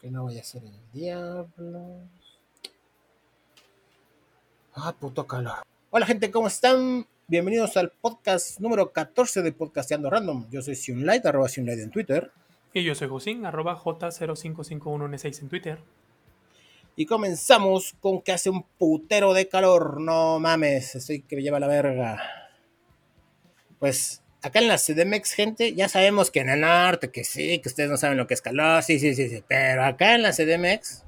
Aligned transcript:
Que 0.00 0.12
no 0.12 0.24
vaya 0.24 0.42
a 0.42 0.44
ser 0.44 0.62
el 0.62 0.92
diablo. 0.92 2.02
Ah, 4.74 4.94
puto 4.98 5.26
calor. 5.26 5.64
Hola 5.90 6.06
gente, 6.06 6.30
¿cómo 6.30 6.46
están? 6.46 7.04
Bienvenidos 7.26 7.76
al 7.76 7.90
podcast 7.90 8.60
número 8.60 8.92
14 8.92 9.42
de 9.42 9.50
Podcasteando 9.50 10.08
Random. 10.08 10.48
Yo 10.52 10.62
soy 10.62 10.76
Sionlight, 10.76 11.26
arroba 11.26 11.48
Sionlight 11.48 11.80
en 11.80 11.90
Twitter. 11.90 12.30
Y 12.72 12.84
yo 12.84 12.94
soy 12.94 13.08
Josín, 13.08 13.44
arroba 13.44 13.76
J0551N6 13.76 15.40
en 15.40 15.48
Twitter. 15.48 15.80
Y 16.94 17.04
comenzamos 17.04 17.96
con 18.00 18.22
que 18.22 18.30
hace 18.30 18.50
un 18.50 18.62
putero 18.62 19.34
de 19.34 19.48
calor. 19.48 20.00
No 20.00 20.38
mames, 20.38 20.94
estoy 20.94 21.22
que 21.22 21.34
me 21.34 21.42
lleva 21.42 21.58
la 21.58 21.66
verga. 21.66 22.22
Pues 23.80 24.22
acá 24.42 24.58
en 24.60 24.68
la 24.68 24.78
CDMX, 24.78 25.32
gente, 25.32 25.74
ya 25.74 25.88
sabemos 25.88 26.30
que 26.30 26.40
en 26.40 26.48
el 26.50 26.60
norte, 26.60 27.10
que 27.10 27.24
sí, 27.24 27.58
que 27.60 27.68
ustedes 27.68 27.90
no 27.90 27.96
saben 27.96 28.16
lo 28.18 28.26
que 28.26 28.34
es 28.34 28.42
calor, 28.42 28.82
sí, 28.82 28.98
sí, 28.98 29.14
sí, 29.14 29.28
sí. 29.28 29.42
Pero 29.48 29.84
acá 29.84 30.14
en 30.14 30.22
la 30.22 30.32
CDMX 30.32 31.04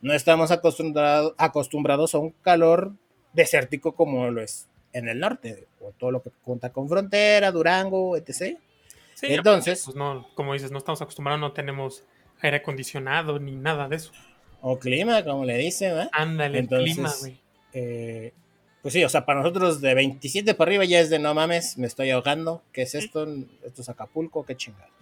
no 0.00 0.12
estamos 0.14 0.50
acostumbrado- 0.50 1.34
acostumbrados 1.38 2.14
a 2.14 2.18
un 2.18 2.30
calor 2.42 2.92
desértico 3.32 3.92
como 3.94 4.30
lo 4.30 4.40
es 4.42 4.68
en 4.92 5.08
el 5.08 5.20
norte, 5.20 5.66
o 5.80 5.90
todo 5.92 6.10
lo 6.10 6.22
que 6.22 6.30
cuenta 6.42 6.70
con 6.72 6.88
frontera, 6.88 7.50
Durango, 7.52 8.16
etc. 8.16 8.56
Sí, 9.14 9.26
Entonces- 9.26 9.82
pues 9.84 9.96
no, 9.96 10.28
como 10.34 10.52
dices, 10.54 10.70
no 10.70 10.78
estamos 10.78 11.02
acostumbrados, 11.02 11.40
no 11.40 11.52
tenemos 11.52 12.04
aire 12.40 12.58
acondicionado 12.58 13.38
ni 13.38 13.52
nada 13.56 13.88
de 13.88 13.96
eso. 13.96 14.12
O 14.60 14.78
clima, 14.78 15.24
como 15.24 15.44
le 15.44 15.56
dicen, 15.58 15.98
¿eh? 15.98 16.08
Ándale, 16.12 16.58
Entonces- 16.60 16.88
el 16.88 16.94
clima, 16.94 17.12
güey. 17.20 17.40
Eh, 17.74 18.32
pues 18.82 18.94
sí, 18.94 19.04
o 19.04 19.08
sea, 19.08 19.26
para 19.26 19.40
nosotros 19.40 19.80
de 19.80 19.94
27 19.94 20.54
para 20.54 20.68
arriba 20.70 20.84
ya 20.84 21.00
es 21.00 21.10
de 21.10 21.18
no 21.18 21.34
mames, 21.34 21.78
me 21.78 21.86
estoy 21.86 22.10
ahogando. 22.10 22.62
¿Qué 22.72 22.82
es 22.82 22.94
esto? 22.94 23.26
Esto 23.64 23.82
es 23.82 23.88
Acapulco, 23.88 24.44
qué 24.46 24.56
chingados. 24.56 24.92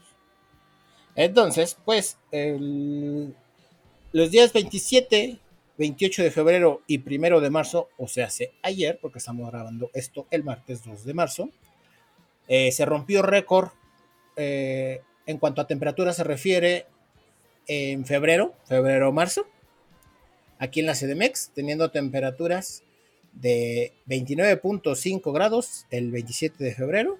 Entonces, 1.15 1.77
pues, 1.85 2.19
el- 2.30 3.35
los 4.12 4.30
días 4.30 4.52
27, 4.52 5.39
28 5.79 6.23
de 6.23 6.30
febrero 6.30 6.83
y 6.87 6.99
1 6.99 7.41
de 7.41 7.51
marzo, 7.51 7.88
o 7.99 8.09
sea, 8.09 8.27
hace 8.27 8.52
ayer, 8.63 8.99
porque 9.01 9.18
estamos 9.18 9.51
grabando 9.51 9.90
esto 9.95 10.27
el 10.30 10.43
martes 10.45 10.83
2 10.85 11.05
de 11.05 11.15
marzo, 11.15 11.51
eh, 12.49 12.71
se 12.73 12.85
rompió 12.85 13.23
récord 13.23 13.71
eh, 14.37 15.01
en 15.27 15.38
cuanto 15.38 15.61
a 15.63 15.66
temperatura 15.66 16.13
se 16.13 16.23
refiere 16.23 16.87
en 17.66 18.05
febrero, 18.07 18.55
febrero-marzo 18.66 19.46
aquí 20.59 20.80
en 20.80 20.87
la 20.87 20.95
CDMX, 20.95 21.51
teniendo 21.55 21.90
temperaturas 21.90 22.83
de 23.40 23.92
29.5 24.09 25.32
grados 25.32 25.87
el 25.90 26.10
27 26.10 26.62
de 26.62 26.74
febrero, 26.74 27.18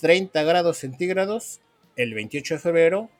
30 0.00 0.42
grados 0.42 0.78
centígrados 0.78 1.60
el 1.96 2.14
28 2.14 2.54
de 2.54 2.60
febrero 2.60 3.10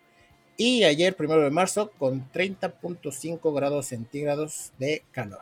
y 0.56 0.84
ayer, 0.84 1.16
primero 1.16 1.42
de 1.42 1.50
marzo, 1.50 1.90
con 1.98 2.30
30.5 2.30 3.54
grados 3.54 3.86
centígrados 3.86 4.72
de 4.78 5.02
calor. 5.10 5.40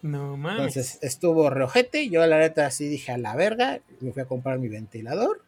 No 0.00 0.36
mames. 0.36 0.76
Entonces 0.76 0.98
estuvo 1.02 1.48
reojete, 1.50 2.08
yo 2.08 2.26
la 2.26 2.38
neta 2.38 2.66
así 2.66 2.88
dije 2.88 3.12
a 3.12 3.18
la 3.18 3.36
verga, 3.36 3.80
me 4.00 4.12
fui 4.12 4.22
a 4.22 4.26
comprar 4.26 4.58
mi 4.58 4.68
ventilador, 4.68 5.42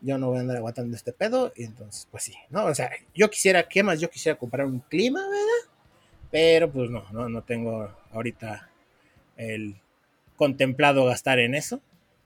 yo 0.00 0.16
no 0.16 0.28
voy 0.28 0.38
a 0.38 0.40
andar 0.40 0.56
aguantando 0.56 0.96
este 0.96 1.12
pedo, 1.12 1.52
y 1.54 1.64
entonces 1.64 2.08
pues 2.10 2.22
sí, 2.24 2.34
¿no? 2.48 2.64
O 2.64 2.74
sea, 2.74 2.90
yo 3.14 3.28
quisiera, 3.28 3.68
¿qué 3.68 3.82
más? 3.82 4.00
Yo 4.00 4.08
quisiera 4.08 4.38
comprar 4.38 4.66
un 4.66 4.80
clima, 4.80 5.20
¿verdad? 5.20 5.70
Pero 6.30 6.70
pues 6.70 6.88
no, 6.88 7.04
no, 7.12 7.28
no 7.28 7.42
tengo 7.42 7.92
ahorita 8.12 8.69
el 9.40 9.80
contemplado 10.36 11.04
gastar 11.04 11.38
en 11.38 11.54
eso. 11.54 11.80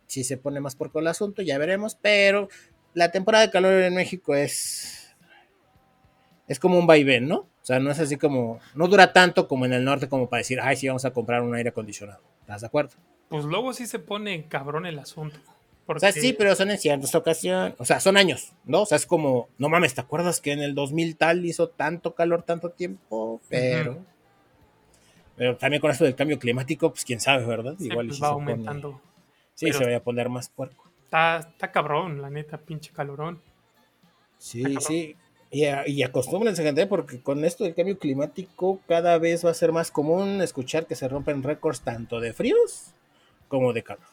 Si 0.07 0.25
se 0.25 0.37
pone 0.37 0.61
más 0.61 0.77
por 0.77 0.91
el 0.95 1.07
asunto, 1.07 1.43
ya 1.43 1.59
veremos, 1.59 1.97
pero 2.01 2.49
la 2.93 3.11
temporada 3.11 3.47
de 3.47 3.51
calor 3.53 3.73
en 3.73 3.95
México 3.95 4.35
es 4.35 5.15
es 6.47 6.61
como 6.61 6.79
un 6.79 6.87
vaivén, 6.87 7.27
¿no? 7.27 7.37
O 7.37 7.67
sea, 7.67 7.81
no 7.81 7.91
es 7.91 7.99
así 7.99 8.17
como, 8.17 8.61
no 8.75 8.89
dura 8.89 9.13
tanto 9.15 9.49
como 9.49 9.65
en 9.65 9.73
el 9.73 9.85
norte 9.85 10.09
como 10.09 10.29
para 10.29 10.39
decir, 10.39 10.61
ay, 10.61 10.77
sí, 10.77 10.87
vamos 10.87 11.07
a 11.07 11.13
comprar 11.13 11.41
un 11.41 11.55
aire 11.55 11.71
acondicionado. 11.71 12.21
¿Estás 12.43 12.61
de 12.61 12.67
acuerdo? 12.67 12.93
Pues 13.31 13.47
luego 13.47 13.73
sí 13.73 13.87
se 13.87 13.99
pone 13.99 14.47
cabrón 14.49 14.85
el 14.85 14.99
asunto. 14.99 15.39
O 15.39 15.87
Porque, 15.87 16.01
sea, 16.01 16.13
sí, 16.13 16.35
pero 16.35 16.55
son 16.55 16.71
en 16.71 16.79
ciertas 16.79 17.15
ocasiones, 17.15 17.75
o 17.79 17.85
sea, 17.85 18.01
son 18.01 18.17
años, 18.17 18.53
¿no? 18.65 18.83
O 18.83 18.87
sea, 18.87 18.97
es 18.97 19.07
como, 19.07 19.49
no 19.59 19.69
mames, 19.69 19.95
¿te 19.95 20.01
acuerdas 20.01 20.41
que 20.41 20.53
en 20.53 20.61
el 20.61 20.75
2000 20.75 21.17
tal 21.17 21.45
hizo 21.45 21.69
tanto 21.69 22.15
calor 22.15 22.43
tanto 22.43 22.71
tiempo? 22.71 23.41
Pero, 23.49 23.93
Ujú. 23.93 24.05
Pero 25.37 25.57
también 25.57 25.81
con 25.81 25.91
esto 25.91 26.05
del 26.05 26.15
cambio 26.15 26.39
climático, 26.39 26.91
pues 26.91 27.05
quién 27.05 27.21
sabe, 27.21 27.45
¿verdad? 27.47 27.75
sí, 27.79 27.87
Igual 27.87 28.09
pues 28.09 28.23
va 28.23 28.33
pone- 28.33 28.53
aumentando. 28.53 29.01
sí, 29.55 29.73
se 29.73 29.85
vaya 29.85 29.99
a 29.99 30.03
poner 30.03 30.29
más 30.29 30.49
puerco. 30.49 30.85
Está, 31.05 31.39
está 31.39 31.71
cabrón, 31.73 32.21
la 32.23 32.31
neta, 32.31 32.59
pinche 32.59 32.93
calorón. 32.93 33.41
Sí, 34.39 34.63
sí. 34.81 35.17
Y, 35.51 35.65
a- 35.67 35.87
y 35.87 36.03
acostúmbrense, 36.03 36.63
gente, 36.65 36.87
porque 36.87 37.21
con 37.21 37.45
esto 37.45 37.63
del 37.65 37.75
cambio 37.75 37.99
climático 37.99 38.81
cada 38.89 39.19
vez 39.19 39.45
va 39.45 39.51
a 39.51 39.55
ser 39.55 39.71
más 39.73 39.91
común 39.93 40.43
escuchar 40.43 40.87
que 40.87 40.97
se 40.97 41.07
rompen 41.09 41.43
récords 41.45 41.81
tanto 41.83 42.19
de 42.21 42.33
fríos 42.33 42.93
como 43.49 43.73
de 43.73 43.85
calor. 43.85 44.05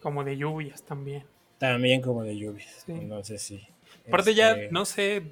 Como 0.00 0.24
de 0.24 0.36
lluvias 0.38 0.82
también. 0.82 1.24
También 1.58 2.00
como 2.00 2.22
de 2.22 2.36
lluvias. 2.38 2.84
Sí. 2.86 2.92
Entonces 2.92 3.42
sí. 3.42 3.66
Aparte 4.08 4.34
ya, 4.34 4.52
Este, 4.52 4.68
no 4.72 4.84
sé, 4.86 5.22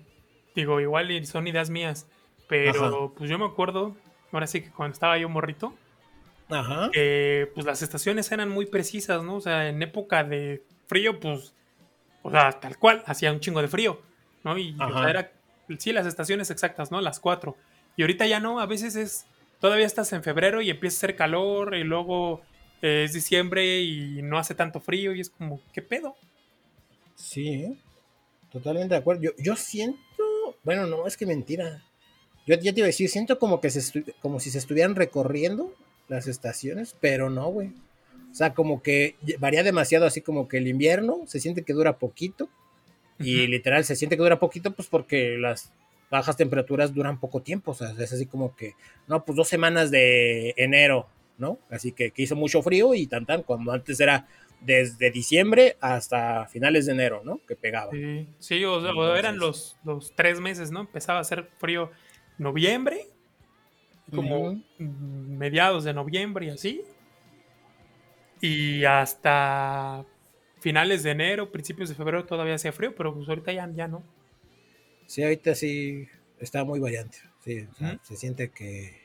digo, 0.55 0.81
igual 0.81 1.25
son 1.27 1.47
ideas 1.47 1.71
mías, 1.71 2.07
pero 2.47 2.71
Ajá. 2.85 3.15
pues 3.17 3.31
yo 3.31 3.39
me 3.39 3.47
acuerdo, 3.47 3.97
ahora 4.37 4.47
sí 4.47 4.63
que 4.63 4.71
cuando 4.71 4.95
estaba 4.95 5.19
yo 5.19 5.29
morrito, 5.29 5.75
Ajá. 6.49 6.91
pues 6.93 7.67
las 7.67 7.83
estaciones 7.83 8.31
eran 8.33 8.49
muy 8.49 8.67
precisas, 8.67 9.23
¿no? 9.23 9.37
O 9.37 9.41
sea, 9.41 9.69
en 9.69 9.83
época 9.83 10.25
de 10.25 10.63
frío, 10.87 11.21
pues, 11.21 11.55
o 12.23 12.31
sea, 12.31 12.53
tal 12.53 12.79
cual, 12.79 13.03
hacía 13.07 13.33
un 13.33 13.41
chingo 13.41 13.63
de 13.63 13.69
frío, 13.69 14.01
¿no? 14.43 14.57
Y 14.59 14.77
o 14.81 14.93
sea, 14.93 15.11
era, 15.11 15.33
sí, 15.79 15.93
las 15.93 16.07
estaciones 16.07 16.51
exactas, 16.51 16.91
¿no? 16.91 17.01
Las 17.01 17.21
cuatro. 17.21 17.57
Y 17.97 18.03
ahorita 18.03 18.27
ya 18.27 18.41
no, 18.41 18.61
a 18.61 18.67
veces 18.67 18.97
es, 18.97 19.27
todavía 19.61 19.87
estás 19.87 20.13
en 20.13 20.23
febrero 20.23 20.61
y 20.61 20.71
empieza 20.71 20.97
a 20.97 20.99
hacer 20.99 21.17
calor 21.17 21.75
y 21.75 21.85
luego 21.85 22.43
eh, 22.83 23.05
es 23.05 23.13
diciembre 23.13 23.81
y 23.81 24.21
no 24.23 24.39
hace 24.39 24.55
tanto 24.55 24.81
frío 24.81 25.15
y 25.15 25.21
es 25.21 25.31
como, 25.31 25.61
¿qué 25.73 25.83
pedo? 25.83 26.17
Sí, 27.15 27.49
¿eh? 27.49 27.77
totalmente 28.51 28.95
de 28.95 29.01
acuerdo. 29.01 29.23
Yo, 29.23 29.31
yo 29.39 29.57
siento, 29.57 29.99
bueno, 30.65 30.87
no, 30.87 31.07
es 31.07 31.17
que 31.17 31.27
mentira. 31.27 31.83
Yo 32.47 32.57
ya 32.57 32.73
te 32.73 32.81
iba 32.81 32.87
a 32.87 32.89
decir, 32.89 33.09
siento 33.09 33.39
como 33.39 33.61
que 33.61 33.71
se 33.71 34.05
como 34.21 34.41
si 34.41 34.51
se 34.51 34.59
estuvieran 34.59 34.95
recorriendo 34.95 35.73
las 36.09 36.27
estaciones, 36.27 36.97
pero 37.01 37.31
no, 37.31 37.49
güey. 37.49 37.73
O 38.31 38.35
sea, 38.35 38.53
como 38.53 38.83
que 38.83 39.17
varía 39.39 39.63
demasiado, 39.63 40.07
así 40.07 40.21
como 40.21 40.49
que 40.49 40.59
el 40.59 40.67
invierno 40.67 41.23
se 41.27 41.41
siente 41.41 41.63
que 41.63 41.73
dura 41.73 41.99
poquito 41.99 42.49
y 43.19 43.43
Ujú. 43.43 43.51
literal 43.51 43.85
se 43.85 43.97
siente 43.97 44.17
que 44.17 44.23
dura 44.23 44.41
poquito, 44.41 44.73
pues 44.73 44.89
porque 44.89 45.39
las 45.39 45.73
bajas 46.11 46.37
temperaturas 46.37 46.93
duran 46.93 47.21
poco 47.21 47.43
tiempo. 47.43 47.71
O 47.71 47.75
sea, 47.75 47.95
es 47.97 48.13
así 48.13 48.27
como 48.27 48.57
que, 48.57 48.75
no, 49.07 49.25
pues 49.25 49.37
dos 49.37 49.49
semanas 49.49 49.91
de 49.91 50.53
enero, 50.57 51.07
¿no? 51.39 51.59
Así 51.71 51.93
que, 51.93 52.11
que 52.11 52.23
hizo 52.23 52.37
mucho 52.37 52.61
frío 52.63 52.95
y 52.95 53.07
tan 53.07 53.25
tan, 53.25 53.43
cuando 53.43 53.73
antes 53.73 54.01
era 54.01 54.27
desde 54.61 55.11
diciembre 55.11 55.77
hasta 55.81 56.47
finales 56.47 56.87
de 56.87 56.93
enero, 56.93 57.23
¿no? 57.25 57.41
Que 57.47 57.55
pegaba. 57.55 57.93
Sí, 57.93 58.27
sí, 58.39 58.65
o, 58.65 58.81
sea, 58.81 58.93
o 58.93 59.15
eran 59.15 59.39
los, 59.39 59.77
los 59.85 60.13
tres 60.15 60.41
meses, 60.41 60.71
¿no? 60.71 60.81
Empezaba 60.81 61.19
a 61.19 61.23
hacer 61.23 61.49
frío 61.59 61.91
noviembre, 62.39 63.09
como 64.11 64.61
mediados 64.79 65.85
de 65.85 65.95
noviembre 65.95 66.47
y 66.47 66.51
así. 66.51 66.83
Y 68.41 68.85
hasta 68.85 70.05
finales 70.61 71.03
de 71.03 71.11
enero, 71.11 71.51
principios 71.51 71.89
de 71.89 71.95
febrero 71.95 72.25
todavía 72.25 72.55
hacía 72.55 72.73
frío, 72.73 72.95
pero 72.95 73.15
pues 73.15 73.29
ahorita 73.29 73.53
ya, 73.53 73.71
ya 73.75 73.89
no. 73.89 74.03
Sí, 75.07 75.23
ahorita 75.23 75.55
sí 75.55 76.09
está 76.39 76.65
muy 76.65 76.81
variante. 76.81 77.19
Sí, 77.45 77.67
o 77.71 77.75
sea, 77.75 78.01
se 78.03 78.17
siente 78.17 78.51
que 78.51 79.03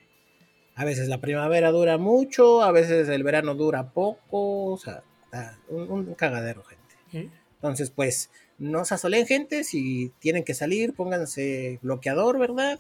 a 0.75 0.85
veces 0.85 1.09
la 1.09 1.19
primavera 1.19 1.71
dura 1.71 1.97
mucho, 1.97 2.61
a 2.61 2.71
veces 2.71 3.09
el 3.09 3.23
verano 3.23 3.55
dura 3.55 3.91
poco, 3.91 4.65
o 4.71 4.77
sea, 4.77 5.03
está 5.25 5.59
un, 5.67 5.91
un 5.91 6.15
cagadero, 6.15 6.63
gente. 6.63 6.95
¿sí? 7.11 7.29
Entonces, 7.55 7.91
pues, 7.91 8.31
no 8.57 8.85
se 8.85 8.93
asolen, 8.93 9.25
gente. 9.25 9.65
Si 9.65 10.13
tienen 10.19 10.45
que 10.45 10.53
salir, 10.53 10.93
pónganse 10.93 11.79
bloqueador, 11.81 12.39
¿verdad? 12.39 12.79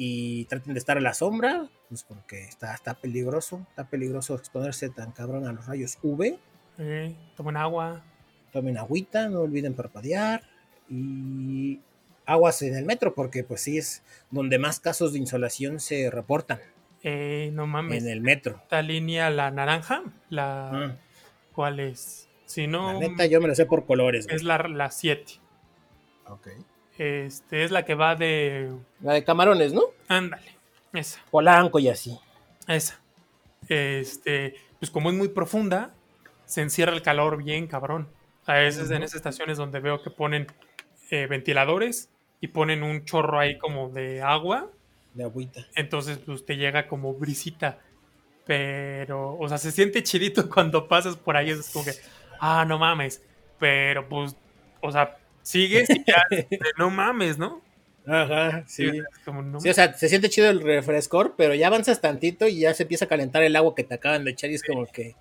Y 0.00 0.44
traten 0.44 0.74
de 0.74 0.78
estar 0.78 0.96
a 0.96 1.00
la 1.00 1.12
sombra, 1.12 1.68
pues 1.88 2.04
porque 2.04 2.44
está, 2.44 2.72
está 2.72 2.94
peligroso. 2.94 3.66
Está 3.68 3.88
peligroso 3.88 4.36
exponerse 4.36 4.88
tan 4.90 5.10
cabrón 5.10 5.44
a 5.46 5.52
los 5.52 5.66
rayos 5.66 5.98
UV. 6.02 6.38
Eh, 6.78 7.16
tomen 7.36 7.56
agua. 7.56 8.04
Tomen 8.52 8.78
agüita, 8.78 9.28
no 9.28 9.40
olviden 9.40 9.74
parpadear. 9.74 10.42
Y 10.88 11.80
aguas 12.26 12.62
en 12.62 12.76
el 12.76 12.84
metro, 12.84 13.12
porque 13.14 13.42
pues 13.42 13.62
sí 13.62 13.76
es 13.76 14.04
donde 14.30 14.58
más 14.60 14.78
casos 14.78 15.12
de 15.12 15.18
insolación 15.18 15.80
se 15.80 16.10
reportan, 16.10 16.60
eh, 17.02 17.50
no 17.52 17.66
mames. 17.66 18.04
en 18.04 18.08
el 18.10 18.20
metro. 18.20 18.60
Esta 18.62 18.82
línea, 18.82 19.30
la 19.30 19.50
naranja, 19.50 20.02
la... 20.30 20.70
Mm, 20.96 21.52
¿Cuál 21.54 21.80
es? 21.80 22.28
Si 22.46 22.66
La 22.66 22.68
no, 22.68 23.00
neta, 23.00 23.26
yo 23.26 23.40
me 23.40 23.48
la 23.48 23.54
sé 23.56 23.66
por 23.66 23.84
colores. 23.84 24.26
güey. 24.26 24.36
es 24.36 24.44
la 24.44 24.90
7. 24.90 25.24
Ok. 26.28 26.48
Este, 26.98 27.64
es 27.64 27.70
la 27.70 27.84
que 27.84 27.94
va 27.94 28.16
de... 28.16 28.70
La 29.00 29.14
de 29.14 29.24
camarones, 29.24 29.72
¿no? 29.72 29.84
Ándale, 30.08 30.56
esa. 30.92 31.20
Polanco 31.30 31.78
y 31.78 31.88
así. 31.88 32.18
Esa. 32.66 33.00
Este, 33.68 34.56
pues 34.78 34.90
como 34.90 35.10
es 35.10 35.16
muy 35.16 35.28
profunda, 35.28 35.94
se 36.44 36.62
encierra 36.62 36.92
el 36.92 37.02
calor 37.02 37.42
bien 37.42 37.66
cabrón. 37.66 38.08
A 38.46 38.54
veces 38.54 38.90
en 38.90 39.02
esas 39.02 39.16
estaciones 39.16 39.58
donde 39.58 39.78
veo 39.78 40.02
que 40.02 40.10
ponen 40.10 40.46
eh, 41.10 41.26
ventiladores 41.26 42.10
y 42.40 42.48
ponen 42.48 42.82
un 42.82 43.04
chorro 43.04 43.38
ahí 43.38 43.58
como 43.58 43.90
de 43.90 44.22
agua. 44.22 44.70
De 45.14 45.24
agüita. 45.24 45.66
Entonces, 45.74 46.18
pues 46.18 46.46
te 46.46 46.56
llega 46.56 46.88
como 46.88 47.12
brisita. 47.12 47.78
Pero, 48.46 49.36
o 49.38 49.48
sea, 49.48 49.58
se 49.58 49.70
siente 49.70 50.02
chidito 50.02 50.48
cuando 50.54 50.88
pasas 50.88 51.16
por 51.16 51.36
ahí. 51.36 51.50
Es 51.50 51.70
como 51.70 51.84
que, 51.84 51.92
ah, 52.40 52.64
no 52.66 52.78
mames. 52.78 53.22
Pero, 53.58 54.08
pues, 54.08 54.34
o 54.80 54.90
sea, 54.90 55.17
sigues 55.48 55.88
y 55.90 56.04
ya, 56.06 56.22
no 56.78 56.90
mames, 56.90 57.38
¿no? 57.38 57.62
Ajá, 58.06 58.64
sí. 58.66 58.90
sí. 58.90 59.68
o 59.68 59.74
sea, 59.74 59.92
se 59.92 60.08
siente 60.08 60.30
chido 60.30 60.48
el 60.48 60.62
refrescor, 60.62 61.34
pero 61.36 61.54
ya 61.54 61.66
avanzas 61.66 62.00
tantito 62.00 62.48
y 62.48 62.60
ya 62.60 62.72
se 62.72 62.84
empieza 62.84 63.04
a 63.04 63.08
calentar 63.08 63.42
el 63.42 63.54
agua 63.54 63.74
que 63.74 63.84
te 63.84 63.94
acaban 63.94 64.24
de 64.24 64.30
echar 64.30 64.50
y 64.50 64.54
es 64.54 64.62
como 64.62 64.86
que, 64.86 65.14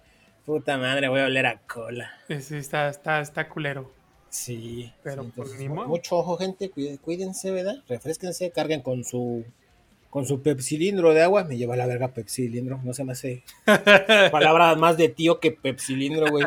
puta 0.46 0.78
madre, 0.78 1.10
voy 1.10 1.20
a 1.20 1.26
oler 1.26 1.46
a 1.46 1.60
cola. 1.60 2.12
Sí, 2.40 2.56
está, 2.56 2.90
está, 2.90 3.20
está 3.20 3.50
culero. 3.50 3.92
Sí. 4.30 4.94
Pero 5.04 5.26
pues, 5.36 5.58
mucho 5.60 6.18
ojo, 6.18 6.38
gente, 6.38 6.72
cuídense, 7.02 7.52
¿verdad? 7.52 7.84
Refresquense, 7.88 8.52
carguen 8.52 8.82
con 8.82 9.04
su 9.04 9.46
con 10.10 10.26
su 10.26 10.42
pepsilindro 10.42 11.14
de 11.14 11.24
agua. 11.24 11.44
Me 11.44 11.58
lleva 11.58 11.76
la 11.76 11.88
verga 11.88 12.10
pepsilindro, 12.10 12.80
no 12.84 12.94
se 12.94 13.04
me 13.04 13.14
hace 13.14 13.44
palabra 14.32 14.76
más 14.76 14.98
de 14.98 15.10
tío 15.10 15.40
que 15.40 15.52
pepsilindro, 15.52 16.32
güey. 16.32 16.46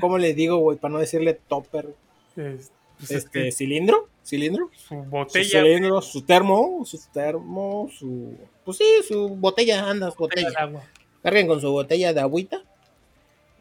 ¿Cómo, 0.00 0.18
le 0.18 0.34
digo, 0.34 0.58
güey? 0.58 0.78
Para 0.78 0.92
no 0.92 1.00
decirle 1.00 1.34
topper. 1.34 1.88
Pues 2.34 2.72
este, 3.10 3.52
cilindro, 3.52 4.08
cilindro. 4.24 4.70
Su 4.74 4.96
botella. 4.96 5.44
Su 5.44 5.50
cilindro, 5.50 6.02
su 6.02 6.22
termo, 6.22 6.82
su 6.84 6.98
termo, 7.12 7.88
su. 7.96 8.36
Pues 8.64 8.78
sí, 8.78 8.84
su 9.06 9.28
botella, 9.28 9.88
anda, 9.88 10.10
botella. 10.16 10.48
botella. 10.66 10.90
Carguen 11.22 11.46
con 11.46 11.60
su 11.60 11.70
botella 11.70 12.12
de 12.12 12.20
agüita. 12.20 12.62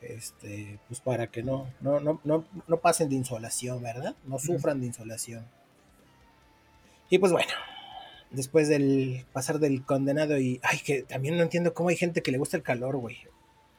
Este, 0.02 0.80
pues 0.88 1.00
para 1.00 1.28
que 1.28 1.44
no, 1.44 1.70
no, 1.80 2.02
no, 2.02 2.20
no, 2.26 2.46
no 2.68 2.78
pasen 2.78 3.08
de 3.10 3.16
insolación, 3.16 3.82
¿verdad? 3.82 4.16
No 4.26 4.38
sufran 4.38 4.82
de 4.82 4.88
insolación. 4.88 5.46
Y 7.10 7.20
pues 7.20 7.32
bueno, 7.32 7.52
después 8.32 8.68
del 8.68 9.26
pasar 9.32 9.60
del 9.60 9.86
condenado 9.86 10.38
y. 10.38 10.60
Ay, 10.64 10.80
que 10.80 11.04
también 11.04 11.38
no 11.38 11.44
entiendo 11.44 11.74
cómo 11.74 11.90
hay 11.90 11.96
gente 11.96 12.22
que 12.22 12.32
le 12.32 12.38
gusta 12.38 12.58
el 12.58 12.64
calor, 12.64 12.98
güey. 12.98 13.18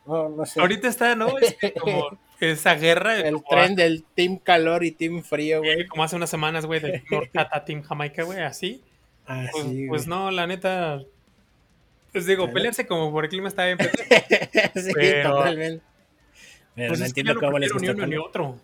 No, 0.07 0.29
no 0.29 0.47
sé. 0.47 0.61
Ahorita 0.61 0.89
está, 0.89 1.15
¿no? 1.15 1.39
Es 1.39 1.57
como 1.79 2.19
esa 2.51 2.75
guerra. 2.75 3.21
El 3.21 3.43
tren 3.49 3.75
del 3.75 4.05
Team 4.15 4.39
Calor 4.39 4.85
y 4.85 4.93
Team 4.93 5.23
Frío, 5.23 5.61
güey. 5.61 5.87
como 5.87 6.05
hace 6.05 6.17
unas 6.17 6.31
semanas, 6.31 6.67
güey, 6.67 6.81
del 6.81 7.03
Norcata 7.11 7.65
Team 7.65 7.83
Jamaica, 7.83 8.23
güey, 8.23 8.41
así. 8.41 8.83
Ah, 9.27 9.47
pues, 9.53 9.67
pues 9.89 10.07
no, 10.07 10.31
la 10.31 10.47
neta. 10.47 11.03
Pues 12.13 12.27
digo, 12.27 12.53
pelearse 12.53 12.87
como 12.87 13.11
por 13.11 13.25
el 13.25 13.31
clima 13.31 13.49
está 13.49 13.67
bien. 13.67 13.79
sí, 14.75 14.93
totalmente. 15.23 15.83
Pero 16.75 16.89
pues 16.89 17.01
no 17.01 17.07
entiendo 17.07 17.35
cómo 17.41 17.59
les 17.59 17.73
gusta. 17.73 17.93
Ni 17.93 17.99
uno 17.99 18.07
ni 18.07 18.17
otro. 18.17 18.59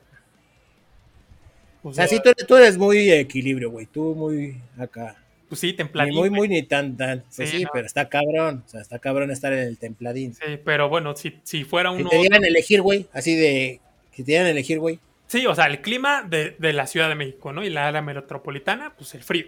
O 1.82 1.92
sea, 1.92 2.06
sí, 2.06 2.20
tú, 2.22 2.30
tú 2.46 2.56
eres 2.56 2.76
muy 2.76 3.10
equilibrio, 3.10 3.70
güey. 3.70 3.86
Tú 3.86 4.14
muy 4.14 4.60
acá. 4.78 5.16
Pues 5.50 5.62
sí, 5.62 5.72
templadín. 5.72 6.14
Ni 6.14 6.20
muy, 6.20 6.30
muy, 6.30 6.48
ni 6.48 6.62
tan, 6.62 6.96
tan. 6.96 7.24
Pues 7.34 7.50
sí, 7.50 7.64
pero 7.72 7.84
está 7.84 8.08
cabrón. 8.08 8.62
O 8.64 8.68
sea, 8.68 8.80
está 8.80 9.00
cabrón 9.00 9.32
estar 9.32 9.52
en 9.52 9.58
el 9.58 9.78
templadín. 9.78 10.32
Sí, 10.32 10.60
pero 10.64 10.88
bueno, 10.88 11.16
si, 11.16 11.40
si 11.42 11.64
fuera 11.64 11.90
uno. 11.90 12.08
Si 12.08 12.08
te 12.08 12.18
dieran 12.18 12.44
elegir, 12.44 12.82
güey, 12.82 13.08
así 13.12 13.34
de. 13.34 13.80
Si 14.12 14.22
te 14.22 14.30
dieran 14.30 14.46
elegir, 14.46 14.78
güey. 14.78 15.00
Sí, 15.26 15.44
o 15.46 15.54
sea, 15.56 15.66
el 15.66 15.80
clima 15.80 16.22
de, 16.22 16.54
de, 16.56 16.72
la 16.72 16.86
Ciudad 16.86 17.08
de 17.08 17.16
México, 17.16 17.52
¿no? 17.52 17.64
Y 17.64 17.70
la 17.70 17.88
área 17.88 18.00
metropolitana, 18.00 18.94
pues 18.96 19.12
el 19.16 19.24
frío. 19.24 19.46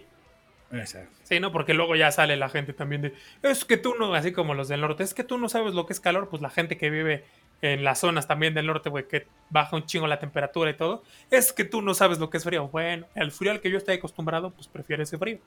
Exacto. 0.72 1.16
Sí, 1.22 1.38
¿no? 1.38 1.52
Porque 1.52 1.72
luego 1.72 1.94
ya 1.94 2.10
sale 2.10 2.36
la 2.36 2.48
gente 2.48 2.72
también 2.72 3.02
de. 3.02 3.14
Es 3.44 3.64
que 3.64 3.76
tú 3.76 3.94
no, 3.96 4.12
así 4.12 4.32
como 4.32 4.54
los 4.54 4.66
del 4.66 4.80
norte, 4.80 5.04
es 5.04 5.14
que 5.14 5.22
tú 5.22 5.38
no 5.38 5.48
sabes 5.48 5.72
lo 5.72 5.86
que 5.86 5.92
es 5.92 6.00
calor, 6.00 6.28
pues 6.28 6.42
la 6.42 6.50
gente 6.50 6.76
que 6.76 6.90
vive 6.90 7.22
en 7.60 7.84
las 7.84 8.00
zonas 8.00 8.26
también 8.26 8.54
del 8.54 8.66
norte, 8.66 8.90
güey, 8.90 9.06
que 9.06 9.28
baja 9.48 9.76
un 9.76 9.86
chingo 9.86 10.08
la 10.08 10.18
temperatura 10.18 10.70
y 10.70 10.74
todo, 10.74 11.04
es 11.30 11.52
que 11.52 11.64
tú 11.64 11.80
no 11.80 11.94
sabes 11.94 12.18
lo 12.18 12.28
que 12.28 12.38
es 12.38 12.44
frío. 12.44 12.66
Bueno, 12.66 13.06
el 13.14 13.30
frío 13.30 13.52
al 13.52 13.60
que 13.60 13.70
yo 13.70 13.78
estoy 13.78 13.94
acostumbrado, 13.94 14.50
pues 14.50 14.66
prefiero 14.66 15.04
ese 15.04 15.16
frío. 15.16 15.38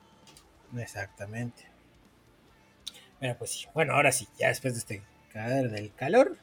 Exactamente. 0.76 1.64
Bueno, 3.20 3.36
pues 3.38 3.50
sí. 3.50 3.66
Bueno, 3.74 3.94
ahora 3.94 4.12
sí, 4.12 4.26
ya 4.38 4.48
después 4.48 4.74
de 4.74 4.80
este 4.80 5.02
cadáver 5.32 5.70
del 5.70 5.92
calor, 5.94 6.36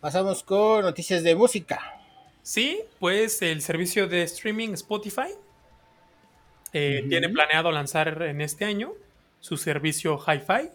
pasamos 0.00 0.42
con 0.42 0.82
noticias 0.82 1.22
de 1.22 1.34
música. 1.34 2.00
Sí, 2.42 2.80
pues 2.98 3.42
el 3.42 3.60
servicio 3.62 4.08
de 4.08 4.22
streaming 4.22 4.70
Spotify 4.70 5.34
eh, 6.72 7.04
tiene 7.08 7.28
planeado 7.28 7.70
lanzar 7.72 8.22
en 8.22 8.40
este 8.40 8.64
año 8.64 8.92
su 9.40 9.56
servicio 9.56 10.18
Hi-Fi 10.18 10.70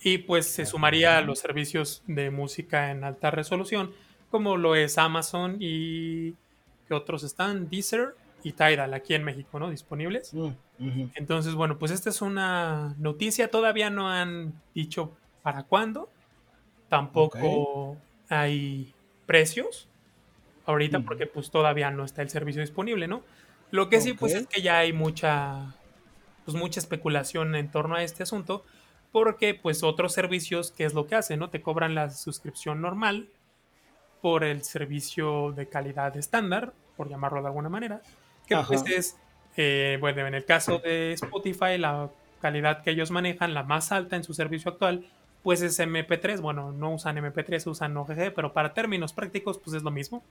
y 0.00 0.18
pues 0.18 0.46
se 0.46 0.66
sumaría 0.66 1.18
a 1.18 1.20
los 1.20 1.38
servicios 1.38 2.02
de 2.06 2.30
música 2.30 2.90
en 2.90 3.04
alta 3.04 3.30
resolución 3.30 3.94
como 4.32 4.56
lo 4.56 4.74
es 4.74 4.98
Amazon 4.98 5.58
y 5.60 6.32
que 6.88 6.94
otros 6.94 7.22
están, 7.22 7.68
Deezer 7.68 8.16
y 8.42 8.52
Tidal 8.52 8.94
aquí 8.94 9.14
en 9.14 9.22
México, 9.22 9.60
¿no? 9.60 9.70
Disponibles. 9.70 10.32
Entonces, 11.14 11.54
bueno, 11.54 11.78
pues 11.78 11.92
esta 11.92 12.10
es 12.10 12.22
una 12.22 12.94
noticia. 12.98 13.50
Todavía 13.50 13.90
no 13.90 14.10
han 14.10 14.52
dicho 14.74 15.12
para 15.42 15.64
cuándo. 15.64 16.10
Tampoco 16.88 17.96
hay 18.28 18.92
precios 19.26 19.88
ahorita 20.66 21.00
porque 21.00 21.26
pues 21.26 21.50
todavía 21.50 21.90
no 21.90 22.04
está 22.04 22.22
el 22.22 22.30
servicio 22.30 22.60
disponible, 22.60 23.08
¿no? 23.08 23.22
Lo 23.70 23.88
que 23.88 24.00
sí, 24.00 24.12
pues 24.12 24.34
es 24.34 24.46
que 24.46 24.60
ya 24.60 24.78
hay 24.78 24.92
mucha, 24.92 25.74
pues 26.44 26.56
mucha 26.56 26.78
especulación 26.80 27.54
en 27.54 27.70
torno 27.70 27.96
a 27.96 28.02
este 28.02 28.22
asunto 28.22 28.64
porque 29.10 29.54
pues 29.54 29.82
otros 29.82 30.12
servicios, 30.12 30.72
¿qué 30.72 30.84
es 30.84 30.94
lo 30.94 31.06
que 31.06 31.14
hacen? 31.14 31.38
¿No? 31.38 31.50
Te 31.50 31.62
cobran 31.62 31.94
la 31.94 32.10
suscripción 32.10 32.80
normal 32.80 33.28
por 34.20 34.44
el 34.44 34.62
servicio 34.62 35.52
de 35.52 35.68
calidad 35.68 36.16
estándar, 36.16 36.72
por 36.96 37.08
llamarlo 37.08 37.40
de 37.40 37.48
alguna 37.48 37.68
manera 37.68 38.02
que 38.46 38.56
pues 38.66 38.84
es, 38.86 39.16
eh, 39.56 39.98
bueno, 40.00 40.26
en 40.26 40.34
el 40.34 40.44
caso 40.44 40.78
de 40.78 41.12
Spotify, 41.12 41.78
la 41.78 42.10
calidad 42.40 42.82
que 42.82 42.90
ellos 42.90 43.10
manejan, 43.10 43.54
la 43.54 43.62
más 43.62 43.92
alta 43.92 44.16
en 44.16 44.24
su 44.24 44.34
servicio 44.34 44.70
actual, 44.72 45.06
pues 45.42 45.62
es 45.62 45.78
MP3. 45.78 46.40
Bueno, 46.40 46.72
no 46.72 46.94
usan 46.94 47.16
MP3, 47.16 47.66
usan 47.66 47.96
OGG, 47.96 48.32
pero 48.34 48.52
para 48.52 48.74
términos 48.74 49.12
prácticos, 49.12 49.58
pues 49.58 49.76
es 49.76 49.82
lo 49.82 49.90
mismo. 49.90 50.22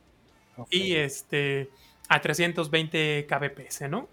Y 0.70 0.96
este, 0.96 1.70
a 2.10 2.22
320 2.22 3.26
kbps, 3.28 3.90
¿no? 3.90 4.08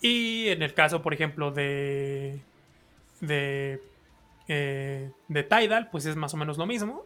Y 0.00 0.48
en 0.48 0.62
el 0.62 0.74
caso, 0.74 1.02
por 1.02 1.14
ejemplo, 1.14 1.50
de, 1.50 2.38
de, 3.20 3.80
eh, 4.48 5.10
de 5.28 5.42
Tidal, 5.42 5.88
pues 5.90 6.06
es 6.06 6.16
más 6.16 6.34
o 6.34 6.36
menos 6.36 6.58
lo 6.58 6.66
mismo. 6.66 7.04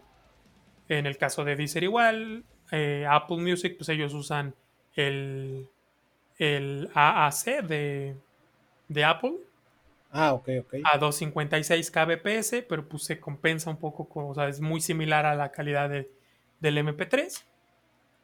En 0.88 1.06
el 1.06 1.17
caso 1.17 1.44
de 1.44 1.56
Deezer 1.56 1.85
igual, 1.85 2.44
eh, 2.73 3.06
Apple 3.08 3.38
Music, 3.38 3.76
pues 3.76 3.88
ellos 3.88 4.14
usan 4.14 4.55
el, 4.94 5.69
el 6.38 6.90
AAC 6.94 7.62
de, 7.67 8.17
de 8.88 9.05
Apple. 9.05 9.35
Ah, 10.11 10.32
ok, 10.32 10.49
ok. 10.61 10.75
A 10.85 10.99
256 10.99 11.90
kbps, 11.90 12.64
pero 12.68 12.88
pues 12.88 13.04
se 13.04 13.21
compensa 13.21 13.68
un 13.68 13.76
poco, 13.76 14.09
con, 14.09 14.30
o 14.30 14.35
sea, 14.35 14.49
es 14.49 14.61
muy 14.61 14.80
similar 14.80 15.26
a 15.26 15.35
la 15.35 15.52
calidad 15.52 15.90
de, 15.90 16.11
del 16.61 16.78
MP3. 16.78 17.45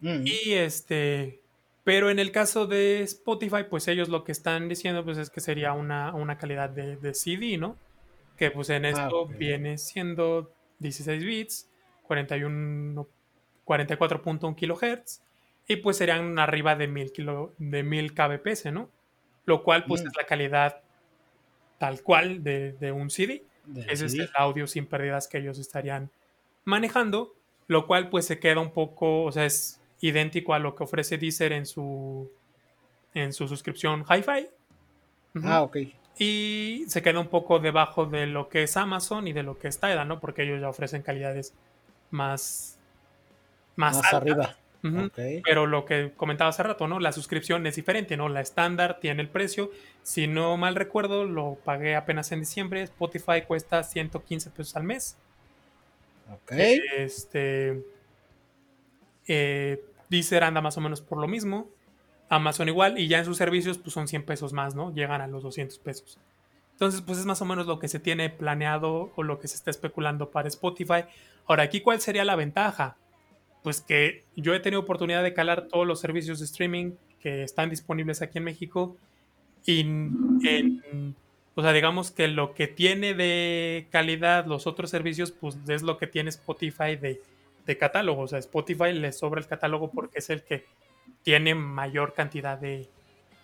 Mm. 0.00 0.26
Y 0.26 0.52
este, 0.52 1.40
pero 1.84 2.10
en 2.10 2.18
el 2.18 2.32
caso 2.32 2.66
de 2.66 3.02
Spotify, 3.02 3.64
pues 3.68 3.86
ellos 3.88 4.08
lo 4.08 4.24
que 4.24 4.32
están 4.32 4.68
diciendo 4.68 5.04
pues 5.04 5.18
es 5.18 5.30
que 5.30 5.40
sería 5.40 5.72
una, 5.72 6.14
una 6.14 6.38
calidad 6.38 6.70
de, 6.70 6.96
de, 6.96 7.14
CD, 7.14 7.58
¿no? 7.58 7.76
Que 8.38 8.50
pues 8.50 8.70
en 8.70 8.86
ah, 8.86 8.90
esto 8.90 9.26
viene 9.26 9.76
siendo 9.76 10.50
16 10.78 11.24
bits, 11.24 11.70
41, 12.04 13.06
44.1 13.66 14.54
kilohertz 14.56 15.22
y 15.66 15.76
pues 15.76 15.96
serían 15.96 16.38
arriba 16.38 16.76
de 16.76 16.88
1000 16.88 17.12
kilo, 17.12 17.54
de 17.58 17.82
1000 17.82 18.14
kbps, 18.14 18.66
¿no? 18.72 18.90
Lo 19.46 19.62
cual 19.62 19.84
pues 19.84 20.02
mm. 20.02 20.08
es 20.08 20.16
la 20.16 20.24
calidad 20.24 20.80
tal 21.78 22.02
cual 22.02 22.42
de, 22.42 22.92
un 22.92 23.10
CD. 23.10 23.44
Ese 23.88 24.06
es 24.06 24.14
el 24.14 24.30
audio 24.34 24.66
sin 24.66 24.86
pérdidas 24.86 25.26
que 25.26 25.38
ellos 25.38 25.58
estarían 25.58 26.10
manejando, 26.64 27.34
lo 27.66 27.86
cual 27.86 28.10
pues 28.10 28.26
se 28.26 28.38
queda 28.38 28.60
un 28.60 28.72
poco, 28.72 29.24
o 29.24 29.32
sea, 29.32 29.46
es 29.46 29.80
idéntico 30.00 30.52
a 30.52 30.58
lo 30.58 30.74
que 30.74 30.84
ofrece 30.84 31.16
Deezer 31.16 31.52
en 31.52 31.64
su 31.64 32.30
en 33.14 33.32
su 33.32 33.48
suscripción 33.48 34.04
Hi-Fi. 34.08 34.48
Ah, 35.44 35.62
ok. 35.62 35.78
Y 36.18 36.84
se 36.88 37.02
queda 37.02 37.20
un 37.20 37.28
poco 37.28 37.58
debajo 37.58 38.06
de 38.06 38.26
lo 38.26 38.48
que 38.48 38.64
es 38.64 38.76
Amazon 38.76 39.26
y 39.26 39.32
de 39.32 39.42
lo 39.42 39.58
que 39.58 39.68
es 39.68 39.80
Tidal, 39.80 40.06
¿no? 40.06 40.20
Porque 40.20 40.42
ellos 40.42 40.60
ya 40.60 40.68
ofrecen 40.68 41.02
calidades 41.02 41.54
más 42.10 42.78
más, 43.76 44.00
arriba. 44.12 44.56
Pero 45.44 45.66
lo 45.66 45.84
que 45.84 46.12
comentaba 46.16 46.50
hace 46.50 46.62
rato, 46.62 46.86
¿no? 46.86 47.00
La 47.00 47.12
suscripción 47.12 47.66
es 47.66 47.76
diferente, 47.76 48.16
¿no? 48.16 48.28
La 48.28 48.40
estándar 48.40 48.98
tiene 49.00 49.22
el 49.22 49.28
precio. 49.28 49.70
Si 50.02 50.26
no 50.26 50.56
mal 50.56 50.74
recuerdo, 50.74 51.24
lo 51.24 51.56
pagué 51.64 51.96
apenas 51.96 52.32
en 52.32 52.40
diciembre. 52.40 52.82
Spotify 52.82 53.42
cuesta 53.46 53.82
115 53.82 54.50
pesos 54.50 54.76
al 54.76 54.84
mes. 54.84 55.16
Ok. 56.32 56.52
Este. 56.52 57.82
Eh, 59.26 59.82
Deezer 60.10 60.44
anda 60.44 60.60
más 60.60 60.76
o 60.76 60.80
menos 60.80 61.00
por 61.00 61.18
lo 61.18 61.28
mismo. 61.28 61.68
Amazon 62.28 62.68
igual. 62.68 62.98
Y 62.98 63.08
ya 63.08 63.18
en 63.18 63.24
sus 63.24 63.38
servicios, 63.38 63.78
pues 63.78 63.94
son 63.94 64.06
100 64.06 64.24
pesos 64.24 64.52
más, 64.52 64.74
¿no? 64.74 64.92
Llegan 64.92 65.20
a 65.20 65.26
los 65.26 65.42
200 65.42 65.78
pesos. 65.78 66.18
Entonces, 66.72 67.00
pues 67.02 67.18
es 67.18 67.24
más 67.24 67.40
o 67.40 67.44
menos 67.44 67.66
lo 67.66 67.78
que 67.78 67.88
se 67.88 68.00
tiene 68.00 68.30
planeado 68.30 69.12
o 69.14 69.22
lo 69.22 69.38
que 69.38 69.48
se 69.48 69.56
está 69.56 69.70
especulando 69.70 70.30
para 70.30 70.48
Spotify. 70.48 71.04
Ahora, 71.46 71.62
aquí, 71.62 71.80
¿cuál 71.80 72.00
sería 72.00 72.24
la 72.24 72.36
ventaja? 72.36 72.96
Pues 73.64 73.80
que 73.80 74.24
yo 74.36 74.54
he 74.54 74.60
tenido 74.60 74.82
oportunidad 74.82 75.22
de 75.22 75.32
calar 75.32 75.68
todos 75.68 75.86
los 75.86 75.98
servicios 75.98 76.38
de 76.38 76.44
streaming 76.44 76.92
que 77.18 77.42
están 77.42 77.70
disponibles 77.70 78.20
aquí 78.20 78.36
en 78.36 78.44
México 78.44 78.98
Y 79.64 79.80
en, 79.80 81.16
o 81.54 81.62
sea, 81.62 81.72
digamos 81.72 82.10
que 82.10 82.28
lo 82.28 82.52
que 82.52 82.66
tiene 82.68 83.14
de 83.14 83.86
calidad 83.90 84.44
los 84.44 84.66
otros 84.66 84.90
servicios, 84.90 85.32
pues 85.32 85.56
es 85.66 85.82
lo 85.82 85.96
que 85.96 86.06
tiene 86.06 86.28
Spotify 86.28 86.96
de, 86.96 87.22
de 87.64 87.78
catálogo. 87.78 88.22
O 88.22 88.28
sea, 88.28 88.38
Spotify 88.38 88.92
le 88.92 89.12
sobra 89.12 89.40
el 89.40 89.46
catálogo 89.46 89.90
porque 89.90 90.18
es 90.18 90.28
el 90.28 90.42
que 90.42 90.66
tiene 91.22 91.54
mayor 91.54 92.12
cantidad 92.12 92.58
de, 92.58 92.86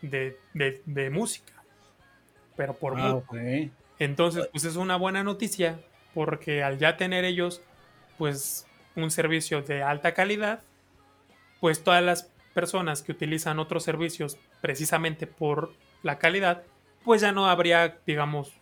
de, 0.02 0.36
de, 0.52 1.08
música. 1.08 1.54
Pero 2.56 2.74
por 2.74 2.94
ah, 2.98 3.22
Entonces, 3.98 4.48
pues 4.52 4.64
es 4.64 4.76
una 4.76 4.96
buena 4.96 5.24
noticia 5.24 5.80
porque 6.12 6.62
al 6.62 6.78
ya 6.78 6.98
tener 6.98 7.24
ellos, 7.24 7.62
pues 8.18 8.66
un 8.97 9.11
servicio 9.11 9.62
de 9.62 9.82
alta 9.82 10.14
calidad, 10.14 10.61
pues 11.61 11.82
todas 11.85 12.02
las 12.02 12.30
personas 12.54 13.02
que 13.02 13.12
utilizan 13.12 13.59
otros 13.59 13.85
servicios 13.85 14.38
precisamente 14.61 15.26
por 15.26 15.73
la 16.02 16.18
calidad, 16.18 16.62
pues 17.04 17.20
ya 17.20 17.32
no 17.32 17.47
habría, 17.47 17.99
digamos... 18.06 18.52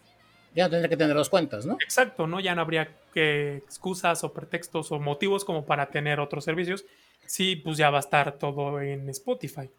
Ya 0.55 0.69
tendría 0.69 0.89
que 0.89 0.97
tener 0.97 1.15
las 1.15 1.29
cuentas, 1.29 1.67
¿no? 1.67 1.75
Exacto, 1.75 2.27
¿no? 2.27 2.41
Ya 2.41 2.55
no 2.55 2.63
habría 2.63 2.89
que 3.15 3.57
excusas 3.57 4.25
o 4.25 4.33
pretextos 4.33 4.91
o 4.93 4.99
motivos 4.99 5.45
como 5.45 5.65
para 5.65 5.87
tener 5.87 6.21
otros 6.21 6.45
servicios. 6.45 6.85
Sí, 7.27 7.57
pues 7.57 7.77
ya 7.77 7.91
va 7.91 7.99
a 7.99 8.01
estar 8.01 8.33
todo 8.33 8.81
en 8.81 9.09
Spotify. 9.11 9.71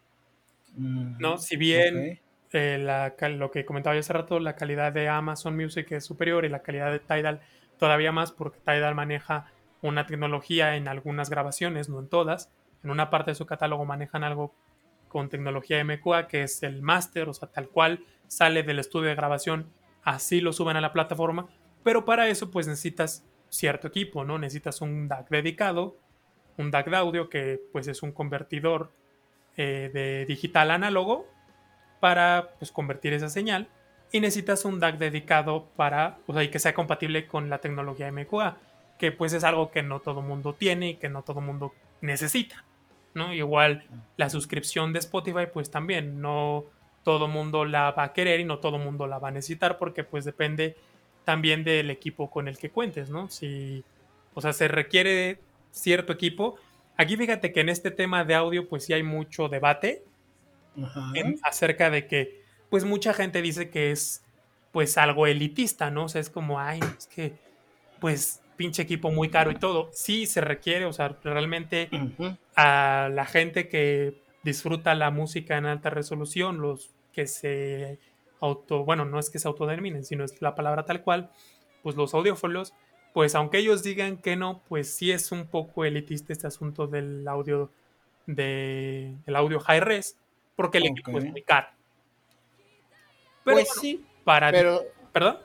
¿No? 0.76 1.36
Si 1.38 1.56
bien 1.56 2.20
eh, 2.52 3.08
lo 3.36 3.50
que 3.50 3.64
comentaba 3.64 3.94
yo 3.94 4.00
hace 4.00 4.12
rato, 4.12 4.38
la 4.38 4.54
calidad 4.56 4.92
de 4.92 5.08
Amazon 5.08 5.56
Music 5.56 5.90
es 5.92 6.04
superior 6.04 6.44
y 6.44 6.48
la 6.48 6.62
calidad 6.62 6.92
de 6.92 7.00
Tidal 7.00 7.40
todavía 7.78 8.12
más 8.12 8.30
porque 8.30 8.58
Tidal 8.60 8.94
maneja 8.94 9.50
una 9.82 10.06
tecnología 10.06 10.76
en 10.76 10.88
algunas 10.88 11.30
grabaciones, 11.30 11.88
no 11.88 12.00
en 12.00 12.08
todas. 12.08 12.50
En 12.82 12.90
una 12.90 13.10
parte 13.10 13.32
de 13.32 13.34
su 13.34 13.46
catálogo 13.46 13.84
manejan 13.84 14.24
algo 14.24 14.54
con 15.08 15.28
tecnología 15.28 15.82
MQA, 15.84 16.28
que 16.28 16.42
es 16.42 16.62
el 16.62 16.82
máster, 16.82 17.28
o 17.28 17.34
sea, 17.34 17.50
tal 17.50 17.68
cual 17.68 18.04
sale 18.28 18.62
del 18.62 18.78
estudio 18.78 19.08
de 19.08 19.16
grabación, 19.16 19.72
así 20.04 20.40
lo 20.40 20.52
suben 20.52 20.76
a 20.76 20.80
la 20.80 20.92
plataforma, 20.92 21.48
pero 21.82 22.04
para 22.04 22.28
eso 22.28 22.50
pues 22.50 22.68
necesitas 22.68 23.24
cierto 23.48 23.88
equipo, 23.88 24.24
¿no? 24.24 24.38
Necesitas 24.38 24.80
un 24.80 25.08
DAC 25.08 25.28
dedicado, 25.28 25.96
un 26.56 26.70
DAC 26.70 26.90
de 26.90 26.96
audio 26.96 27.28
que 27.28 27.60
pues 27.72 27.88
es 27.88 28.02
un 28.02 28.12
convertidor 28.12 28.92
eh, 29.56 29.90
de 29.92 30.26
digital 30.26 30.70
análogo 30.70 31.26
para 31.98 32.54
pues 32.58 32.70
convertir 32.70 33.12
esa 33.12 33.28
señal 33.28 33.68
y 34.12 34.20
necesitas 34.20 34.64
un 34.64 34.78
DAC 34.78 34.98
dedicado 34.98 35.66
para, 35.76 36.18
o 36.26 36.32
sea, 36.32 36.42
y 36.42 36.48
que 36.48 36.58
sea 36.58 36.74
compatible 36.74 37.26
con 37.26 37.50
la 37.50 37.58
tecnología 37.58 38.10
MQA, 38.12 38.58
que 39.00 39.12
pues 39.12 39.32
es 39.32 39.44
algo 39.44 39.70
que 39.70 39.82
no 39.82 40.00
todo 40.00 40.20
mundo 40.20 40.52
tiene 40.52 40.90
y 40.90 40.94
que 40.96 41.08
no 41.08 41.22
todo 41.22 41.40
mundo 41.40 41.72
necesita. 42.02 42.64
¿no? 43.14 43.32
Igual 43.32 43.84
la 44.16 44.30
suscripción 44.30 44.92
de 44.92 45.00
Spotify, 45.00 45.46
pues 45.52 45.70
también 45.70 46.20
no 46.20 46.64
todo 47.02 47.28
mundo 47.28 47.64
la 47.64 47.92
va 47.92 48.04
a 48.04 48.12
querer 48.12 48.40
y 48.40 48.44
no 48.44 48.58
todo 48.58 48.78
mundo 48.78 49.06
la 49.06 49.18
va 49.18 49.28
a 49.28 49.32
necesitar 49.32 49.78
porque 49.78 50.04
pues 50.04 50.24
depende 50.24 50.76
también 51.24 51.64
del 51.64 51.90
equipo 51.90 52.30
con 52.30 52.46
el 52.46 52.58
que 52.58 52.70
cuentes, 52.70 53.08
¿no? 53.08 53.28
Si, 53.30 53.82
o 54.34 54.40
sea, 54.40 54.52
se 54.52 54.68
requiere 54.68 55.40
cierto 55.70 56.12
equipo. 56.12 56.56
Aquí 56.96 57.16
fíjate 57.16 57.52
que 57.52 57.60
en 57.60 57.70
este 57.70 57.90
tema 57.90 58.24
de 58.24 58.34
audio 58.34 58.68
pues 58.68 58.84
sí 58.84 58.92
hay 58.92 59.02
mucho 59.02 59.48
debate 59.48 60.04
acerca 61.42 61.90
de 61.90 62.06
que 62.06 62.42
pues 62.68 62.84
mucha 62.84 63.14
gente 63.14 63.42
dice 63.42 63.70
que 63.70 63.90
es 63.90 64.22
pues 64.72 64.98
algo 64.98 65.26
elitista, 65.26 65.90
¿no? 65.90 66.04
O 66.04 66.08
sea, 66.08 66.20
es 66.20 66.30
como, 66.30 66.60
ay, 66.60 66.80
es 66.96 67.06
que 67.06 67.32
pues 67.98 68.39
pinche 68.60 68.82
equipo 68.82 69.10
muy 69.10 69.30
caro 69.30 69.50
y 69.50 69.54
todo. 69.54 69.88
Sí 69.90 70.26
se 70.26 70.42
requiere, 70.42 70.84
o 70.84 70.92
sea, 70.92 71.16
realmente 71.24 71.88
a 72.54 73.08
la 73.10 73.24
gente 73.24 73.68
que 73.68 74.20
disfruta 74.42 74.94
la 74.94 75.10
música 75.10 75.56
en 75.56 75.64
alta 75.64 75.88
resolución, 75.88 76.60
los 76.60 76.90
que 77.14 77.26
se 77.26 77.98
auto, 78.38 78.84
bueno, 78.84 79.06
no 79.06 79.18
es 79.18 79.30
que 79.30 79.38
se 79.38 79.48
autodeterminen, 79.48 80.04
sino 80.04 80.24
es 80.24 80.42
la 80.42 80.54
palabra 80.54 80.84
tal 80.84 81.00
cual, 81.00 81.30
pues 81.82 81.96
los 81.96 82.12
audiófilos, 82.12 82.74
pues 83.14 83.34
aunque 83.34 83.56
ellos 83.56 83.82
digan 83.82 84.18
que 84.18 84.36
no, 84.36 84.60
pues 84.68 84.92
sí 84.92 85.10
es 85.10 85.32
un 85.32 85.46
poco 85.46 85.86
elitista 85.86 86.34
este 86.34 86.46
asunto 86.46 86.86
del 86.86 87.26
audio 87.28 87.70
de 88.26 89.14
el 89.24 89.36
audio 89.36 89.58
high 89.60 89.80
res, 89.80 90.18
porque 90.54 90.76
el 90.76 90.88
equipo 90.88 91.16
es 91.16 91.24
muy 91.24 91.40
caro. 91.40 91.68
Pero 93.42 93.56
pues 93.56 93.70
sí, 93.80 94.04
para 94.22 94.50
pero 94.50 94.82
¿Perdón? 95.14 95.38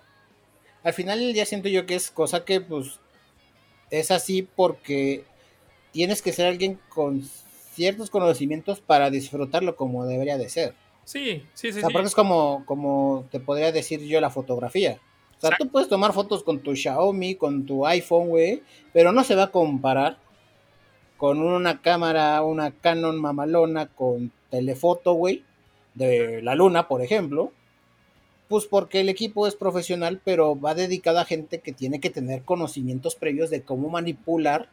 Al 0.83 0.93
final 0.93 1.33
ya 1.33 1.45
siento 1.45 1.69
yo 1.69 1.85
que 1.85 1.95
es 1.95 2.11
cosa 2.11 2.43
que 2.43 2.59
pues 2.59 2.99
es 3.99 4.11
así 4.11 4.41
porque 4.43 5.23
tienes 5.91 6.21
que 6.21 6.33
ser 6.33 6.47
alguien 6.47 6.79
con 6.89 7.23
ciertos 7.73 8.09
conocimientos 8.09 8.79
para 8.79 9.09
disfrutarlo 9.09 9.75
como 9.75 10.05
debería 10.05 10.37
de 10.37 10.49
ser. 10.49 10.73
Sí, 11.03 11.43
sí, 11.53 11.71
sí. 11.71 11.77
O 11.77 11.81
sea, 11.81 11.89
porque 11.89 12.07
es 12.07 12.15
como, 12.15 12.63
como 12.65 13.25
te 13.31 13.39
podría 13.39 13.71
decir 13.71 14.01
yo 14.01 14.19
la 14.21 14.29
fotografía. 14.29 14.99
O 15.37 15.41
sea, 15.41 15.55
tú 15.57 15.69
puedes 15.69 15.89
tomar 15.89 16.13
fotos 16.13 16.43
con 16.43 16.59
tu 16.59 16.75
Xiaomi, 16.75 17.35
con 17.35 17.65
tu 17.65 17.85
iPhone, 17.85 18.29
güey, 18.29 18.63
pero 18.93 19.11
no 19.11 19.23
se 19.23 19.35
va 19.35 19.43
a 19.43 19.51
comparar 19.51 20.17
con 21.17 21.41
una 21.41 21.81
cámara, 21.81 22.41
una 22.43 22.71
Canon 22.71 23.19
mamalona 23.19 23.87
con 23.87 24.31
telefoto, 24.49 25.13
güey, 25.13 25.43
de 25.93 26.41
la 26.41 26.55
luna, 26.55 26.87
por 26.87 27.01
ejemplo, 27.01 27.51
pues 28.47 28.65
porque 28.65 29.01
el 29.01 29.09
equipo 29.09 29.47
es 29.47 29.55
profesional, 29.55 30.21
pero 30.23 30.59
va 30.59 30.75
dedicado 30.75 31.19
a 31.19 31.25
gente 31.25 31.59
que 31.59 31.73
tiene 31.73 31.99
que 31.99 32.09
tener 32.09 32.43
conocimientos 32.43 33.15
previos 33.15 33.49
de 33.49 33.63
cómo 33.63 33.89
manipular 33.89 34.69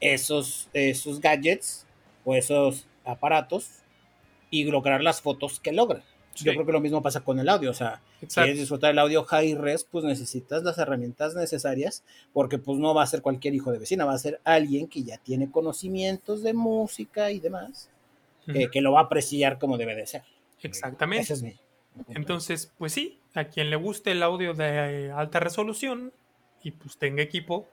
esos, 0.00 0.68
esos 0.72 1.20
gadgets 1.20 1.86
o 2.24 2.34
esos 2.34 2.86
aparatos 3.04 3.70
y 4.50 4.64
lograr 4.64 5.02
las 5.02 5.20
fotos 5.20 5.60
que 5.60 5.72
logran. 5.72 6.02
Yo 6.34 6.52
creo 6.52 6.66
que 6.66 6.72
lo 6.72 6.80
mismo 6.80 7.02
pasa 7.02 7.22
con 7.22 7.40
el 7.40 7.48
audio, 7.48 7.70
o 7.72 7.74
sea, 7.74 8.00
si 8.20 8.26
quieres 8.28 8.58
disfrutar 8.58 8.92
el 8.92 8.98
audio 9.00 9.24
high 9.24 9.56
res, 9.56 9.82
pues 9.82 10.04
necesitas 10.04 10.62
las 10.62 10.78
herramientas 10.78 11.34
necesarias, 11.34 12.04
porque 12.32 12.58
pues 12.58 12.78
no 12.78 12.94
va 12.94 13.02
a 13.02 13.06
ser 13.08 13.22
cualquier 13.22 13.56
hijo 13.56 13.72
de 13.72 13.80
vecina, 13.80 14.04
va 14.04 14.14
a 14.14 14.18
ser 14.18 14.40
alguien 14.44 14.86
que 14.86 15.02
ya 15.02 15.18
tiene 15.18 15.50
conocimientos 15.50 16.44
de 16.44 16.52
música 16.52 17.32
y 17.32 17.40
demás, 17.40 17.90
que 18.46 18.80
lo 18.80 18.92
va 18.92 19.00
a 19.00 19.04
apreciar 19.04 19.58
como 19.58 19.78
debe 19.78 19.96
de 19.96 20.06
ser. 20.06 20.22
Exactamente. 20.62 21.24
Ese 21.24 21.34
es 21.34 21.42
mi, 21.42 21.56
entonces, 22.08 22.72
pues 22.78 22.92
sí, 22.92 23.20
a 23.34 23.44
quien 23.44 23.70
le 23.70 23.76
guste 23.76 24.12
el 24.12 24.22
audio 24.22 24.54
de 24.54 25.12
alta 25.14 25.40
resolución 25.40 26.12
y 26.62 26.72
pues 26.72 26.96
tenga 26.96 27.22
equipo, 27.22 27.68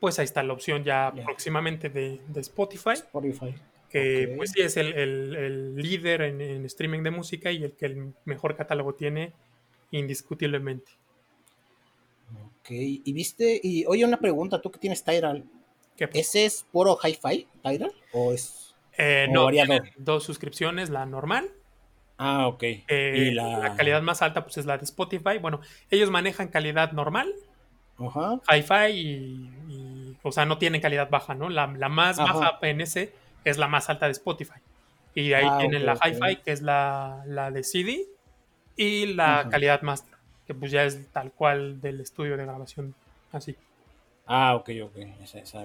pues 0.00 0.18
ahí 0.18 0.24
está 0.24 0.42
la 0.42 0.52
opción 0.52 0.84
ya 0.84 1.12
próximamente 1.24 1.88
de, 1.88 2.20
Spotify. 2.36 2.94
Spotify. 2.94 3.54
Que 3.90 4.34
pues 4.36 4.50
sí 4.50 4.60
es 4.60 4.76
el, 4.76 5.76
líder 5.76 6.22
en, 6.22 6.64
streaming 6.66 7.02
de 7.02 7.10
música 7.10 7.50
y 7.52 7.64
el 7.64 7.72
que 7.72 7.86
el 7.86 8.14
mejor 8.24 8.56
catálogo 8.56 8.94
tiene 8.94 9.32
indiscutiblemente. 9.90 10.92
Ok, 12.60 12.70
y 12.70 13.12
viste, 13.12 13.60
y 13.62 13.84
oye 13.86 14.04
una 14.04 14.18
pregunta, 14.18 14.60
tú 14.60 14.70
que 14.72 14.80
tienes 14.80 15.04
Tidal, 15.04 15.44
¿ese 15.96 16.44
es 16.44 16.66
puro 16.72 16.98
hi-fi 17.02 17.46
Tidal 17.62 17.92
o 18.12 18.32
es 18.32 18.74
eh, 18.98 19.28
no, 19.30 19.48
dos 19.98 20.24
suscripciones, 20.24 20.90
la 20.90 21.06
normal 21.06 21.50
Ah, 22.18 22.48
ok. 22.48 22.62
Eh, 22.62 23.14
¿Y 23.16 23.30
la... 23.32 23.74
calidad 23.76 24.02
más 24.02 24.22
alta 24.22 24.42
pues 24.42 24.56
es 24.58 24.66
la 24.66 24.78
de 24.78 24.84
Spotify. 24.84 25.38
Bueno, 25.40 25.60
ellos 25.90 26.10
manejan 26.10 26.48
calidad 26.48 26.92
normal, 26.92 27.32
Ajá. 27.98 28.40
hi-fi 28.48 28.90
y, 28.90 30.16
o 30.22 30.32
sea, 30.32 30.46
no 30.46 30.58
tienen 30.58 30.80
calidad 30.80 31.10
baja, 31.10 31.34
¿no? 31.34 31.48
La, 31.50 31.66
más 31.66 32.16
baja 32.16 32.58
PNC 32.60 33.12
es 33.44 33.58
la 33.58 33.68
más 33.68 33.90
alta 33.90 34.06
de 34.06 34.12
Spotify. 34.12 34.60
Y 35.14 35.32
ahí 35.32 35.46
ah, 35.48 35.58
tienen 35.58 35.86
la 35.86 35.94
hi-fi, 35.94 36.36
que 36.44 36.52
es 36.52 36.62
la, 36.62 37.22
de 37.52 37.62
CD, 37.64 38.06
y 38.76 39.06
la 39.06 39.48
calidad 39.50 39.82
master, 39.82 40.14
que 40.46 40.54
pues 40.54 40.70
ya 40.70 40.84
es 40.84 41.10
tal 41.12 41.32
cual 41.32 41.80
del 41.80 42.00
estudio 42.00 42.36
de 42.36 42.44
grabación, 42.44 42.94
así. 43.32 43.56
Ah, 44.26 44.56
ok, 44.56 44.70
ok. 44.84 44.96
Esa, 45.22 45.38
esa, 45.38 45.64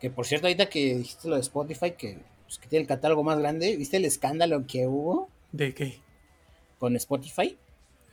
que 0.00 0.10
por 0.10 0.26
cierto, 0.26 0.46
ahorita 0.46 0.68
que 0.68 0.94
dijiste 0.94 1.28
lo 1.28 1.34
de 1.34 1.42
Spotify, 1.42 1.92
que, 1.92 2.18
pues, 2.44 2.58
que 2.58 2.66
tiene 2.68 2.82
el 2.82 2.88
catálogo 2.88 3.22
más 3.22 3.38
grande, 3.38 3.76
¿viste 3.76 3.98
el 3.98 4.04
escándalo 4.04 4.64
que 4.66 4.86
hubo? 4.86 5.28
¿De 5.52 5.74
qué? 5.74 6.00
¿Con 6.78 6.96
Spotify? 6.96 7.56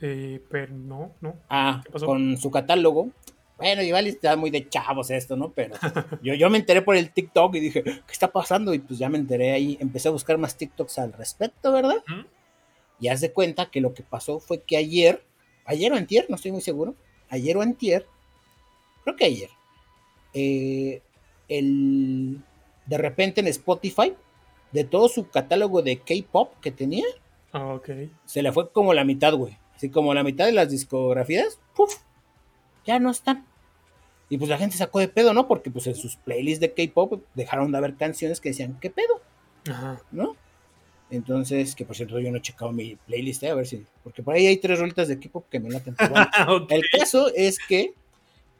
Eh, 0.00 0.40
pero 0.50 0.74
no, 0.74 1.12
no. 1.20 1.36
Ah, 1.48 1.82
con 2.04 2.36
su 2.36 2.50
catálogo. 2.50 3.10
Bueno, 3.58 3.82
igual 3.82 4.06
está 4.06 4.36
muy 4.36 4.50
de 4.50 4.68
chavos 4.68 5.10
esto, 5.10 5.36
¿no? 5.36 5.50
Pero 5.52 5.74
yo, 6.22 6.34
yo 6.34 6.50
me 6.50 6.58
enteré 6.58 6.82
por 6.82 6.96
el 6.96 7.10
TikTok 7.10 7.54
y 7.54 7.60
dije, 7.60 7.82
¿qué 7.82 8.12
está 8.12 8.30
pasando? 8.30 8.74
Y 8.74 8.80
pues 8.80 8.98
ya 8.98 9.08
me 9.08 9.18
enteré 9.18 9.52
ahí, 9.52 9.78
empecé 9.80 10.08
a 10.08 10.12
buscar 10.12 10.36
más 10.36 10.56
TikToks 10.56 10.98
al 10.98 11.12
respecto, 11.12 11.72
¿verdad? 11.72 12.02
Y 13.00 13.08
haz 13.08 13.20
de 13.20 13.32
cuenta 13.32 13.70
que 13.70 13.80
lo 13.80 13.94
que 13.94 14.02
pasó 14.02 14.40
fue 14.40 14.62
que 14.62 14.76
ayer, 14.76 15.22
ayer 15.64 15.92
o 15.92 15.96
antier, 15.96 16.26
no 16.28 16.36
estoy 16.36 16.52
muy 16.52 16.60
seguro, 16.60 16.94
ayer 17.30 17.56
o 17.56 17.62
antier, 17.62 18.06
creo 19.04 19.16
que 19.16 19.24
ayer, 19.24 19.50
eh, 20.34 21.02
el, 21.48 22.42
de 22.84 22.98
repente 22.98 23.40
en 23.40 23.46
Spotify, 23.48 24.14
de 24.72 24.84
todo 24.84 25.08
su 25.08 25.30
catálogo 25.30 25.80
de 25.80 25.98
K-pop 25.98 26.52
que 26.60 26.70
tenía, 26.70 27.06
Ah, 27.56 27.80
Se 28.24 28.42
le 28.42 28.52
fue 28.52 28.70
como 28.70 28.92
la 28.94 29.04
mitad, 29.04 29.32
güey. 29.34 29.56
Así 29.74 29.90
como 29.90 30.12
la 30.14 30.22
mitad 30.24 30.46
de 30.46 30.52
las 30.52 30.70
discografías, 30.70 31.58
¡puf! 31.74 31.96
Ya 32.86 32.98
no 32.98 33.10
están. 33.10 33.44
Y 34.28 34.38
pues 34.38 34.48
la 34.50 34.58
gente 34.58 34.76
sacó 34.76 34.98
de 34.98 35.08
pedo, 35.08 35.32
¿no? 35.34 35.46
Porque 35.46 35.70
pues 35.70 35.86
en 35.86 35.94
sus 35.94 36.16
playlists 36.16 36.60
de 36.60 36.72
K-pop 36.72 37.22
dejaron 37.34 37.70
de 37.72 37.78
haber 37.78 37.94
canciones 37.96 38.40
que 38.40 38.48
decían, 38.50 38.78
¿qué 38.80 38.90
pedo? 38.90 39.20
Ajá. 39.70 40.00
¿No? 40.10 40.36
Entonces, 41.10 41.74
que 41.76 41.84
por 41.84 41.94
cierto 41.94 42.18
yo 42.18 42.30
no 42.32 42.38
he 42.38 42.42
checado 42.42 42.72
mi 42.72 42.96
playlist, 42.96 43.42
eh, 43.44 43.50
a 43.50 43.54
ver 43.54 43.66
si, 43.66 43.84
porque 44.02 44.22
por 44.24 44.34
ahí 44.34 44.46
hay 44.46 44.56
tres 44.56 44.78
rolitas 44.80 45.06
de 45.08 45.14
equipo 45.14 45.44
que 45.48 45.60
me 45.60 45.70
laten. 45.70 45.94
Bueno, 46.10 46.26
Ok. 46.48 46.72
el 46.72 46.82
caso 46.90 47.28
es 47.34 47.58
que, 47.58 47.94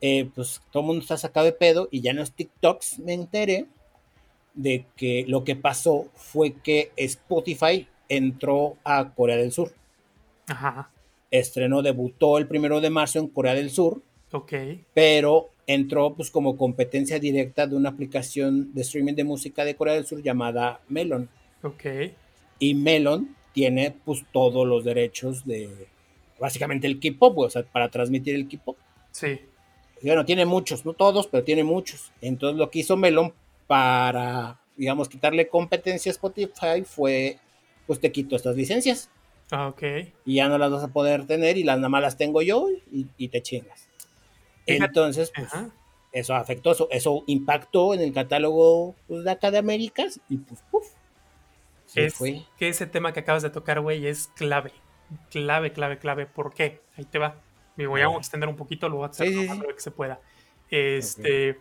eh, 0.00 0.30
pues 0.34 0.60
todo 0.70 0.82
el 0.82 0.86
mundo 0.86 1.02
está 1.02 1.16
sacado 1.16 1.46
de 1.46 1.52
pedo 1.52 1.88
y 1.90 2.00
ya 2.02 2.12
en 2.12 2.18
los 2.18 2.32
TikToks 2.32 3.00
me 3.00 3.14
enteré 3.14 3.66
de 4.54 4.86
que 4.96 5.24
lo 5.26 5.42
que 5.42 5.56
pasó 5.56 6.06
fue 6.14 6.52
que 6.52 6.92
Spotify 6.96 7.88
entró 8.08 8.76
a 8.84 9.12
Corea 9.14 9.36
del 9.36 9.52
Sur. 9.52 9.72
Ajá. 10.48 10.90
Estrenó, 11.30 11.82
debutó 11.82 12.38
el 12.38 12.46
primero 12.46 12.80
de 12.80 12.90
marzo 12.90 13.18
en 13.18 13.28
Corea 13.28 13.54
del 13.54 13.70
Sur, 13.70 14.00
Ok. 14.32 14.52
pero 14.94 15.50
entró 15.66 16.14
pues 16.14 16.30
como 16.30 16.56
competencia 16.56 17.18
directa 17.18 17.66
de 17.66 17.75
una 17.76 17.88
aplicación 17.90 18.72
de 18.72 18.82
streaming 18.82 19.14
de 19.14 19.25
música 19.25 19.64
de 19.64 19.75
Corea 19.75 19.94
del 19.94 20.06
Sur 20.06 20.22
llamada 20.22 20.80
Melon. 20.88 21.28
Ok. 21.62 21.84
Y 22.60 22.75
Melon 22.75 23.34
tiene 23.52 23.94
pues 24.04 24.25
todos 24.32 24.66
los 24.66 24.84
derechos 24.84 25.44
de 25.44 25.88
básicamente 26.38 26.86
el 26.86 27.00
K-pop, 27.00 27.38
o 27.38 27.50
sea, 27.50 27.64
para 27.64 27.88
transmitir 27.90 28.34
el 28.34 28.46
K-pop. 28.48 28.76
Sí. 29.10 29.40
Bueno, 30.02 30.25
tiene 30.25 30.44
muchos, 30.44 30.84
no 30.84 30.92
todos, 30.92 31.26
pero 31.26 31.42
tiene 31.42 31.64
muchos. 31.64 32.12
Entonces 32.20 32.58
lo 32.58 32.70
que 32.70 32.80
hizo 32.80 32.96
Melon 32.96 33.32
para, 33.66 34.60
digamos, 34.76 35.08
quitarle 35.08 35.48
competencia 35.48 36.10
a 36.10 36.14
Spotify 36.14 36.82
fue, 36.84 37.38
pues 37.86 38.00
te 38.00 38.12
quito 38.12 38.36
estas 38.36 38.56
licencias 38.56 39.10
Ah, 39.50 39.68
ok. 39.68 39.82
y 40.24 40.34
ya 40.36 40.48
no 40.48 40.58
las 40.58 40.70
vas 40.70 40.84
a 40.84 40.88
poder 40.88 41.26
tener 41.26 41.56
y 41.56 41.64
las 41.64 41.76
nada 41.78 41.88
más 41.88 42.02
las 42.02 42.16
tengo 42.16 42.42
yo 42.42 42.68
y, 42.92 43.06
y 43.16 43.28
te 43.28 43.42
chingas. 43.42 43.88
Entonces, 44.66 45.30
pues, 45.34 45.52
Ajá. 45.54 45.70
eso 46.12 46.34
afectó, 46.34 46.72
eso, 46.72 46.88
eso 46.90 47.22
impactó 47.26 47.94
en 47.94 48.00
el 48.00 48.12
catálogo 48.12 48.94
pues, 49.06 49.24
de 49.24 49.30
acá 49.30 49.50
de 49.50 49.58
Américas 49.58 50.20
y 50.28 50.38
pues, 50.38 50.62
puf, 50.70 50.86
es 51.94 52.14
fue. 52.14 52.42
que 52.58 52.68
ese 52.68 52.86
tema 52.86 53.12
que 53.12 53.20
acabas 53.20 53.42
de 53.44 53.50
tocar, 53.50 53.80
güey, 53.80 54.06
es 54.06 54.28
clave. 54.34 54.72
Clave, 55.30 55.72
clave, 55.72 55.98
clave. 55.98 56.26
¿Por 56.26 56.52
qué? 56.52 56.80
Ahí 56.96 57.04
te 57.04 57.18
va. 57.20 57.36
Me 57.76 57.86
voy 57.86 58.00
A 58.00 58.06
a 58.06 58.08
ver. 58.08 58.16
extender 58.18 58.48
un 58.48 58.56
poquito, 58.56 58.88
lo 58.88 58.96
voy 58.96 59.04
a 59.06 59.10
hacer 59.10 59.28
Sí, 59.28 59.34
sí, 59.34 59.46
lo 59.46 59.54
más 59.54 59.66
sí. 59.68 59.74
que 59.74 59.80
se 59.80 59.90
pueda. 59.92 60.20
Este, 60.68 61.58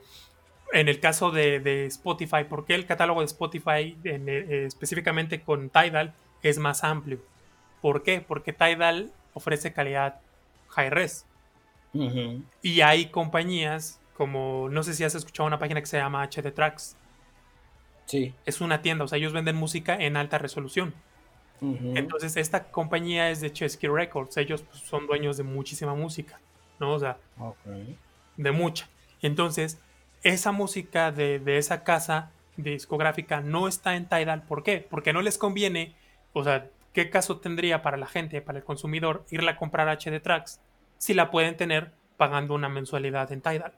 En 0.74 0.90
el 0.90 1.00
caso 1.00 1.32
de, 1.32 1.60
de 1.60 1.86
Spotify, 1.86 2.44
¿por 2.50 2.66
qué 2.66 2.76
el 2.76 2.86
catálogo 2.86 3.22
de 3.22 3.28
Spotify, 3.28 3.98
en, 4.04 4.28
eh, 4.28 4.66
específicamente 4.66 5.42
con 5.42 5.70
Tidal, 5.70 6.14
es 6.42 6.58
más 6.58 6.84
amplio? 6.84 7.20
¿Por 7.82 8.04
qué? 8.04 8.22
Porque 8.22 8.52
Tidal 8.52 9.12
ofrece 9.34 9.74
calidad 9.74 10.20
high 10.70 10.90
res. 10.90 11.26
Y 12.62 12.82
hay 12.82 13.06
compañías 13.06 14.02
como, 14.18 14.68
no 14.70 14.84
sé 14.84 14.94
si 14.94 15.04
has 15.04 15.16
escuchado 15.16 15.48
una 15.48 15.60
página 15.60 15.80
que 15.80 15.88
se 15.88 15.98
llama 15.98 16.24
HD 16.24 16.52
Tracks. 16.54 16.98
Sí. 18.06 18.34
Es 18.46 18.60
una 18.60 18.82
tienda, 18.82 19.06
o 19.06 19.08
sea, 19.08 19.18
ellos 19.18 19.34
venden 19.34 19.56
música 19.56 19.96
en 19.96 20.18
alta 20.18 20.38
resolución. 20.38 20.94
Entonces, 21.62 22.36
esta 22.36 22.66
compañía 22.66 23.32
es 23.32 23.40
de 23.42 23.52
Chesky 23.52 23.88
Records. 23.88 24.38
Ellos 24.38 24.62
pues, 24.62 24.80
son 24.84 25.08
dueños 25.08 25.38
de 25.38 25.44
muchísima 25.44 25.96
música, 25.96 26.40
¿no? 26.80 26.94
O 26.94 27.00
sea, 27.00 27.18
de 28.36 28.52
mucha. 28.52 28.88
Entonces, 29.22 29.80
esa 30.25 30.51
música 30.51 31.12
de, 31.12 31.39
de 31.39 31.58
esa 31.58 31.84
casa 31.84 32.32
discográfica 32.58 33.41
no 33.41 33.67
está 33.67 33.96
en 33.96 34.08
Tidal. 34.08 34.44
¿Por 34.44 34.63
qué? 34.63 34.86
Porque 34.89 35.13
no 35.13 35.22
les 35.22 35.38
conviene, 35.38 35.96
o 36.34 36.44
sea, 36.44 36.67
¿qué 36.94 37.10
caso 37.10 37.38
tendría 37.39 37.82
para 37.82 37.98
la 37.98 38.08
gente, 38.08 38.41
para 38.41 38.58
el 38.58 38.63
consumidor, 38.65 39.24
irla 39.29 39.51
a 39.51 39.58
comprar 39.58 39.88
HD 39.88 40.20
Tracks 40.22 40.60
si 40.98 41.13
la 41.13 41.32
pueden 41.32 41.55
tener 41.58 41.91
pagando 42.17 42.53
una 42.55 42.70
mensualidad 42.70 43.32
en 43.32 43.41
Tidal? 43.41 43.74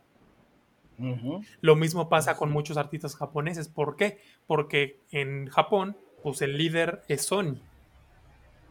Lo 1.61 1.75
mismo 1.75 2.09
pasa 2.09 2.35
con 2.37 2.51
muchos 2.51 2.77
artistas 2.77 3.15
japoneses. 3.15 3.67
¿Por 3.67 3.95
qué? 3.97 4.19
Porque 4.47 4.99
en 5.11 5.47
Japón, 5.47 5.95
pues 6.23 6.41
el 6.41 6.57
líder 6.57 7.03
es 7.07 7.23
Sony. 7.25 7.57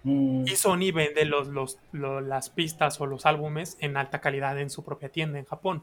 Mm, 0.02 0.44
Y 0.46 0.56
Sony 0.56 0.92
vende 0.92 1.24
los, 1.24 1.48
los- 1.48 1.78
lo- 1.92 2.20
las 2.20 2.50
pistas 2.50 3.00
o 3.00 3.06
los 3.06 3.26
álbumes 3.26 3.76
en 3.80 3.96
alta 3.96 4.20
calidad 4.20 4.58
en 4.58 4.70
su 4.70 4.84
propia 4.84 5.08
tienda 5.10 5.38
en 5.38 5.44
Japón. 5.44 5.82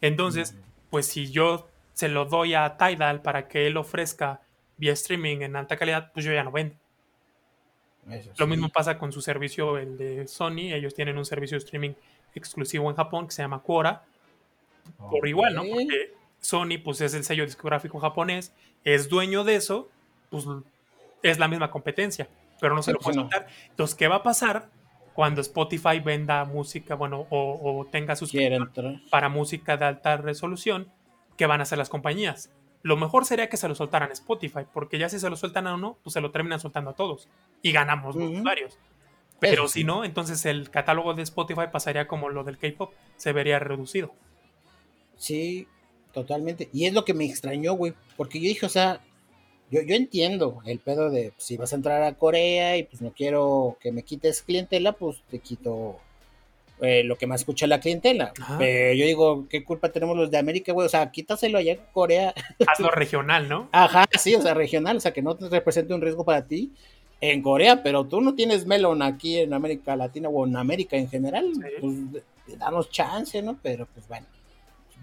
Entonces, 0.00 0.52
Ujú. 0.52 0.62
Pues 0.90 1.06
si 1.06 1.30
yo 1.30 1.68
se 1.92 2.08
lo 2.08 2.24
doy 2.26 2.54
a 2.54 2.76
Tidal 2.76 3.22
para 3.22 3.48
que 3.48 3.66
él 3.66 3.76
ofrezca 3.76 4.40
vía 4.76 4.92
streaming 4.92 5.38
en 5.42 5.56
alta 5.56 5.76
calidad, 5.76 6.12
pues 6.12 6.24
yo 6.26 6.32
ya 6.32 6.44
no 6.44 6.52
vendo. 6.52 6.74
eso 8.10 8.30
Lo 8.36 8.44
sí. 8.44 8.50
mismo 8.50 8.68
pasa 8.68 8.98
con 8.98 9.12
su 9.12 9.20
servicio, 9.20 9.78
el 9.78 9.96
de 9.98 10.28
Sony. 10.28 10.72
Ellos 10.74 10.94
tienen 10.94 11.18
un 11.18 11.24
servicio 11.24 11.56
de 11.58 11.64
streaming 11.64 11.92
exclusivo 12.34 12.88
en 12.90 12.96
Japón 12.96 13.26
que 13.26 13.32
se 13.32 13.42
llama 13.42 13.62
Quora. 13.62 14.04
Por 15.10 15.26
igual, 15.26 15.54
¿no? 15.54 15.62
Porque 15.64 16.14
Sony, 16.40 16.78
pues 16.82 17.00
es 17.00 17.14
el 17.14 17.24
sello 17.24 17.44
discográfico 17.44 17.98
japonés, 17.98 18.52
es 18.84 19.08
dueño 19.08 19.42
de 19.42 19.56
eso, 19.56 19.88
pues 20.30 20.44
es 21.22 21.38
la 21.38 21.48
misma 21.48 21.70
competencia, 21.70 22.28
pero 22.60 22.74
no 22.74 22.82
se 22.82 22.90
Sí, 22.90 22.92
lo 22.92 22.98
pues, 23.00 23.16
puede 23.16 23.16
no. 23.16 23.24
quitar. 23.24 23.48
Entonces, 23.70 23.96
¿qué 23.96 24.06
va 24.06 24.16
a 24.16 24.22
pasar 24.22 24.68
cuando 25.16 25.40
Spotify 25.40 25.98
venda 25.98 26.44
música, 26.44 26.94
bueno, 26.94 27.26
o, 27.30 27.78
o 27.80 27.86
tenga 27.86 28.14
sus 28.16 28.30
para 29.10 29.30
música 29.30 29.78
de 29.78 29.86
alta 29.86 30.18
resolución? 30.18 30.92
¿Qué 31.38 31.46
van 31.46 31.60
a 31.60 31.62
hacer 31.62 31.78
las 31.78 31.88
compañías? 31.88 32.52
Lo 32.82 32.98
mejor 32.98 33.24
sería 33.24 33.48
que 33.48 33.56
se 33.56 33.66
lo 33.66 33.74
soltaran 33.74 34.10
a 34.10 34.12
Spotify, 34.12 34.60
porque 34.70 34.98
ya 34.98 35.08
si 35.08 35.18
se 35.18 35.30
lo 35.30 35.36
sueltan 35.36 35.66
a 35.66 35.74
uno, 35.74 35.96
pues 36.02 36.12
se 36.12 36.20
lo 36.20 36.30
terminan 36.32 36.60
soltando 36.60 36.90
a 36.90 36.92
todos 36.92 37.28
y 37.62 37.72
ganamos 37.72 38.14
los 38.14 38.28
Ujú. 38.28 38.40
usuarios. 38.40 38.78
Pero 39.40 39.64
Eso 39.64 39.72
si 39.72 39.80
sí. 39.80 39.84
no, 39.84 40.04
entonces 40.04 40.44
el 40.44 40.68
catálogo 40.68 41.14
de 41.14 41.22
Spotify 41.22 41.64
pasaría 41.72 42.06
como 42.06 42.28
lo 42.28 42.44
del 42.44 42.58
K-pop, 42.58 42.92
se 43.16 43.32
vería 43.32 43.58
reducido. 43.58 44.12
Sí, 45.16 45.66
totalmente. 46.12 46.68
Y 46.74 46.84
es 46.84 46.92
lo 46.92 47.06
que 47.06 47.14
me 47.14 47.24
extrañó, 47.24 47.72
güey. 47.72 47.94
Porque 48.18 48.38
yo 48.38 48.48
dije, 48.48 48.66
o 48.66 48.70
sea, 48.70 49.00
yo, 49.70 49.82
yo 49.82 49.94
entiendo 49.94 50.60
el 50.66 50.78
pedo 50.78 51.10
de 51.10 51.32
pues, 51.32 51.44
si 51.44 51.56
vas 51.56 51.72
a 51.72 51.76
entrar 51.76 52.02
a 52.02 52.14
Corea 52.14 52.76
y 52.76 52.84
pues 52.84 53.02
no 53.02 53.12
quiero 53.12 53.76
que 53.80 53.92
me 53.92 54.02
quites 54.02 54.42
clientela, 54.42 54.92
pues 54.92 55.22
te 55.30 55.38
quito 55.40 55.96
eh, 56.80 57.02
lo 57.04 57.16
que 57.16 57.26
más 57.26 57.40
escucha 57.40 57.66
la 57.66 57.80
clientela. 57.80 58.32
Ajá. 58.40 58.58
Pero 58.58 58.94
yo 58.94 59.06
digo, 59.06 59.46
¿qué 59.48 59.64
culpa 59.64 59.90
tenemos 59.90 60.16
los 60.16 60.30
de 60.30 60.38
América, 60.38 60.72
güey? 60.72 60.86
O 60.86 60.90
sea, 60.90 61.10
quítaselo 61.10 61.58
allá 61.58 61.72
en 61.72 61.80
Corea. 61.92 62.34
Hazlo 62.66 62.90
regional, 62.90 63.48
¿no? 63.48 63.68
Ajá, 63.72 64.04
sí, 64.18 64.34
o 64.34 64.42
sea, 64.42 64.54
regional, 64.54 64.98
o 64.98 65.00
sea, 65.00 65.12
que 65.12 65.22
no 65.22 65.34
te 65.36 65.48
represente 65.48 65.94
un 65.94 66.02
riesgo 66.02 66.24
para 66.24 66.46
ti 66.46 66.72
en 67.20 67.40
Corea, 67.42 67.82
pero 67.82 68.04
tú 68.04 68.20
no 68.20 68.34
tienes 68.34 68.66
Melon 68.66 69.00
aquí 69.02 69.38
en 69.38 69.54
América 69.54 69.96
Latina 69.96 70.28
o 70.28 70.46
en 70.46 70.54
América 70.56 70.96
en 70.96 71.08
general, 71.08 71.50
Sí. 71.54 71.60
pues 71.80 72.58
danos 72.58 72.90
chance, 72.90 73.40
¿no? 73.40 73.58
Pero 73.62 73.86
pues 73.94 74.06
bueno, 74.06 74.26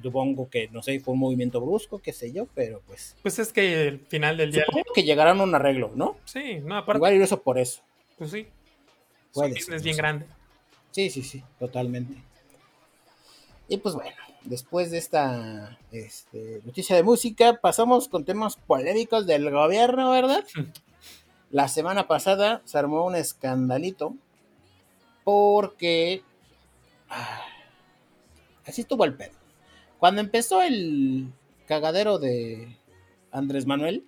supongo 0.03 0.49
que, 0.49 0.67
no 0.67 0.83
sé, 0.83 0.99
fue 0.99 1.13
un 1.15 1.21
movimiento 1.21 1.59
brusco, 1.61 1.99
qué 1.99 2.13
sé 2.13 2.31
yo, 2.31 2.45
pero 2.53 2.81
pues 2.85 3.15
Pues 3.23 3.39
es 3.39 3.51
que 3.53 3.87
el 3.87 3.99
final 4.01 4.37
del 4.37 4.51
día. 4.51 4.65
supongo 4.65 4.93
que 4.93 5.03
llegarán 5.03 5.39
a 5.39 5.43
un 5.43 5.55
arreglo, 5.55 5.91
¿no? 5.95 6.17
Sí, 6.25 6.59
no, 6.63 6.77
aparte, 6.77 6.97
Igual 6.99 7.17
y 7.17 7.21
eso 7.23 7.41
por 7.41 7.57
eso. 7.57 7.81
pues 8.17 8.29
sí. 8.31 8.39
Es 8.39 8.47
Puede 9.33 9.59
ser, 9.59 9.81
bien 9.81 9.93
no 9.93 9.93
sé. 9.93 9.97
grande. 9.97 10.25
Sí, 10.91 11.09
sí, 11.09 11.23
sí, 11.23 11.43
totalmente. 11.57 12.13
Y 13.67 13.77
pues 13.77 13.95
bueno, 13.95 14.15
después 14.43 14.91
de 14.91 14.97
esta 14.99 15.79
este, 15.91 16.61
noticia 16.65 16.95
de 16.95 17.01
música, 17.03 17.59
pasamos 17.61 18.07
con 18.09 18.25
temas 18.25 18.57
polémicos 18.57 19.25
del 19.25 19.49
gobierno, 19.49 20.11
¿verdad? 20.11 20.43
La 21.49 21.67
semana 21.67 22.07
pasada 22.07 22.61
se 22.65 22.77
armó 22.77 23.05
un 23.05 23.15
escandalito 23.15 24.15
porque... 25.23 26.21
ah, 27.09 27.41
así 28.65 28.81
estuvo 28.81 29.05
el 29.05 29.15
pedo. 29.15 29.33
Cuando 30.03 30.19
empezó 30.19 30.61
el 30.61 31.31
cagadero 31.65 32.19
de 32.19 32.75
Andrés 33.31 33.65
Manuel, 33.65 34.03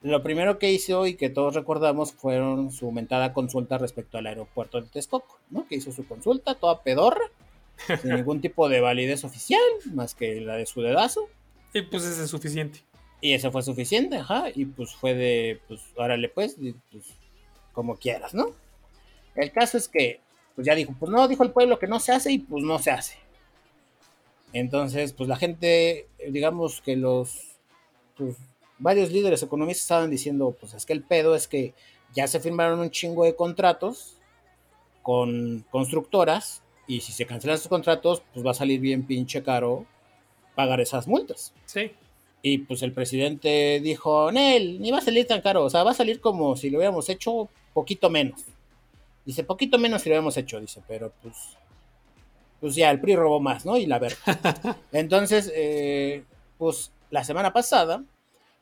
lo 0.00 0.22
primero 0.22 0.58
que 0.58 0.72
hizo 0.72 1.06
y 1.06 1.14
que 1.14 1.28
todos 1.28 1.54
recordamos 1.54 2.14
fueron 2.14 2.72
su 2.72 2.90
mentada 2.90 3.34
consulta 3.34 3.76
respecto 3.76 4.16
al 4.16 4.26
aeropuerto 4.26 4.80
de 4.80 4.88
Texcoco, 4.88 5.38
¿no? 5.50 5.68
Que 5.68 5.74
hizo 5.74 5.92
su 5.92 6.08
consulta 6.08 6.54
toda 6.54 6.82
pedorra, 6.82 7.26
sin 8.00 8.14
ningún 8.14 8.40
tipo 8.40 8.70
de 8.70 8.80
validez 8.80 9.24
oficial, 9.24 9.60
más 9.92 10.14
que 10.14 10.40
la 10.40 10.56
de 10.56 10.64
su 10.64 10.80
dedazo. 10.80 11.28
Y 11.74 11.82
pues 11.82 12.04
ese 12.04 12.24
es 12.24 12.30
suficiente. 12.30 12.80
Y 13.20 13.34
eso 13.34 13.52
fue 13.52 13.62
suficiente, 13.62 14.16
ajá. 14.16 14.44
Y 14.54 14.64
pues 14.64 14.94
fue 14.94 15.12
de, 15.12 15.60
pues, 15.68 15.82
órale 15.96 16.30
pues, 16.30 16.56
y, 16.58 16.74
pues, 16.90 17.04
como 17.74 17.98
quieras, 17.98 18.32
¿no? 18.32 18.54
El 19.34 19.52
caso 19.52 19.76
es 19.76 19.86
que, 19.86 20.20
pues 20.54 20.66
ya 20.66 20.74
dijo, 20.74 20.94
pues 20.98 21.12
no, 21.12 21.28
dijo 21.28 21.42
el 21.42 21.52
pueblo 21.52 21.78
que 21.78 21.88
no 21.88 22.00
se 22.00 22.12
hace 22.12 22.32
y 22.32 22.38
pues 22.38 22.64
no 22.64 22.78
se 22.78 22.90
hace. 22.90 23.29
Entonces, 24.52 25.12
pues 25.12 25.28
la 25.28 25.36
gente, 25.36 26.08
digamos 26.28 26.80
que 26.80 26.96
los, 26.96 27.56
pues, 28.16 28.36
varios 28.78 29.10
líderes 29.12 29.42
economistas 29.42 29.82
estaban 29.82 30.10
diciendo, 30.10 30.56
pues 30.58 30.74
es 30.74 30.86
que 30.86 30.92
el 30.92 31.02
pedo 31.02 31.34
es 31.34 31.46
que 31.46 31.74
ya 32.14 32.26
se 32.26 32.40
firmaron 32.40 32.80
un 32.80 32.90
chingo 32.90 33.24
de 33.24 33.36
contratos 33.36 34.16
con 35.02 35.64
constructoras 35.70 36.62
y 36.86 37.00
si 37.00 37.12
se 37.12 37.26
cancelan 37.26 37.56
esos 37.56 37.68
contratos, 37.68 38.22
pues 38.32 38.44
va 38.44 38.50
a 38.50 38.54
salir 38.54 38.80
bien 38.80 39.06
pinche 39.06 39.42
caro 39.42 39.86
pagar 40.56 40.80
esas 40.80 41.06
multas. 41.06 41.54
Sí. 41.66 41.92
Y 42.42 42.58
pues 42.58 42.82
el 42.82 42.92
presidente 42.92 43.80
dijo, 43.80 44.32
Nel, 44.32 44.80
ni 44.80 44.90
va 44.90 44.98
a 44.98 45.02
salir 45.02 45.26
tan 45.26 45.42
caro, 45.42 45.64
o 45.64 45.70
sea, 45.70 45.84
va 45.84 45.92
a 45.92 45.94
salir 45.94 46.20
como 46.20 46.56
si 46.56 46.70
lo 46.70 46.78
hubiéramos 46.78 47.08
hecho 47.08 47.48
poquito 47.74 48.10
menos. 48.10 48.44
Dice, 49.24 49.44
poquito 49.44 49.78
menos 49.78 50.02
si 50.02 50.08
lo 50.08 50.14
hubiéramos 50.14 50.36
hecho, 50.36 50.58
dice, 50.58 50.82
pero 50.88 51.12
pues, 51.22 51.36
pues 52.60 52.74
ya, 52.74 52.90
el 52.90 53.00
PRI 53.00 53.16
robó 53.16 53.40
más, 53.40 53.64
¿no? 53.64 53.76
Y 53.76 53.86
la 53.86 53.98
verdad. 53.98 54.76
Entonces, 54.92 55.50
eh, 55.54 56.24
pues 56.58 56.92
la 57.10 57.24
semana 57.24 57.52
pasada, 57.52 58.04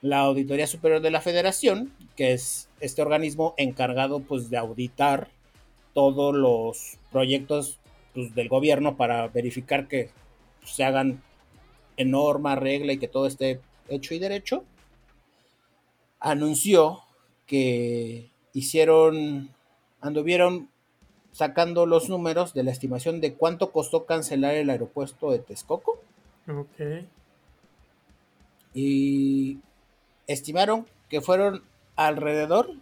la 0.01 0.21
Auditoría 0.21 0.67
Superior 0.67 1.01
de 1.01 1.11
la 1.11 1.21
Federación, 1.21 1.93
que 2.17 2.33
es 2.33 2.69
este 2.81 3.03
organismo 3.03 3.55
encargado 3.57 4.21
pues 4.21 4.51
de 4.51 4.57
auditar 4.57 5.29
todos 5.95 6.35
los 6.35 6.97
proyectos 7.11 7.81
pues, 8.15 8.35
del 8.35 8.49
gobierno 8.49 8.97
para 8.97 9.27
verificar 9.29 9.89
que 9.89 10.11
se 10.65 10.85
hagan 10.85 11.23
en 11.97 12.13
norma, 12.13 12.55
regla 12.55 12.93
y 12.93 12.99
que 12.99 13.09
todo 13.09 13.27
esté 13.27 13.61
hecho 13.89 14.15
y 14.15 14.21
derecho, 14.21 14.65
anunció 16.21 17.01
que 17.47 18.31
hicieron, 18.53 19.51
anduvieron 20.01 20.69
sacando 21.39 21.87
los 21.87 22.09
números 22.09 22.53
de 22.53 22.65
la 22.65 22.73
estimación 22.73 23.21
de 23.21 23.35
cuánto 23.35 23.71
costó 23.71 24.07
cancelar 24.07 24.57
el 24.57 24.71
aeropuerto 24.71 25.31
de 25.31 25.39
Texcoco. 25.39 26.01
Ok. 26.49 27.05
Y 28.75 29.61
estimaron 30.27 30.85
que 31.09 31.21
fueron 31.21 31.63
alrededor 31.95 32.73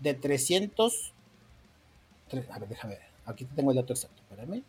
de 0.00 0.12
300. 0.12 1.14
A 2.50 2.58
ver, 2.58 2.68
déjame 2.68 2.96
ver. 2.96 3.08
Aquí 3.24 3.46
tengo 3.46 3.70
el 3.70 3.78
dato 3.78 3.94
exacto, 3.94 4.20
espérame. 4.20 4.62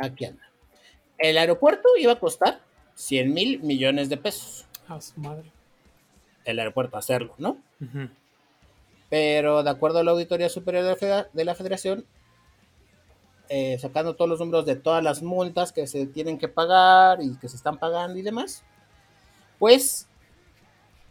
Aquí 0.00 0.24
anda. 0.24 0.42
El 1.18 1.36
aeropuerto 1.38 1.88
iba 1.98 2.12
a 2.12 2.18
costar 2.18 2.60
100 2.94 3.32
mil 3.32 3.60
millones 3.60 4.08
de 4.08 4.16
pesos. 4.16 4.66
A 4.88 5.00
su 5.00 5.20
madre. 5.20 5.52
El 6.44 6.58
aeropuerto, 6.58 6.96
hacerlo, 6.96 7.34
¿no? 7.38 7.58
Pero 9.10 9.62
de 9.62 9.70
acuerdo 9.70 9.98
a 9.98 10.04
la 10.04 10.12
Auditoría 10.12 10.48
Superior 10.48 10.96
de 11.32 11.44
la 11.44 11.54
Federación, 11.54 12.06
eh, 13.48 13.78
sacando 13.78 14.16
todos 14.16 14.28
los 14.28 14.40
números 14.40 14.64
de 14.64 14.76
todas 14.76 15.02
las 15.02 15.22
multas 15.22 15.72
que 15.72 15.86
se 15.86 16.06
tienen 16.06 16.38
que 16.38 16.48
pagar 16.48 17.20
y 17.20 17.36
que 17.36 17.48
se 17.48 17.56
están 17.56 17.78
pagando 17.78 18.18
y 18.18 18.22
demás, 18.22 18.62
pues 19.58 20.08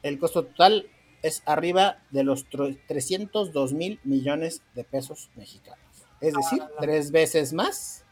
el 0.03 0.17
costo 0.17 0.45
total 0.45 0.87
es 1.21 1.43
arriba 1.45 1.97
de 2.11 2.23
los 2.23 2.45
302 2.49 3.73
mil 3.73 3.99
millones 4.03 4.63
de 4.73 4.83
pesos 4.83 5.29
mexicanos. 5.35 5.83
Es 6.21 6.33
decir, 6.33 6.61
ah, 6.63 6.69
tres 6.79 7.11
veces 7.11 7.53
más 7.53 8.05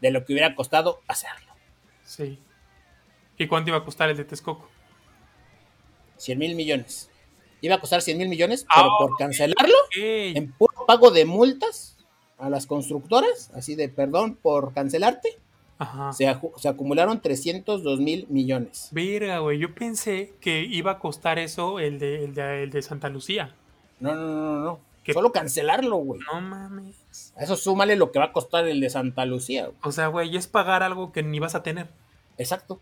de 0.00 0.10
lo 0.10 0.24
que 0.24 0.32
hubiera 0.32 0.54
costado 0.54 1.00
hacerlo. 1.08 1.52
Sí. 2.04 2.38
¿Y 3.38 3.46
cuánto 3.46 3.70
iba 3.70 3.78
a 3.78 3.84
costar 3.84 4.10
el 4.10 4.16
de 4.16 4.24
Texcoco? 4.24 4.68
100 6.18 6.38
mil 6.38 6.54
millones. 6.54 7.10
Iba 7.60 7.76
a 7.76 7.80
costar 7.80 8.02
100 8.02 8.18
mil 8.18 8.28
millones, 8.28 8.66
pero 8.74 8.92
ah, 8.92 8.96
por 8.98 9.16
cancelarlo, 9.16 9.74
en 9.96 10.52
puro 10.52 10.84
pago 10.86 11.10
de 11.10 11.24
multas 11.24 11.96
a 12.38 12.50
las 12.50 12.66
constructoras, 12.66 13.50
así 13.54 13.74
de 13.74 13.88
perdón 13.88 14.36
por 14.36 14.74
cancelarte, 14.74 15.38
Se, 16.12 16.28
acumularon 16.68 17.20
302 17.20 18.00
mil 18.00 18.26
millones. 18.28 18.88
Verga, 18.92 19.38
güey, 19.38 19.58
yo 19.58 19.74
pensé 19.74 20.34
que 20.40 20.62
iba 20.62 20.92
a 20.92 20.98
costar 20.98 21.38
eso 21.38 21.80
el 21.80 21.98
de, 21.98 22.24
el 22.24 22.70
de, 22.70 22.82
Santa 22.82 23.08
Lucía. 23.08 23.54
No, 23.98 24.14
no, 24.14 24.28
no, 24.28 24.60
no. 24.60 24.80
Solo 25.12 25.32
cancelarlo, 25.32 25.96
güey. 25.96 26.20
No 26.32 26.40
mames. 26.40 27.32
A 27.36 27.44
eso 27.44 27.56
súmale 27.56 27.96
lo 27.96 28.10
que 28.10 28.18
va 28.18 28.26
a 28.26 28.32
costar 28.32 28.66
el 28.66 28.80
de 28.80 28.90
Santa 28.90 29.26
Lucía. 29.26 29.70
O 29.82 29.92
sea, 29.92 30.08
güey, 30.08 30.36
es 30.36 30.46
pagar 30.46 30.82
algo 30.82 31.12
que 31.12 31.22
ni 31.22 31.38
vas 31.38 31.54
a 31.54 31.62
tener. 31.62 31.88
Exacto 32.38 32.80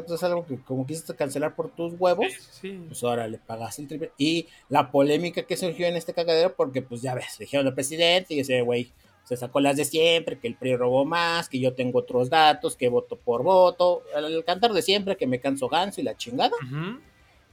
es 0.00 0.22
algo 0.22 0.46
que 0.46 0.56
como 0.58 0.86
quisiste 0.86 1.14
cancelar 1.14 1.54
por 1.54 1.70
tus 1.70 1.94
huevos, 1.98 2.26
pues 2.60 3.04
ahora 3.04 3.28
le 3.28 3.38
pagas 3.38 3.78
el 3.78 3.88
triple. 3.88 4.12
Y 4.16 4.46
la 4.68 4.90
polémica 4.90 5.42
que 5.42 5.56
surgió 5.56 5.86
en 5.86 5.96
este 5.96 6.14
cagadero, 6.14 6.54
porque 6.54 6.82
pues 6.82 7.02
ya 7.02 7.14
ves, 7.14 7.36
dijeron 7.38 7.66
al 7.66 7.74
presidente 7.74 8.34
y 8.34 8.40
ese 8.40 8.62
güey 8.62 8.90
se 9.24 9.36
sacó 9.36 9.60
las 9.60 9.76
de 9.76 9.84
siempre, 9.84 10.38
que 10.38 10.48
el 10.48 10.56
PRI 10.56 10.76
robó 10.76 11.04
más, 11.04 11.48
que 11.48 11.60
yo 11.60 11.74
tengo 11.74 12.00
otros 12.00 12.30
datos, 12.30 12.76
que 12.76 12.88
voto 12.88 13.16
por 13.16 13.42
voto, 13.42 14.02
el, 14.16 14.44
cantar 14.44 14.72
de 14.72 14.82
siempre, 14.82 15.16
que 15.16 15.26
me 15.26 15.40
canso 15.40 15.68
ganso 15.68 16.00
y 16.00 16.04
la 16.04 16.16
chingada. 16.16 16.56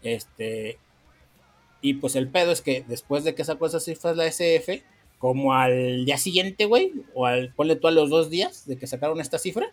Este, 0.01 0.79
y 1.81 1.95
pues 1.95 2.15
el 2.15 2.27
pedo 2.29 2.51
es 2.51 2.61
que 2.61 2.83
después 2.87 3.23
de 3.23 3.35
que 3.35 3.43
sacó 3.43 3.65
esas 3.65 3.85
cifras 3.85 4.15
la 4.15 4.25
SF, 4.25 4.83
como 5.17 5.53
al 5.53 6.05
día 6.05 6.17
siguiente, 6.17 6.65
güey, 6.65 6.93
o 7.13 7.25
al, 7.25 7.53
ponle 7.53 7.75
tú 7.75 7.87
a 7.87 7.91
los 7.91 8.09
dos 8.09 8.29
días 8.29 8.65
de 8.65 8.77
que 8.77 8.87
sacaron 8.87 9.19
esta 9.19 9.37
cifra, 9.37 9.71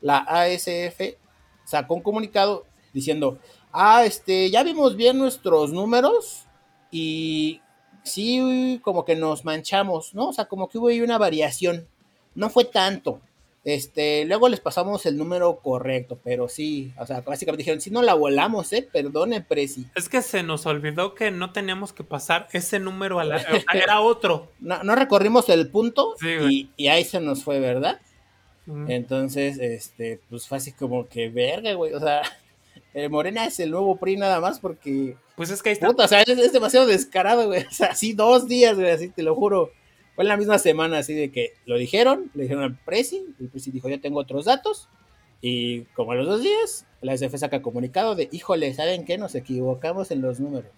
la 0.00 0.18
ASF 0.18 1.16
sacó 1.64 1.94
un 1.94 2.02
comunicado 2.02 2.64
diciendo, 2.92 3.38
ah, 3.72 4.04
este, 4.04 4.50
ya 4.50 4.62
vimos 4.62 4.96
bien 4.96 5.18
nuestros 5.18 5.72
números 5.72 6.44
y 6.90 7.60
sí, 8.02 8.80
como 8.82 9.04
que 9.04 9.16
nos 9.16 9.44
manchamos, 9.44 10.14
¿no? 10.14 10.28
O 10.28 10.32
sea, 10.32 10.46
como 10.46 10.68
que 10.68 10.78
hubo 10.78 10.88
ahí 10.88 11.00
una 11.00 11.18
variación. 11.18 11.86
No 12.34 12.50
fue 12.50 12.64
tanto. 12.64 13.20
Este, 13.62 14.24
luego 14.24 14.48
les 14.48 14.60
pasamos 14.60 15.04
el 15.04 15.18
número 15.18 15.56
correcto, 15.56 16.18
pero 16.24 16.48
sí, 16.48 16.94
o 16.98 17.06
sea, 17.06 17.20
básicamente 17.20 17.62
dijeron, 17.62 17.80
si 17.80 17.90
no 17.90 18.00
la 18.00 18.14
volamos, 18.14 18.72
eh, 18.72 18.88
perdone, 18.90 19.42
Presi. 19.42 19.86
Es 19.94 20.08
que 20.08 20.22
se 20.22 20.42
nos 20.42 20.64
olvidó 20.64 21.14
que 21.14 21.30
no 21.30 21.52
teníamos 21.52 21.92
que 21.92 22.02
pasar 22.02 22.48
ese 22.52 22.78
número 22.78 23.20
a 23.20 23.24
la... 23.24 23.36
era 23.74 24.00
otro. 24.00 24.48
No, 24.60 24.94
recorrimos 24.94 25.48
el 25.50 25.68
punto 25.68 26.14
y, 26.22 26.70
y, 26.76 26.88
ahí 26.88 27.04
se 27.04 27.20
nos 27.20 27.44
fue, 27.44 27.60
¿verdad? 27.60 28.00
Entonces, 28.88 29.58
este, 29.58 30.20
pues 30.28 30.46
fue 30.46 30.58
así 30.58 30.72
como 30.72 31.08
que 31.08 31.28
verga, 31.28 31.72
güey. 31.74 31.92
O 31.92 32.00
sea, 32.00 32.22
Morena 33.10 33.46
es 33.46 33.60
el 33.60 33.70
nuevo 33.70 33.96
PRI 33.96 34.16
nada 34.16 34.40
más 34.40 34.60
porque. 34.60 35.16
Pues 35.36 35.50
es 35.50 35.62
que 35.62 35.70
ahí 35.70 35.74
está. 35.74 35.88
o 35.88 36.08
sea, 36.08 36.22
es, 36.22 36.52
demasiado 36.52 36.86
descarado, 36.86 37.46
güey. 37.46 37.64
O 37.64 37.70
sea, 37.70 37.88
así 37.88 38.12
dos 38.12 38.46
días, 38.46 38.76
güey, 38.76 38.90
así 38.90 39.08
te 39.08 39.22
lo 39.22 39.34
juro. 39.34 39.72
Fue 40.20 40.24
en 40.24 40.28
la 40.28 40.36
misma 40.36 40.58
semana, 40.58 40.98
así 40.98 41.14
de 41.14 41.32
que 41.32 41.54
lo 41.64 41.78
dijeron, 41.78 42.30
le 42.34 42.42
dijeron 42.42 42.62
al 42.62 42.76
Presi, 42.76 43.24
el 43.40 43.48
Presi 43.48 43.70
dijo, 43.70 43.88
yo 43.88 44.02
tengo 44.02 44.20
otros 44.20 44.44
datos. 44.44 44.90
Y 45.40 45.84
como 45.94 46.12
a 46.12 46.14
los 46.14 46.26
dos 46.26 46.42
días, 46.42 46.84
la 47.00 47.14
SF 47.14 47.38
saca 47.38 47.62
comunicado 47.62 48.14
de, 48.14 48.28
híjole, 48.30 48.74
¿saben 48.74 49.06
qué? 49.06 49.16
Nos 49.16 49.34
equivocamos 49.34 50.10
en 50.10 50.20
los 50.20 50.38
números. 50.38 50.74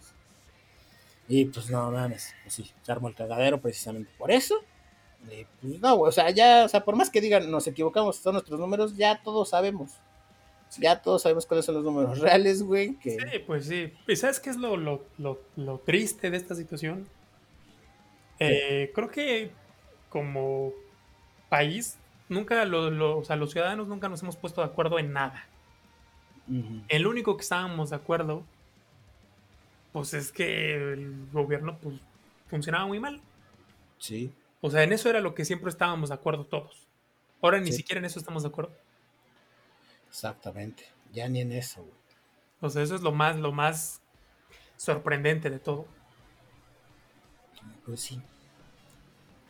Y 1.27 1.47
pues 1.47 1.71
no 1.71 1.91
mames, 1.91 2.33
pues 2.45 2.55
sí, 2.55 2.71
se 2.83 2.93
armó 2.93 3.09
el 3.09 3.17
cagadero 3.17 3.61
precisamente 3.61 4.13
por 4.17 4.31
eso. 4.31 4.55
Pues, 5.27 5.81
no, 5.81 5.97
o 5.97 6.13
sea, 6.13 6.31
ya, 6.31 6.65
o 6.65 6.69
sea, 6.69 6.85
por 6.85 6.95
más 6.95 7.11
que 7.11 7.21
digan 7.21 7.51
nos 7.51 7.67
equivocamos, 7.67 8.19
son 8.19 8.35
nuestros 8.35 8.61
números, 8.61 8.97
ya 8.97 9.25
todos 9.25 9.49
sabemos. 9.49 9.91
Ya 10.79 11.03
todos 11.03 11.23
sabemos 11.23 11.47
cuáles 11.47 11.65
son 11.65 11.75
los 11.75 11.85
números 11.85 12.21
reales, 12.21 12.63
güey. 12.63 12.95
Que... 13.01 13.19
Sí, 13.19 13.39
pues 13.45 13.67
sí. 13.67 13.93
¿Y 14.07 14.15
sabes 14.15 14.39
qué 14.39 14.51
es 14.51 14.57
lo, 14.57 14.77
lo, 14.77 15.03
lo, 15.19 15.79
triste 15.79 16.31
de 16.31 16.37
esta 16.37 16.55
situación? 16.55 17.09
Eh, 18.39 18.91
creo 18.95 19.11
que 19.11 19.51
como 20.09 20.73
país, 21.49 21.99
nunca, 22.29 22.65
lo, 22.65 23.19
o 23.19 23.25
sea, 23.25 23.37
los 23.37 23.53
ciudadanos 23.53 23.89
nunca 23.89 24.09
nos 24.09 24.23
hemos 24.23 24.37
puesto 24.37 24.61
de 24.61 24.67
acuerdo 24.67 24.99
en 24.99 25.13
nada. 25.13 25.47
El 26.89 27.07
único 27.07 27.37
que 27.37 27.43
estábamos 27.43 27.91
de 27.91 27.97
acuerdo, 27.97 28.43
pues 29.93 30.13
es 30.13 30.33
que 30.33 30.93
el 30.93 31.29
gobierno 31.33 31.79
pues, 31.79 31.97
funcionaba 32.49 32.87
muy 32.87 33.01
mal. 33.01 33.21
Sí. 33.99 34.33
O 34.61 34.71
sea, 34.71 34.83
en 34.83 34.93
eso 34.93 35.09
era 35.09 35.21
lo 35.21 35.35
que 35.35 35.45
siempre 35.45 35.71
estábamos 35.71 36.09
de 36.09 36.15
acuerdo 36.17 36.45
todos. 36.45 36.87
Ahora 37.41 37.61
ni 37.61 37.73
siquiera 37.73 37.99
en 37.99 38.05
eso 38.05 38.19
estamos 38.19 38.43
de 38.43 38.49
acuerdo. 38.51 38.73
Exactamente. 40.09 40.85
Ya 41.13 41.29
ni 41.29 41.41
en 41.41 41.53
eso, 41.53 41.83
güey. 41.83 41.95
O 42.61 42.71
sea, 42.71 42.83
eso 42.83 42.95
es 42.95 43.03
lo 43.03 43.13
más, 43.13 43.37
lo 43.37 43.53
más 43.53 44.01
sorprendente 44.77 45.51
de 45.51 45.59
todo. 45.59 45.87
Pues 47.85 48.01
sí. 48.01 48.21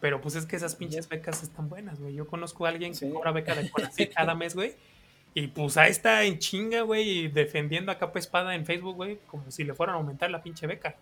Pero 0.00 0.20
pues 0.20 0.34
es 0.34 0.46
que 0.46 0.56
esas 0.56 0.74
pinches 0.74 1.08
becas 1.08 1.42
están 1.42 1.68
buenas, 1.68 2.00
güey. 2.00 2.14
Yo 2.14 2.26
conozco 2.26 2.66
a 2.66 2.70
alguien 2.70 2.92
que 2.94 3.10
cobra 3.10 3.30
beca 3.30 3.54
de 3.54 3.70
cada 4.14 4.34
mes, 4.34 4.54
güey. 4.54 4.74
Y 5.34 5.46
pues 5.46 5.76
ahí 5.76 5.90
está 5.90 6.24
en 6.24 6.38
chinga, 6.38 6.82
güey, 6.82 7.28
defendiendo 7.28 7.90
a 7.90 7.98
capa 7.98 8.18
espada 8.18 8.54
en 8.54 8.66
Facebook, 8.66 8.96
güey, 8.96 9.18
como 9.26 9.50
si 9.50 9.64
le 9.64 9.72
fueran 9.72 9.94
a 9.94 9.98
aumentar 9.98 10.30
la 10.30 10.42
pinche 10.42 10.66
beca 10.66 10.96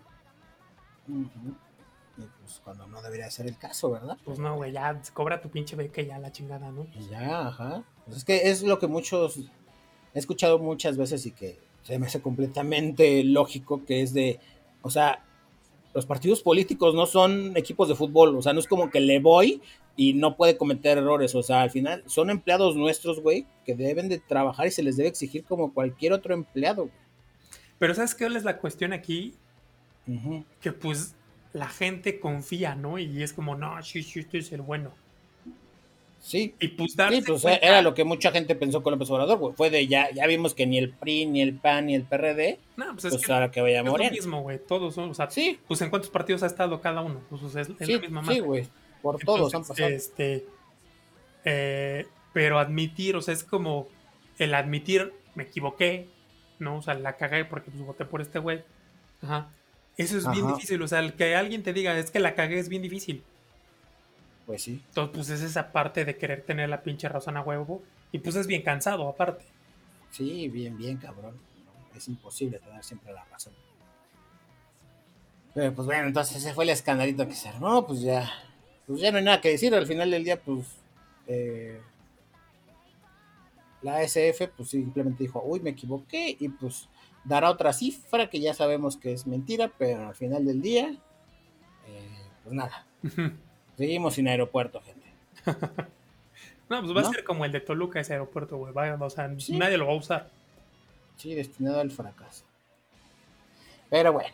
pues 2.40 2.60
cuando 2.62 2.86
no 2.86 3.02
debería 3.02 3.30
ser 3.30 3.46
el 3.46 3.56
caso, 3.56 3.90
¿verdad? 3.90 4.16
Pues 4.24 4.38
no, 4.38 4.56
güey, 4.56 4.72
ya 4.72 5.00
cobra 5.14 5.40
tu 5.40 5.48
pinche 5.48 5.76
beca 5.76 6.02
y 6.02 6.06
ya 6.06 6.18
la 6.18 6.32
chingada, 6.32 6.70
¿no? 6.70 6.84
Pues 6.92 7.08
ya, 7.08 7.48
ajá. 7.48 7.82
Pues 8.04 8.18
es 8.18 8.24
que 8.24 8.50
es 8.50 8.62
lo 8.62 8.78
que 8.78 8.86
muchos 8.86 9.38
he 10.14 10.18
escuchado 10.18 10.58
muchas 10.58 10.96
veces 10.96 11.24
y 11.26 11.32
que 11.32 11.58
se 11.82 11.98
me 11.98 12.06
hace 12.06 12.20
completamente 12.20 13.24
lógico 13.24 13.84
que 13.84 14.02
es 14.02 14.12
de, 14.12 14.40
o 14.82 14.90
sea, 14.90 15.24
los 15.94 16.06
partidos 16.06 16.42
políticos 16.42 16.94
no 16.94 17.06
son 17.06 17.56
equipos 17.56 17.88
de 17.88 17.94
fútbol, 17.94 18.36
o 18.36 18.42
sea, 18.42 18.52
no 18.52 18.60
es 18.60 18.68
como 18.68 18.90
que 18.90 19.00
le 19.00 19.18
voy 19.18 19.60
y 19.96 20.14
no 20.14 20.36
puede 20.36 20.56
cometer 20.56 20.98
errores, 20.98 21.34
o 21.34 21.42
sea, 21.42 21.62
al 21.62 21.70
final 21.70 22.02
son 22.06 22.30
empleados 22.30 22.76
nuestros, 22.76 23.20
güey, 23.20 23.46
que 23.64 23.74
deben 23.74 24.08
de 24.08 24.18
trabajar 24.18 24.66
y 24.66 24.70
se 24.70 24.82
les 24.82 24.96
debe 24.96 25.08
exigir 25.08 25.44
como 25.44 25.74
cualquier 25.74 26.12
otro 26.12 26.32
empleado. 26.34 26.88
Pero 27.78 27.94
¿sabes 27.94 28.14
qué 28.14 28.26
es 28.26 28.44
la 28.44 28.58
cuestión 28.58 28.92
aquí? 28.92 29.34
Que 30.60 30.72
pues 30.72 31.14
la 31.52 31.68
gente 31.68 32.20
confía, 32.20 32.74
¿no? 32.74 32.98
Y 32.98 33.22
es 33.22 33.32
como, 33.32 33.56
no, 33.56 33.82
sí, 33.82 34.02
sí, 34.02 34.20
este 34.20 34.38
es 34.38 34.52
el 34.52 34.62
bueno. 34.62 34.92
Sí. 36.20 36.54
Y 36.60 36.68
pues 36.68 36.92
Sí, 36.92 37.22
pues 37.26 37.42
cuenta- 37.42 37.66
era 37.66 37.80
lo 37.82 37.94
que 37.94 38.04
mucha 38.04 38.30
gente 38.30 38.54
pensó 38.54 38.82
con 38.82 38.92
López 38.92 39.10
Obrador, 39.10 39.38
güey. 39.38 39.54
Fue 39.54 39.70
de 39.70 39.86
ya, 39.86 40.10
ya 40.10 40.26
vimos 40.26 40.54
que 40.54 40.66
ni 40.66 40.76
el 40.78 40.90
PRI, 40.90 41.26
ni 41.26 41.40
el 41.40 41.54
PAN, 41.54 41.86
ni 41.86 41.94
el 41.94 42.02
PRD, 42.04 42.58
No, 42.76 42.92
pues 42.92 43.06
es 43.06 43.12
pues 43.14 43.26
que 43.26 43.32
ahora 43.32 43.50
que 43.50 43.60
vaya 43.62 43.80
es 43.80 43.86
lo 43.86 43.96
mismo, 43.96 44.42
güey. 44.42 44.58
Todos 44.58 44.94
son, 44.94 45.10
o 45.10 45.14
sea, 45.14 45.30
Sí, 45.30 45.58
pues 45.66 45.80
en 45.80 45.88
cuántos 45.90 46.10
partidos 46.10 46.42
ha 46.42 46.46
estado 46.46 46.80
cada 46.80 47.00
uno. 47.00 47.20
Pues 47.30 47.42
o 47.42 47.48
sea, 47.48 47.62
es, 47.62 47.70
es 47.70 47.86
sí, 47.86 47.94
la 47.94 48.00
misma 48.00 48.20
sí, 48.22 48.26
madre. 48.26 48.40
güey. 48.40 48.68
Por 49.00 49.18
todos 49.18 49.54
han 49.54 49.64
pasado. 49.64 49.88
Este, 49.88 50.44
eh, 51.44 52.06
pero 52.32 52.58
admitir, 52.58 53.16
o 53.16 53.22
sea, 53.22 53.34
es 53.34 53.42
como 53.44 53.88
el 54.38 54.54
admitir, 54.54 55.12
me 55.34 55.44
equivoqué, 55.44 56.08
¿no? 56.58 56.76
O 56.76 56.82
sea, 56.82 56.94
la 56.94 57.16
cagué 57.16 57.44
porque 57.44 57.70
pues, 57.70 57.82
voté 57.84 58.04
por 58.04 58.20
este 58.20 58.38
güey. 58.38 58.62
Ajá. 59.22 59.48
Eso 59.96 60.16
es 60.16 60.30
bien 60.30 60.46
difícil, 60.46 60.80
o 60.82 60.88
sea, 60.88 61.00
el 61.00 61.14
que 61.14 61.34
alguien 61.34 61.62
te 61.62 61.72
diga, 61.72 61.96
es 61.98 62.10
que 62.10 62.20
la 62.20 62.34
cagué 62.34 62.58
es 62.58 62.68
bien 62.68 62.82
difícil. 62.82 63.22
Pues 64.50 64.62
sí. 64.64 64.82
Entonces, 64.88 65.14
pues 65.14 65.30
es 65.30 65.42
esa 65.42 65.70
parte 65.70 66.04
de 66.04 66.16
querer 66.16 66.42
tener 66.42 66.68
la 66.68 66.82
pinche 66.82 67.08
razón 67.08 67.36
a 67.36 67.42
huevo. 67.42 67.82
Y 68.10 68.18
pues 68.18 68.34
es 68.34 68.48
bien 68.48 68.62
cansado, 68.62 69.08
aparte. 69.08 69.44
Sí, 70.10 70.48
bien, 70.48 70.76
bien, 70.76 70.96
cabrón. 70.96 71.38
Es 71.94 72.08
imposible 72.08 72.58
tener 72.58 72.82
siempre 72.82 73.12
la 73.12 73.24
razón. 73.26 73.52
Pero 75.54 75.72
pues 75.72 75.86
bueno, 75.86 76.08
entonces 76.08 76.38
ese 76.38 76.52
fue 76.52 76.64
el 76.64 76.70
escandalito 76.70 77.28
que 77.28 77.34
se 77.34 77.48
armó, 77.48 77.86
pues 77.86 78.00
ya. 78.00 78.28
Pues 78.88 79.00
ya 79.00 79.12
no 79.12 79.18
hay 79.18 79.24
nada 79.24 79.40
que 79.40 79.50
decir. 79.50 79.72
Al 79.72 79.86
final 79.86 80.10
del 80.10 80.24
día, 80.24 80.40
pues. 80.42 80.66
eh, 81.28 81.80
la 83.82 84.02
SF, 84.02 84.48
pues 84.48 84.70
simplemente 84.70 85.22
dijo, 85.22 85.40
uy, 85.44 85.60
me 85.60 85.70
equivoqué. 85.70 86.36
Y 86.40 86.48
pues 86.48 86.88
dará 87.22 87.50
otra 87.50 87.72
cifra 87.72 88.28
que 88.28 88.40
ya 88.40 88.52
sabemos 88.52 88.96
que 88.96 89.12
es 89.12 89.28
mentira, 89.28 89.70
pero 89.78 90.08
al 90.08 90.16
final 90.16 90.44
del 90.44 90.60
día, 90.60 90.88
eh, 91.86 92.22
pues 92.42 92.52
nada. 92.52 92.84
Seguimos 93.80 94.12
sin 94.12 94.28
aeropuerto, 94.28 94.82
gente. 94.82 95.06
No, 96.68 96.80
pues 96.82 96.96
va 96.96 97.00
¿No? 97.02 97.08
a 97.08 97.12
ser 97.12 97.24
como 97.24 97.44
el 97.44 97.50
de 97.50 97.60
Toluca 97.60 97.98
ese 97.98 98.12
aeropuerto, 98.12 98.56
güey. 98.56 98.72
O 98.76 99.10
sea, 99.10 99.28
Sí. 99.38 99.56
nadie 99.56 99.76
lo 99.76 99.86
va 99.88 99.92
a 99.94 99.96
usar. 99.96 100.30
Sí, 101.16 101.34
destinado 101.34 101.80
al 101.80 101.90
fracaso. 101.90 102.44
Pero 103.88 104.12
bueno. 104.12 104.28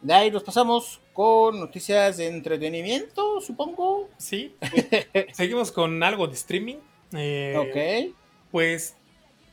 De 0.00 0.12
ahí 0.14 0.30
nos 0.32 0.42
pasamos 0.42 1.00
con 1.12 1.60
noticias 1.60 2.16
de 2.16 2.26
entretenimiento, 2.26 3.40
supongo. 3.40 4.08
Sí. 4.16 4.56
seguimos 5.32 5.70
con 5.70 6.02
algo 6.02 6.26
de 6.26 6.34
streaming. 6.34 6.78
Eh, 7.12 7.54
ok. 7.56 8.16
Pues 8.50 8.96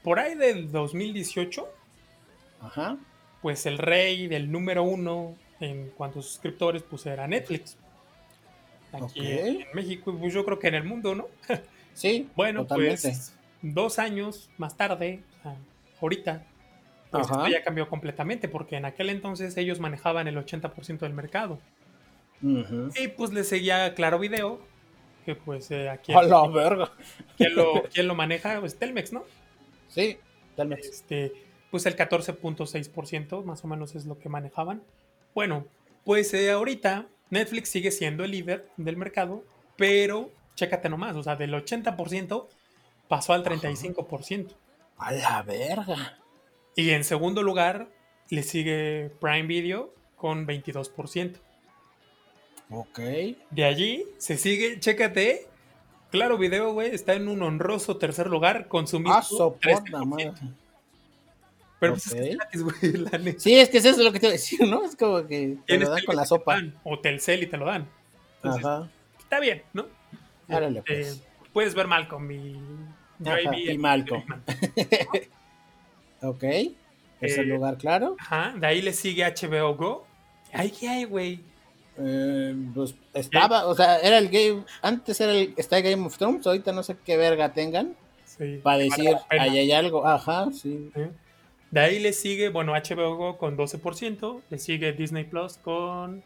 por 0.02 0.18
ahí 0.18 0.34
del 0.34 0.72
2018, 0.72 1.68
Ajá. 2.62 2.98
pues 3.44 3.68
el 3.68 3.78
rey 3.78 4.26
del 4.26 4.52
número 4.52 4.82
uno 4.82 5.36
en 5.60 5.92
cuanto 5.92 6.20
a 6.20 6.24
suscriptores, 6.24 6.82
pues 6.82 7.06
era 7.06 7.28
Netflix. 7.28 7.78
Aquí 8.94 9.04
Ok. 9.04 9.16
en 9.18 9.68
México, 9.74 10.12
y 10.12 10.18
pues 10.18 10.34
yo 10.34 10.44
creo 10.46 10.60
que 10.60 10.68
en 10.68 10.76
el 10.76 10.84
mundo, 10.84 11.16
¿no? 11.16 11.28
Sí, 11.94 12.30
Bueno, 12.38 12.62
totalmente. 12.62 13.02
pues 13.10 13.36
dos 13.62 14.00
años 14.00 14.50
más 14.58 14.78
tarde, 14.78 15.22
sea, 15.44 15.56
ahorita, 16.02 16.46
pues 17.12 17.26
Ajá. 17.30 17.36
esto 17.36 17.48
ya 17.50 17.64
cambió 17.64 17.90
completamente, 17.90 18.48
porque 18.48 18.78
en 18.78 18.86
aquel 18.86 19.10
entonces 19.10 19.58
ellos 19.58 19.80
manejaban 19.82 20.28
el 20.30 20.38
80% 20.38 21.00
del 21.00 21.14
mercado. 21.14 21.60
Ujú. 22.42 22.90
Y 22.96 23.10
pues 23.10 23.32
le 23.34 23.44
seguía 23.44 23.94
Claro 23.94 24.20
Video, 24.20 24.62
que 25.26 25.36
pues 25.36 25.70
eh, 25.72 25.90
aquí 25.90 26.14
A 26.14 26.24
la 26.24 26.48
verga. 26.48 26.92
¿quién 27.38 27.56
lo, 27.56 27.84
quién 27.94 28.08
lo 28.08 28.16
maneja, 28.16 28.60
pues 28.62 28.78
Telmex, 28.80 29.12
¿no? 29.14 29.24
Sí, 29.90 30.18
tal 30.56 30.70
vez. 30.70 30.86
Este, 30.88 31.34
pues 31.70 31.86
el 31.86 31.96
14.6% 31.96 33.44
más 33.44 33.64
o 33.64 33.68
menos 33.68 33.96
es 33.96 34.06
lo 34.06 34.18
que 34.18 34.30
manejaban. 34.30 34.82
Bueno, 35.36 35.66
pues 36.04 36.34
eh, 36.34 36.52
ahorita 36.52 37.08
Netflix 37.30 37.70
sigue 37.70 37.92
siendo 37.92 38.24
el 38.24 38.32
líder 38.32 38.70
del 38.78 38.98
mercado, 38.98 39.44
pero 39.78 40.32
chécate 40.56 40.90
nomás, 40.90 41.16
o 41.16 41.24
sea, 41.24 41.36
del 41.36 41.54
80% 41.54 42.48
pasó 43.08 43.34
al 43.34 43.44
35%. 43.44 44.54
A 44.98 45.12
la 45.12 45.42
verga. 45.44 46.20
Y 46.76 46.92
en 46.92 47.04
segundo 47.04 47.44
lugar 47.44 47.90
le 48.30 48.44
sigue 48.44 49.12
Prime 49.20 49.48
Video 49.48 49.94
con 50.16 50.48
22%. 50.48 51.38
Ok. 52.70 53.00
De 53.50 53.66
allí 53.66 54.06
se 54.18 54.38
sigue, 54.38 54.80
chécate, 54.80 55.48
Claro 56.12 56.38
Video, 56.38 56.74
güey, 56.74 56.94
está 56.94 57.14
en 57.14 57.28
un 57.28 57.42
honroso 57.42 57.98
tercer 57.98 58.28
lugar 58.28 58.68
con 58.68 58.88
su 58.88 59.00
mismo 59.00 59.56
pero 61.82 61.94
pues 61.94 62.06
es 62.06 62.14
que 62.14 62.38
es 62.54 62.62
güey, 62.82 62.94
la 62.94 63.18
neta. 63.18 63.40
Sí, 63.40 63.60
es 63.60 63.68
que 63.70 63.80
eso 63.80 63.90
es 63.90 63.98
lo 63.98 64.12
que 64.12 64.20
te 64.20 64.28
voy 64.28 64.36
a 64.36 64.38
decir, 64.38 64.62
¿no? 64.68 64.86
Es 64.86 64.96
como 64.96 65.26
que 65.26 65.58
te 65.66 65.80
lo 65.80 65.90
dan 65.90 66.06
con 66.06 66.16
la 66.16 66.28
sopa. 66.28 66.62
O 66.84 67.00
Telcel 67.00 67.42
y 67.42 67.48
te 67.48 67.58
lo 67.58 67.66
dan. 67.66 67.88
Entonces, 68.36 68.64
Ajá. 68.64 68.90
Está 69.18 69.40
bien, 69.40 69.64
¿no? 69.74 69.88
Árale, 70.48 70.80
este, 70.80 70.94
pues. 70.94 71.18
eh, 71.18 71.22
puedes 71.52 71.74
ver 71.74 71.88
Malcolm 71.88 72.32
y... 72.32 72.62
Ajá, 73.26 73.58
y 73.58 73.78
Malcolm. 73.80 74.24
Ok. 76.24 76.44
Es 77.20 77.36
el 77.40 77.50
eh, 77.50 77.56
lugar 77.56 77.80
claro. 77.80 78.16
Ajá, 78.20 78.54
de 78.56 78.68
ahí 78.68 78.84
le 78.84 78.94
sigue 78.94 79.26
HBO 79.26 79.76
Go. 79.76 80.06
Ay, 80.54 80.70
¿qué 80.70 80.88
hay, 80.88 81.06
güey? 81.06 81.40
Eh, 81.98 82.56
pues 82.76 82.94
estaba, 83.16 83.62
¿Eh? 83.62 83.66
o 83.66 83.74
sea, 83.74 83.98
era 83.98 84.20
el 84.20 84.30
Game. 84.30 84.64
Antes 84.84 85.20
era 85.20 85.32
el. 85.32 85.56
Está 85.58 85.82
Game 85.82 86.06
of 86.06 86.16
Thrones, 86.16 86.46
ahorita 86.46 86.72
no 86.74 86.84
sé 86.84 86.96
qué 87.04 87.18
verga 87.18 87.52
tengan. 87.54 87.96
Sí, 88.24 88.60
para 88.62 88.78
decir, 88.78 89.16
ahí 89.30 89.58
hay 89.58 89.72
algo. 89.72 90.06
Ajá, 90.06 90.52
sí. 90.52 90.92
¿Eh? 90.94 91.10
De 91.72 91.80
ahí 91.80 92.00
le 92.00 92.14
sigue, 92.14 92.50
bueno, 92.50 92.74
HBO 92.74 93.16
Go 93.16 93.38
con 93.38 93.58
12%, 93.58 94.42
le 94.50 94.58
sigue 94.60 94.92
Disney 94.94 95.24
Plus 95.24 95.58
con 95.58 96.22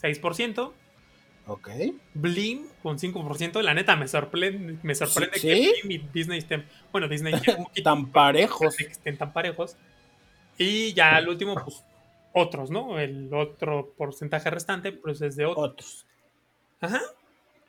6%, 0.00 0.72
Ok. 1.46 1.68
Blim 2.14 2.66
con 2.82 2.98
5%, 2.98 3.62
la 3.62 3.74
neta 3.74 3.96
me 3.96 4.06
sorprende, 4.06 4.78
me 4.82 4.94
sorprende 4.94 5.38
¿Sí? 5.38 5.48
que 5.48 5.82
Blim 5.82 5.90
y 5.90 5.98
Disney 6.12 6.38
estén, 6.38 6.64
bueno, 6.92 7.08
Disney 7.08 7.34
Tan 7.84 8.10
parejos. 8.12 8.76
que 8.76 8.84
estén 8.84 9.16
tan 9.18 9.32
parejos. 9.32 9.76
Y 10.56 10.92
ya 10.92 11.16
al 11.16 11.28
último, 11.28 11.54
pues 11.54 11.84
otros, 12.32 12.70
¿no? 12.70 12.98
El 13.00 13.32
otro 13.34 13.92
porcentaje 13.96 14.50
restante, 14.50 14.92
pues 14.92 15.20
es 15.20 15.36
de 15.36 15.46
otros. 15.46 15.70
Otros. 15.70 16.06
Ajá. 16.80 17.00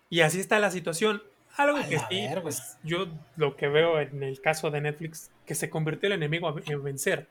Y 0.09 0.21
así 0.21 0.39
está 0.39 0.59
la 0.59 0.69
situación. 0.69 1.23
Algo 1.57 1.77
que 1.87 1.99
sí, 2.09 2.27
pues 2.41 2.77
yo 2.83 3.07
lo 3.37 3.55
que 3.55 3.67
veo 3.67 3.99
en 3.99 4.23
el 4.23 4.39
caso 4.41 4.71
de 4.71 4.81
Netflix, 4.81 5.31
que 5.45 5.55
se 5.55 5.69
convirtió 5.69 6.07
el 6.07 6.13
enemigo 6.13 6.47
a 6.49 6.55
en 6.65 6.83
vencer. 6.83 7.27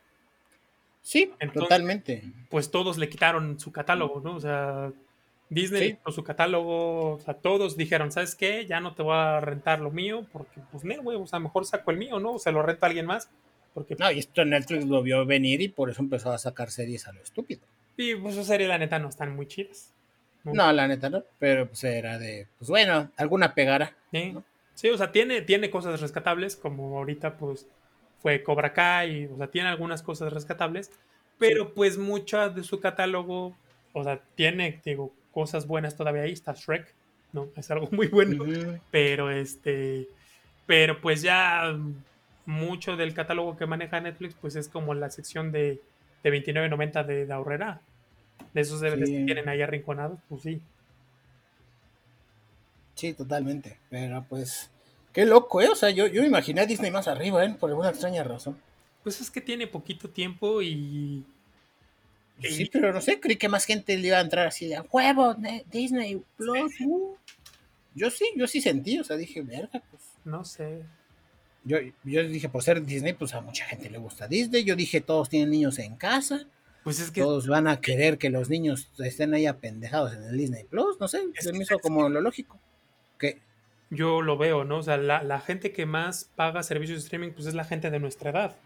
Sí, 1.03 1.33
Entonces- 1.41 1.63
totalmente. 1.63 2.23
Pues 2.49 2.71
todos 2.71 2.97
le 2.99 3.09
quitaron 3.09 3.59
su 3.59 3.73
catálogo, 3.73 4.21
¿no? 4.21 4.37
O 4.37 4.41
sea, 4.41 4.93
Disney 5.51 5.83
Sí. 5.91 5.95
quitó 5.97 6.13
su 6.13 6.23
catálogo, 6.25 7.15
o 7.15 7.21
sea, 7.21 7.35
todos 7.35 7.77
dijeron, 7.77 8.13
¿sabes 8.13 8.35
qué? 8.37 8.65
Ya 8.67 8.81
no 8.81 8.95
te 8.95 9.03
voy 9.03 9.15
a 9.17 9.41
rentar 9.41 9.81
lo 9.81 9.91
mío, 9.91 10.25
porque 10.33 10.61
pues, 10.71 10.85
no, 10.85 11.03
güey, 11.03 11.19
o 11.19 11.27
sea, 11.27 11.41
mejor 11.41 11.67
saco 11.67 11.91
el 11.91 11.99
mío, 11.99 12.21
¿no? 12.21 12.35
O 12.35 12.39
se 12.39 12.53
lo 12.53 12.63
rento 12.63 12.87
a 12.87 12.89
alguien 12.89 13.07
más. 13.07 13.29
Porque 13.75 13.97
No, 13.99 14.11
y 14.13 14.19
esto 14.19 14.45
Netflix 14.45 14.85
lo 14.87 15.03
vio 15.03 15.25
venir 15.27 15.61
y 15.63 15.69
por 15.69 15.89
eso 15.91 16.03
empezó 16.03 16.31
a 16.31 16.39
sacar 16.39 16.71
series 16.71 17.07
a 17.09 17.13
lo 17.13 17.23
estúpido. 17.23 17.63
Y 17.97 18.15
pues 18.15 18.35
sus 18.35 18.47
series, 18.47 18.69
la 18.69 18.79
neta, 18.79 18.99
no 18.99 19.09
están 19.09 19.35
muy 19.35 19.47
chidas. 19.47 19.93
No, 20.45 20.73
la 20.73 20.89
neta 20.89 21.09
no, 21.09 21.23
pero 21.39 21.67
pues 21.69 21.83
era 21.85 22.19
de, 22.19 22.47
pues 22.59 22.69
bueno, 22.69 23.11
alguna 23.17 23.55
pegara. 23.55 23.95
Sí, 24.11 24.33
¿no? 24.33 24.45
Sí, 24.75 24.89
o 24.89 24.97
sea, 24.99 25.13
tiene, 25.13 25.41
tiene 25.43 25.71
cosas 25.71 26.01
rescatables, 26.01 26.57
como 26.57 26.99
ahorita 26.99 27.37
pues 27.37 27.67
fue 28.23 28.43
Cobra 28.43 28.73
Kai, 28.73 29.27
o 29.27 29.37
sea, 29.37 29.49
tiene 29.49 29.69
algunas 29.69 30.03
cosas 30.03 30.33
rescatables, 30.33 30.91
pero 31.39 31.75
pues 31.75 31.99
mucha 31.99 32.49
de 32.49 32.63
su 32.63 32.81
catálogo, 32.81 33.57
o 33.93 34.05
sea, 34.05 34.21
tiene, 34.37 34.81
digo, 34.85 35.13
cosas 35.33 35.67
buenas 35.67 35.97
todavía 35.97 36.23
ahí, 36.23 36.33
está 36.33 36.53
Shrek, 36.55 36.95
¿no? 37.33 37.49
Es 37.57 37.71
algo 37.71 37.89
muy 37.93 38.07
bueno, 38.07 38.45
pero 38.91 39.31
este, 39.31 40.07
pero 40.67 41.01
pues 41.01 41.23
ya 41.23 41.77
mucho 42.47 42.97
del 42.97 43.15
catálogo 43.15 43.57
que 43.57 43.67
maneja 43.67 44.01
Netflix, 44.01 44.35
pues 44.41 44.57
es 44.57 44.69
como 44.69 44.95
la 44.95 45.11
sección 45.11 45.53
de, 45.53 45.81
de 46.23 46.31
29.90 46.31 47.05
de, 47.05 47.27
de 47.27 47.33
Aurrera. 47.33 47.81
De 48.55 48.61
esos 48.61 48.81
DVDs 48.81 49.09
Sí. 49.09 49.17
que 49.19 49.25
tienen 49.25 49.49
ahí 49.49 49.63
arrinconados, 49.63 50.19
pues 50.29 50.43
sí. 50.43 50.61
Sí, 52.95 53.15
totalmente. 53.15 53.79
Pero 53.91 54.25
pues, 54.29 54.71
qué 55.13 55.25
loco, 55.25 55.61
¿eh? 55.61 55.69
O 55.69 55.75
sea, 55.75 55.91
yo, 55.91 56.07
yo 56.07 56.23
me 56.23 56.29
imaginé 56.29 56.61
a 56.63 56.67
Disney 56.67 56.91
más 56.91 57.09
arriba, 57.09 57.45
¿eh? 57.45 57.55
Por 57.59 57.71
alguna 57.71 57.91
extraña 57.91 58.23
razón. 58.25 58.59
Pues 59.03 59.21
es 59.21 59.31
que 59.31 59.41
tiene 59.41 59.67
poquito 59.67 60.09
tiempo 60.11 60.63
y 60.63 61.25
Sí, 62.41 62.69
pero 62.73 62.93
no 62.93 63.01
sé, 63.01 63.21
creí 63.21 63.37
que 63.37 63.49
más 63.49 63.65
gente 63.67 63.97
le 63.97 64.09
iba 64.09 64.19
a 64.19 64.21
entrar 64.23 64.49
así 64.49 64.67
de 64.67 64.75
"A 64.77 64.83
huevo, 64.91 65.35
ne- 65.35 65.65
Disney 65.71 66.21
Plus. 66.37 66.73
uh". 66.85 67.17
Yo 67.95 68.11
sí, 68.11 68.25
yo 68.37 68.49
sí 68.49 68.61
sentí, 68.61 68.99
o 68.99 69.05
sea, 69.05 69.17
dije, 69.17 69.43
verga, 69.43 69.81
pues. 69.91 70.03
no 70.25 70.45
sé. 70.45 70.83
Yo, 71.65 71.77
yo 72.03 72.25
dije, 72.27 72.49
por 72.49 72.63
ser 72.65 72.85
Disney, 72.85 73.13
pues 73.13 73.35
a 73.35 73.41
mucha 73.41 73.65
gente 73.67 73.89
le 73.91 73.99
gusta 73.99 74.27
Disney. 74.27 74.65
Yo 74.65 74.75
dije, 74.75 75.01
todos 75.01 75.29
tienen 75.29 75.51
niños 75.51 75.79
en 75.79 75.95
casa. 75.97 76.47
Pues 76.83 76.99
es 76.99 77.13
que 77.13 77.21
Todos 77.21 77.47
van 77.47 77.69
a 77.69 77.81
querer 77.81 78.19
que 78.19 78.29
los 78.31 78.49
niños 78.51 78.89
estén 78.99 79.35
ahí 79.35 79.47
apendejados 79.47 80.13
en 80.15 80.25
el 80.25 80.37
Disney 80.37 80.65
Plus. 80.65 80.99
No 80.99 81.07
sé, 81.07 81.21
se 81.39 81.53
me 81.53 81.63
hizo 81.63 81.79
como 81.79 82.09
lo 82.09 82.21
lógico. 82.21 82.59
Que, 83.19 83.39
yo 83.95 84.23
lo 84.23 84.37
veo, 84.39 84.65
¿no? 84.65 84.79
O 84.79 84.83
sea, 84.83 84.97
la, 84.97 85.23
la 85.23 85.41
gente 85.41 85.73
que 85.73 85.87
más 85.87 86.31
paga 86.37 86.63
servicios 86.63 86.99
de 87.01 87.05
streaming, 87.05 87.33
pues 87.33 87.47
es 87.47 87.55
la 87.55 87.65
gente 87.65 87.91
de 87.91 88.01
nuestra 88.01 88.31
edad. 88.31 88.57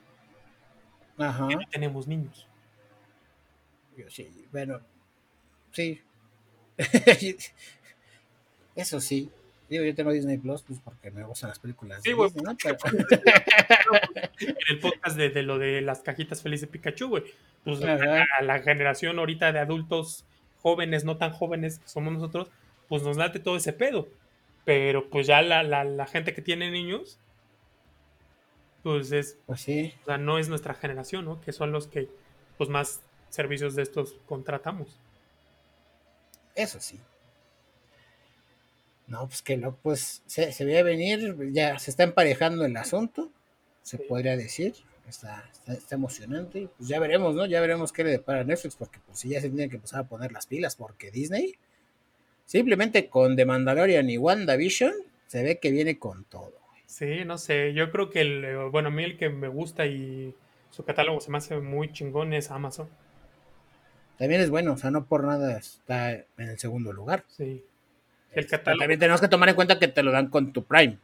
ajá, 1.18 1.48
que 1.48 1.56
no 1.56 1.62
tenemos 1.70 2.06
niños. 2.06 2.46
yo 3.96 4.08
sí, 4.10 4.46
bueno, 4.52 4.80
sí. 5.72 6.00
Eso 8.74 9.00
sí. 9.00 9.30
Digo, 9.68 9.84
yo 9.84 9.94
tengo 9.96 10.12
Disney 10.12 10.38
Plus 10.38 10.62
pues 10.62 10.78
porque 10.80 11.10
me 11.10 11.24
gustan 11.24 11.48
las 11.48 11.58
películas. 11.58 12.00
Sí, 12.04 12.12
güey. 12.12 12.30
Disney, 12.30 12.44
¿no? 12.44 12.56
Pero- 12.62 12.76
en 14.40 14.56
el 14.68 14.78
podcast 14.78 15.16
de, 15.16 15.30
de 15.30 15.42
lo 15.42 15.58
de 15.58 15.80
las 15.80 16.00
cajitas 16.00 16.42
felices 16.42 16.68
de 16.68 16.72
Pikachu, 16.72 17.08
güey. 17.08 17.24
Pues 17.64 17.82
Ajá. 17.82 18.26
a 18.38 18.42
la 18.42 18.60
generación 18.60 19.18
ahorita 19.18 19.52
de 19.52 19.58
adultos 19.58 20.24
jóvenes, 20.62 21.04
no 21.04 21.16
tan 21.16 21.32
jóvenes 21.32 21.80
que 21.80 21.88
somos 21.88 22.12
nosotros, 22.12 22.48
pues 22.88 23.02
nos 23.02 23.16
late 23.16 23.40
todo 23.40 23.56
ese 23.56 23.72
pedo. 23.72 24.08
Pero 24.66 25.08
pues 25.08 25.26
ya 25.26 25.40
la, 25.40 25.62
la, 25.62 25.84
la 25.84 26.06
gente 26.06 26.34
que 26.34 26.42
tiene 26.42 26.70
niños, 26.70 27.18
pues 28.82 29.10
es, 29.12 29.38
Pues 29.46 29.60
sí, 29.62 29.94
o 30.02 30.04
sea, 30.06 30.18
no 30.18 30.38
es 30.38 30.48
nuestra 30.48 30.74
generación, 30.74 31.24
¿no? 31.24 31.40
Que 31.40 31.52
son 31.52 31.72
los 31.72 31.86
que 31.88 32.08
pues 32.58 32.70
más 32.70 33.00
servicios 33.30 33.74
de 33.74 33.82
estos 33.82 34.14
contratamos. 34.26 35.00
eso 36.54 36.80
sí. 36.80 37.00
No, 39.06 39.26
pues 39.28 39.42
que 39.42 39.56
no, 39.56 39.76
pues 39.76 40.22
se, 40.26 40.52
se 40.52 40.64
ve 40.64 40.82
venir, 40.82 41.36
ya 41.52 41.78
se 41.78 41.90
está 41.92 42.02
emparejando 42.02 42.64
el 42.64 42.76
asunto, 42.76 43.30
se 43.82 43.98
Sí. 43.98 44.04
podría 44.08 44.36
decir. 44.36 44.74
Está, 45.08 45.48
está, 45.52 45.72
está 45.74 45.94
emocionante. 45.94 46.68
Pues 46.76 46.88
ya 46.88 46.98
veremos, 46.98 47.34
¿no? 47.36 47.46
Ya 47.46 47.60
veremos 47.60 47.92
qué 47.92 48.02
le 48.02 48.10
depara 48.10 48.40
a 48.40 48.44
Netflix, 48.44 48.74
porque 48.74 48.98
pues 49.06 49.20
sí 49.20 49.28
ya 49.28 49.40
se 49.40 49.48
tiene 49.50 49.68
que 49.68 49.76
empezar 49.76 50.00
a 50.00 50.08
poner 50.08 50.32
las 50.32 50.46
pilas, 50.46 50.74
porque 50.74 51.12
Disney, 51.12 51.54
simplemente 52.46 53.08
con 53.10 53.36
The 53.36 53.44
Mandalorian 53.44 54.08
y 54.08 54.16
WandaVision, 54.16 54.94
se 55.26 55.42
ve 55.42 55.58
que 55.58 55.70
viene 55.70 55.98
con 55.98 56.24
todo. 56.24 56.54
Sí, 56.86 57.24
no 57.26 57.36
sé, 57.36 57.74
yo 57.74 57.90
creo 57.90 58.08
que 58.08 58.22
el, 58.22 58.44
eh, 58.44 58.56
bueno, 58.70 58.88
a 58.88 58.92
mí 58.92 59.04
el 59.04 59.18
que 59.18 59.28
me 59.28 59.48
gusta 59.48 59.84
y 59.86 60.34
su 60.70 60.84
catálogo 60.84 61.20
se 61.20 61.30
me 61.30 61.38
hace 61.38 61.58
muy 61.58 61.92
chingón 61.92 62.32
es 62.32 62.50
Amazon. 62.50 62.88
También 64.18 64.40
es 64.40 64.48
bueno, 64.48 64.72
o 64.72 64.76
sea, 64.78 64.90
no 64.90 65.04
por 65.04 65.24
nada 65.24 65.58
está 65.58 66.12
en 66.12 66.24
el 66.38 66.58
segundo 66.58 66.92
lugar. 66.92 67.24
Sí. 67.28 67.62
El 68.32 68.44
Pero 68.46 68.48
catálogo. 68.48 68.78
también 68.80 69.00
tenemos 69.00 69.20
que 69.20 69.28
tomar 69.28 69.48
en 69.50 69.54
cuenta 69.56 69.78
que 69.78 69.88
te 69.88 70.02
lo 70.02 70.10
dan 70.12 70.28
con 70.30 70.52
tu 70.52 70.64
Prime. 70.64 70.96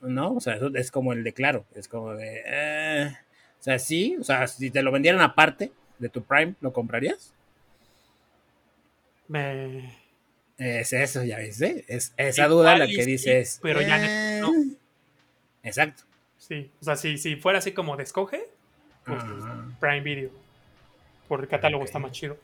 ¿no? 0.00 0.34
O 0.34 0.40
sea, 0.40 0.54
eso 0.54 0.70
es 0.74 0.90
como 0.90 1.12
el 1.12 1.24
de 1.24 1.32
claro, 1.32 1.66
es 1.74 1.88
como 1.88 2.14
de, 2.14 2.42
eh, 2.46 3.08
o 3.58 3.62
sea, 3.62 3.78
sí, 3.78 4.16
o 4.20 4.24
sea, 4.24 4.46
si 4.46 4.70
te 4.70 4.82
lo 4.82 4.92
vendieran 4.92 5.20
aparte 5.20 5.72
de 5.98 6.08
tu 6.08 6.22
Prime, 6.22 6.54
¿lo 6.60 6.72
comprarías? 6.72 7.34
Me- 9.28 9.92
Es 10.58 10.92
eso, 10.92 11.22
ya 11.22 11.36
ves, 11.36 11.60
¿eh? 11.60 11.84
Es 11.86 12.14
esa 12.16 12.48
duda 12.48 12.78
la 12.78 12.86
que 12.86 13.04
sí, 13.04 13.10
dices. 13.10 13.58
pero 13.62 13.82
ya 13.82 14.36
eh, 14.36 14.40
no. 14.40 14.52
Exacto. 15.62 16.04
Sí, 16.38 16.70
o 16.80 16.84
sea, 16.84 16.96
si, 16.96 17.18
si 17.18 17.36
fuera 17.36 17.58
así 17.58 17.72
como 17.72 17.96
de 17.96 18.04
escoge, 18.04 18.48
pues. 19.04 19.22
Prime 19.80 20.00
Video. 20.00 20.30
Por 21.28 21.40
el 21.40 21.48
catálogo 21.48 21.84
está 21.84 21.98
más 21.98 22.12
chido. 22.12 22.38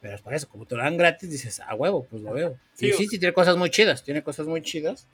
Pero 0.00 0.16
es 0.16 0.22
por 0.22 0.34
eso, 0.34 0.48
como 0.48 0.66
te 0.66 0.74
lo 0.74 0.82
dan 0.82 0.96
gratis, 0.96 1.30
dices, 1.30 1.60
a 1.60 1.74
huevo, 1.74 2.04
pues 2.10 2.22
lo 2.22 2.32
veo. 2.32 2.58
Sí, 2.74 2.88
y 2.88 2.92
sí, 2.92 3.06
sí, 3.06 3.18
tiene 3.18 3.32
cosas 3.32 3.56
muy 3.56 3.70
chidas, 3.70 4.02
tiene 4.02 4.22
cosas 4.24 4.46
muy 4.48 4.60
chidas, 4.62 5.06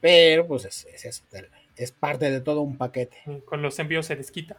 pero 0.00 0.46
pues 0.46 0.64
es, 0.64 0.86
es 0.86 1.04
eso, 1.04 1.22
es 1.76 1.92
parte 1.92 2.30
de 2.30 2.40
todo 2.40 2.62
un 2.62 2.78
paquete. 2.78 3.18
Mm, 3.26 3.38
Con 3.40 3.60
los 3.60 3.78
envíos 3.78 4.06
se 4.06 4.16
desquita. 4.16 4.56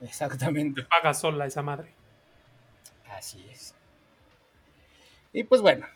Exactamente. 0.00 0.82
Te 0.82 0.88
paga 0.88 1.12
sola 1.12 1.44
esa 1.46 1.62
madre. 1.62 1.90
Así 3.10 3.44
es. 3.50 3.74
Y 5.32 5.44
pues 5.44 5.62
bueno, 5.62 5.86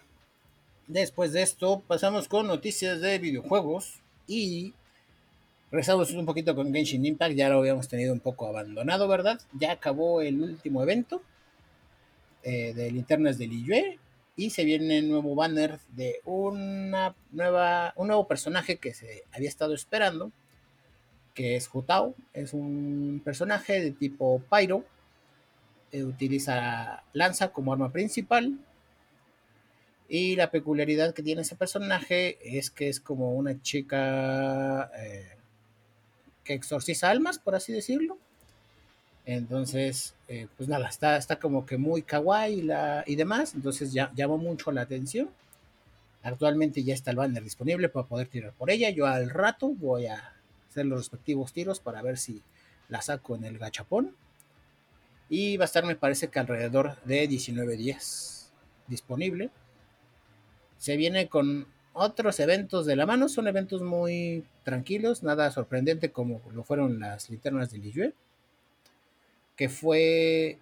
después 0.87 1.33
de 1.33 1.43
esto 1.43 1.83
pasamos 1.87 2.27
con 2.27 2.47
noticias 2.47 3.01
de 3.01 3.19
videojuegos 3.19 4.01
y 4.27 4.73
regresamos 5.71 6.11
un 6.13 6.25
poquito 6.25 6.55
con 6.55 6.73
Genshin 6.73 7.05
Impact, 7.05 7.35
ya 7.35 7.49
lo 7.51 7.59
habíamos 7.59 7.89
tenido 7.89 8.15
un 8.15 8.21
poco 8.21 8.47
abandonado, 8.47 9.09
¿verdad? 9.09 9.41
Ya 9.53 9.73
acabó 9.73 10.23
el 10.23 10.41
último 10.41 10.83
evento 10.83 11.21
eh, 12.43 12.73
de 12.75 12.91
linternas 12.91 13.37
de 13.37 13.47
Liyue 13.47 13.99
y 14.37 14.51
se 14.51 14.65
viene 14.65 14.99
el 14.99 15.11
nuevo 15.11 15.35
banner 15.35 15.81
de 15.95 16.21
una 16.25 17.15
nueva, 17.31 17.93
un 17.97 18.07
nuevo 18.07 18.27
personaje 18.27 18.77
que 18.77 18.95
se 18.95 19.25
había 19.33 19.49
estado 19.49 19.75
esperando, 19.75 20.33
que 21.35 21.57
es 21.57 21.69
Jutao, 21.69 22.15
es 22.33 22.55
un 22.55 23.21
personaje 23.23 23.81
de 23.81 23.91
tipo 23.91 24.41
Pyro, 24.51 24.85
eh, 25.93 26.05
utiliza 26.05 27.03
lanza 27.13 27.49
como 27.49 27.73
arma 27.73 27.93
principal. 27.93 28.59
Y 30.09 30.37
la 30.37 30.51
peculiaridad 30.51 31.15
que 31.15 31.23
tiene 31.23 31.43
ese 31.43 31.57
personaje 31.57 32.39
es 32.43 32.71
que 32.71 32.89
es 32.89 33.01
como 33.01 33.33
una 33.33 33.61
chica 33.61 34.91
eh, 34.97 35.37
que 36.45 36.55
exorciza 36.55 37.11
almas, 37.11 37.39
por 37.39 37.55
así 37.55 37.73
decirlo. 37.73 38.19
Entonces, 39.25 40.15
eh, 40.29 40.47
pues 40.57 40.69
nada, 40.69 40.89
está, 40.89 41.17
está 41.17 41.41
como 41.41 41.67
que 41.67 41.77
muy 41.77 42.03
kawaii 42.03 42.63
la, 42.63 43.03
y 43.07 43.17
demás. 43.17 43.55
Entonces 43.55 43.93
ya 43.93 44.13
llamó 44.15 44.39
mucho 44.39 44.71
la 44.71 44.83
atención. 44.83 45.29
Actualmente 46.23 46.85
ya 46.85 46.95
está 46.95 47.11
el 47.11 47.17
banner 47.17 47.43
disponible 47.43 47.89
para 47.89 48.07
poder 48.07 48.29
tirar 48.29 48.53
por 48.53 48.71
ella. 48.71 48.91
Yo 48.91 49.07
al 49.07 49.31
rato 49.31 49.69
voy 49.69 50.07
a 50.07 50.35
hacer 50.69 50.87
los 50.87 51.01
respectivos 51.01 51.53
tiros 51.53 51.81
para 51.81 52.03
ver 52.03 52.19
si 52.19 52.43
la 52.89 53.03
saco 53.03 53.35
en 53.35 53.45
el 53.45 53.59
gachapón. 53.59 54.15
Y 55.29 55.57
va 55.57 55.65
a 55.65 55.67
estar, 55.67 55.85
me 55.85 55.97
parece 55.97 56.29
que 56.29 56.39
alrededor 56.39 57.03
de 57.03 57.27
19 57.27 57.77
días 57.77 58.53
disponible. 58.87 59.51
Se 60.79 60.97
viene 60.97 61.29
con 61.29 61.67
otros 61.93 62.39
eventos 62.41 62.87
de 62.87 62.97
la 62.97 63.07
mano. 63.07 63.29
Son 63.29 63.49
eventos 63.49 63.83
muy 63.83 64.45
tranquilos, 64.65 65.23
nada 65.23 65.51
sorprendente 65.51 66.11
como 66.11 66.43
lo 66.53 66.65
fueron 66.65 67.01
las 67.01 67.31
linternas 67.31 67.71
de 67.71 67.79
Liyue. 67.79 68.15
Que 69.57 69.69
fue. 69.69 70.59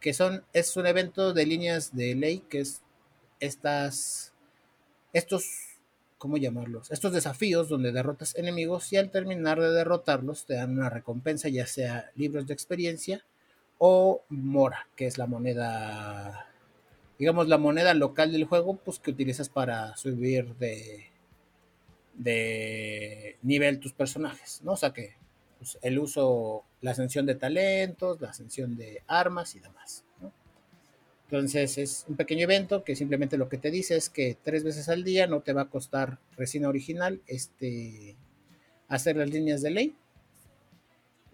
Que 0.00 0.12
son. 0.12 0.44
Es 0.52 0.76
un 0.76 0.86
evento 0.86 1.32
de 1.32 1.46
líneas 1.46 1.94
de 1.96 2.14
ley, 2.14 2.40
que 2.48 2.60
es 2.60 2.82
estas. 3.40 4.32
Estos. 5.12 5.46
¿Cómo 6.18 6.38
llamarlos? 6.38 6.90
Estos 6.90 7.12
desafíos 7.12 7.68
donde 7.68 7.92
derrotas 7.92 8.34
enemigos 8.36 8.90
y 8.92 8.96
al 8.96 9.10
terminar 9.10 9.60
de 9.60 9.70
derrotarlos 9.70 10.46
te 10.46 10.54
dan 10.54 10.72
una 10.72 10.88
recompensa, 10.88 11.50
ya 11.50 11.66
sea 11.66 12.10
libros 12.14 12.46
de 12.46 12.54
experiencia 12.54 13.22
o 13.78 14.22
mora, 14.28 14.88
que 14.96 15.06
es 15.06 15.18
la 15.18 15.26
moneda, 15.26 16.48
digamos, 17.18 17.48
la 17.48 17.58
moneda 17.58 17.94
local 17.94 18.32
del 18.32 18.44
juego, 18.44 18.76
pues 18.76 18.98
que 18.98 19.10
utilizas 19.10 19.48
para 19.48 19.96
subir 19.96 20.54
de, 20.56 21.10
de 22.14 23.36
nivel 23.42 23.80
tus 23.80 23.92
personajes, 23.92 24.60
¿no? 24.64 24.72
O 24.72 24.76
sea 24.76 24.92
que 24.92 25.14
pues, 25.58 25.78
el 25.82 25.98
uso, 25.98 26.64
la 26.80 26.92
ascensión 26.92 27.26
de 27.26 27.34
talentos, 27.34 28.20
la 28.20 28.30
ascensión 28.30 28.76
de 28.76 29.02
armas 29.06 29.54
y 29.54 29.60
demás. 29.60 30.04
Entonces 31.24 31.76
es 31.78 32.04
un 32.08 32.14
pequeño 32.14 32.44
evento 32.44 32.84
que 32.84 32.94
simplemente 32.94 33.36
lo 33.36 33.48
que 33.48 33.58
te 33.58 33.72
dice 33.72 33.96
es 33.96 34.08
que 34.10 34.36
tres 34.40 34.62
veces 34.62 34.88
al 34.88 35.02
día 35.02 35.26
no 35.26 35.40
te 35.40 35.52
va 35.52 35.62
a 35.62 35.70
costar 35.70 36.18
resina 36.36 36.68
original 36.68 37.20
este, 37.26 38.14
hacer 38.86 39.16
las 39.16 39.30
líneas 39.30 39.60
de 39.60 39.70
ley. 39.70 39.96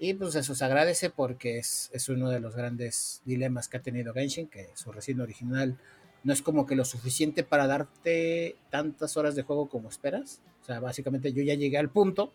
Y 0.05 0.15
pues 0.15 0.35
eso 0.35 0.57
se 0.57 0.65
agradece 0.65 1.11
porque 1.11 1.59
es, 1.59 1.89
es 1.93 2.09
uno 2.09 2.29
de 2.29 2.41
los 2.41 2.57
grandes 2.57 3.23
dilemas 3.25 3.69
que 3.69 3.77
ha 3.77 3.83
tenido 3.83 4.13
Genshin, 4.13 4.49
que 4.49 4.69
su 4.75 4.91
resina 4.91 5.23
original 5.23 5.79
no 6.25 6.33
es 6.33 6.43
como 6.43 6.67
que 6.67 6.75
lo 6.75 6.85
suficiente 6.85 7.45
para 7.45 7.69
darte 7.69 8.57
tantas 8.69 9.17
horas 9.17 9.37
de 9.37 9.45
juego 9.45 9.69
como 9.69 9.89
esperas. 9.89 10.41
O 10.61 10.65
sea, 10.65 10.81
básicamente 10.81 11.33
yo 11.33 11.45
ya 11.45 11.55
llegué 11.55 11.79
al 11.79 11.89
punto. 11.89 12.33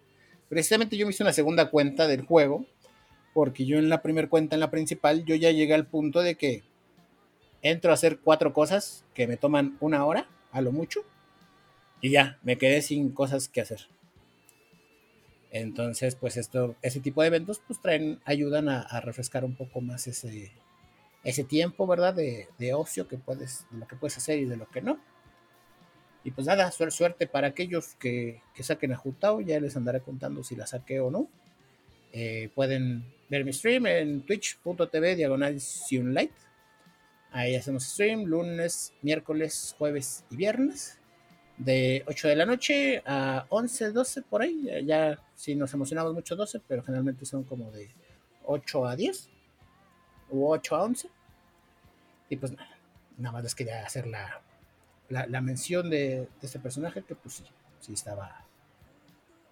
Precisamente 0.47 0.95
yo 0.95 1.06
me 1.06 1.10
hice 1.10 1.23
una 1.23 1.34
segunda 1.34 1.69
cuenta 1.69 2.08
del 2.08 2.21
juego, 2.21 2.65
porque 3.34 3.65
yo 3.65 3.77
en 3.77 3.89
la 3.89 4.01
primera 4.01 4.30
cuenta, 4.30 4.56
en 4.56 4.62
la 4.62 4.71
principal, 4.71 5.25
yo 5.25 5.36
ya 5.36 5.51
llegué 5.51 5.73
al 5.73 5.88
punto 5.88 6.21
de 6.21 6.36
que 6.36 6.63
entro 7.63 7.91
a 7.91 7.95
hacer 7.95 8.19
cuatro 8.19 8.53
cosas 8.53 9.03
que 9.13 9.27
me 9.27 9.36
toman 9.36 9.75
una 9.82 10.06
hora, 10.06 10.30
a 10.53 10.62
lo 10.62 10.71
mucho, 10.71 11.01
y 11.99 12.12
ya, 12.12 12.39
me 12.43 12.58
quedé 12.58 12.82
sin 12.82 13.12
cosas 13.12 13.49
que 13.49 13.60
hacer. 13.60 13.89
Entonces, 15.52 16.16
pues 16.16 16.38
esto, 16.38 16.76
ese 16.82 17.00
tipo 17.00 17.22
de 17.22 17.28
eventos, 17.28 17.62
pues 17.66 17.82
traen, 17.82 18.20
ayudan 18.26 18.70
a, 18.70 19.00
refrescar 19.02 19.46
un 19.46 19.56
poco 19.56 19.82
más 19.82 20.08
ese, 20.08 20.52
ese 21.24 21.44
tiempo, 21.44 21.88
¿verdad? 21.88 22.14
De, 22.14 22.50
de 22.58 22.74
ocio 22.74 23.08
que 23.08 23.18
puedes, 23.18 23.66
de 23.72 23.80
lo 23.80 23.88
que 23.88 23.96
puedes 23.96 24.18
hacer 24.18 24.40
y 24.40 24.46
de 24.46 24.58
lo 24.58 24.68
que 24.70 24.82
no. 24.82 25.00
Y 26.24 26.32
pues 26.32 26.46
nada, 26.46 26.70
suer- 26.72 26.92
suerte 26.92 27.28
para 27.28 27.48
aquellos 27.48 27.96
que, 27.96 28.42
que 28.54 28.64
saquen 28.64 28.92
a 28.92 28.98
Jutao, 28.98 29.40
ya 29.40 29.60
les 29.62 29.78
andaré 29.78 30.02
contando 30.02 30.44
si 30.44 30.56
la 30.58 30.68
saqué 30.68 31.00
o 31.00 31.10
no. 31.10 31.30
Eh, 32.12 32.50
pueden 32.54 33.06
ver 33.30 33.46
mi 33.46 33.54
stream 33.54 33.86
en 33.88 34.22
twitch.tv 34.22 35.16
diagonal 35.16 35.58
Light. 35.92 36.32
Ahí 37.32 37.56
hacemos 37.56 37.84
stream 37.84 38.24
lunes, 38.26 38.93
miércoles, 39.02 39.76
jueves 39.78 40.26
y 40.30 40.36
viernes. 40.36 41.00
De 41.58 42.03
8 42.08 42.28
de 42.28 42.36
la 42.36 42.45
noche 42.45 43.01
a 43.05 43.45
11, 43.49 43.91
12 43.91 44.22
por 44.24 44.41
ahí. 44.41 44.70
Ya, 44.86 45.20
si 45.36 45.55
nos 45.55 45.74
emocionamos 45.74 46.14
mucho 46.14 46.36
12, 46.36 46.62
pero 46.68 46.84
generalmente 46.84 47.26
son 47.26 47.43
como 47.43 47.72
de 47.72 47.89
8 48.45 48.86
a 48.86 48.95
10 48.95 49.30
u 50.30 50.47
8 50.47 50.76
a 50.76 50.84
11. 50.84 51.10
Y 52.30 52.36
pues 52.36 52.51
nada, 52.51 52.78
nada 53.18 53.34
más 53.34 53.43
les 53.43 53.55
quería 53.55 53.86
hacer 53.86 54.05
la, 54.08 54.41
la, 55.10 55.26
la 55.28 55.41
mención 55.41 55.89
de, 55.89 56.20
de 56.20 56.28
este 56.41 56.60
personaje 56.60 57.03
que 57.03 57.16
pues 57.16 57.36
sí, 57.36 57.43
sí 57.80 57.93
estaba, 57.93 58.45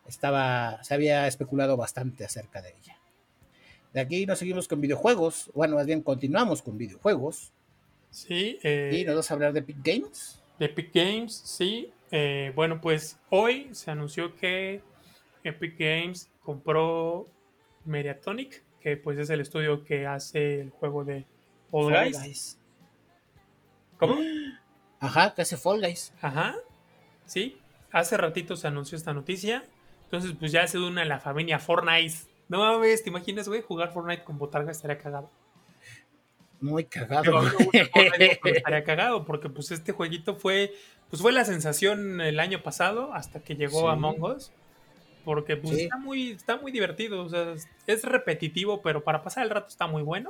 estaba, 0.07 0.83
se 0.83 0.93
había 0.93 1.27
especulado 1.27 1.75
bastante 1.77 2.25
acerca 2.25 2.61
de 2.61 2.69
ella. 2.69 2.97
De 3.93 4.01
aquí 4.01 4.25
nos 4.25 4.39
seguimos 4.39 4.67
con 4.67 4.81
videojuegos, 4.81 5.49
bueno, 5.55 5.77
más 5.77 5.85
bien 5.85 6.01
continuamos 6.01 6.61
con 6.61 6.77
videojuegos 6.77 7.53
Sí, 8.15 8.57
y 8.63 8.67
eh, 8.67 9.03
nos 9.05 9.15
vamos 9.15 9.29
a 9.29 9.33
hablar 9.33 9.51
de 9.51 9.59
Epic 9.59 9.75
Games. 9.83 10.39
De 10.59 10.65
Epic 10.65 10.91
Games, 10.93 11.33
sí. 11.33 11.91
Eh, 12.11 12.51
bueno, 12.55 12.79
pues 12.81 13.19
hoy 13.29 13.69
se 13.73 13.91
anunció 13.91 14.35
que 14.35 14.81
Epic 15.43 15.75
Games 15.77 16.31
compró 16.41 17.27
Mediatonic, 17.83 18.63
que 18.79 18.97
pues 18.97 19.17
es 19.17 19.29
el 19.29 19.41
estudio 19.41 19.83
que 19.83 20.07
hace 20.07 20.61
el 20.61 20.69
juego 20.69 21.03
de 21.03 21.25
Fall 21.71 21.91
Fall 21.91 22.03
Guys. 22.05 22.21
Guys. 22.21 22.59
¿Cómo? 23.97 24.17
Ajá, 24.99 25.33
que 25.33 25.41
hace 25.41 25.57
Fall 25.57 25.81
Guys. 25.81 26.13
Ajá, 26.21 26.55
sí. 27.25 27.59
Hace 27.91 28.17
ratito 28.17 28.55
se 28.55 28.67
anunció 28.67 28.97
esta 28.97 29.13
noticia. 29.13 29.63
Entonces, 30.03 30.33
pues 30.37 30.51
ya 30.51 30.67
se 30.67 30.77
une 30.77 31.01
a 31.01 31.05
la 31.05 31.19
familia 31.19 31.59
Fortnite. 31.59 32.15
No 32.47 32.59
mames, 32.59 33.03
¿te 33.03 33.09
imaginas, 33.09 33.47
güey? 33.47 33.61
Jugar 33.61 33.91
Fortnite 33.91 34.23
con 34.23 34.37
botarga 34.37 34.71
estaría 34.71 34.97
cagado. 34.97 35.31
Muy 36.61 36.85
cagado. 36.85 37.39
a 37.39 37.51
pero 38.43 38.55
estaría 38.55 38.83
cagado 38.83 39.25
porque 39.25 39.49
pues 39.49 39.71
este 39.71 39.91
jueguito 39.91 40.35
fue 40.35 40.73
pues 41.09 41.21
fue 41.21 41.31
la 41.31 41.45
sensación 41.45 42.19
el 42.21 42.39
año 42.39 42.63
pasado 42.63 43.13
hasta 43.13 43.39
que 43.41 43.55
llegó 43.55 43.81
Sí. 43.81 43.87
Among 43.87 44.21
Us 44.23 44.51
porque 45.23 45.57
pues 45.57 45.75
Sí. 45.75 45.83
está 45.83 45.97
muy 45.97 46.31
está 46.31 46.57
muy 46.57 46.71
divertido, 46.71 47.23
o 47.23 47.29
sea, 47.29 47.53
es- 47.87 48.03
repetitivo, 48.03 48.81
pero 48.81 49.03
para 49.03 49.23
pasar 49.23 49.43
el 49.43 49.49
rato 49.49 49.67
está 49.69 49.87
muy 49.87 50.03
bueno. 50.03 50.29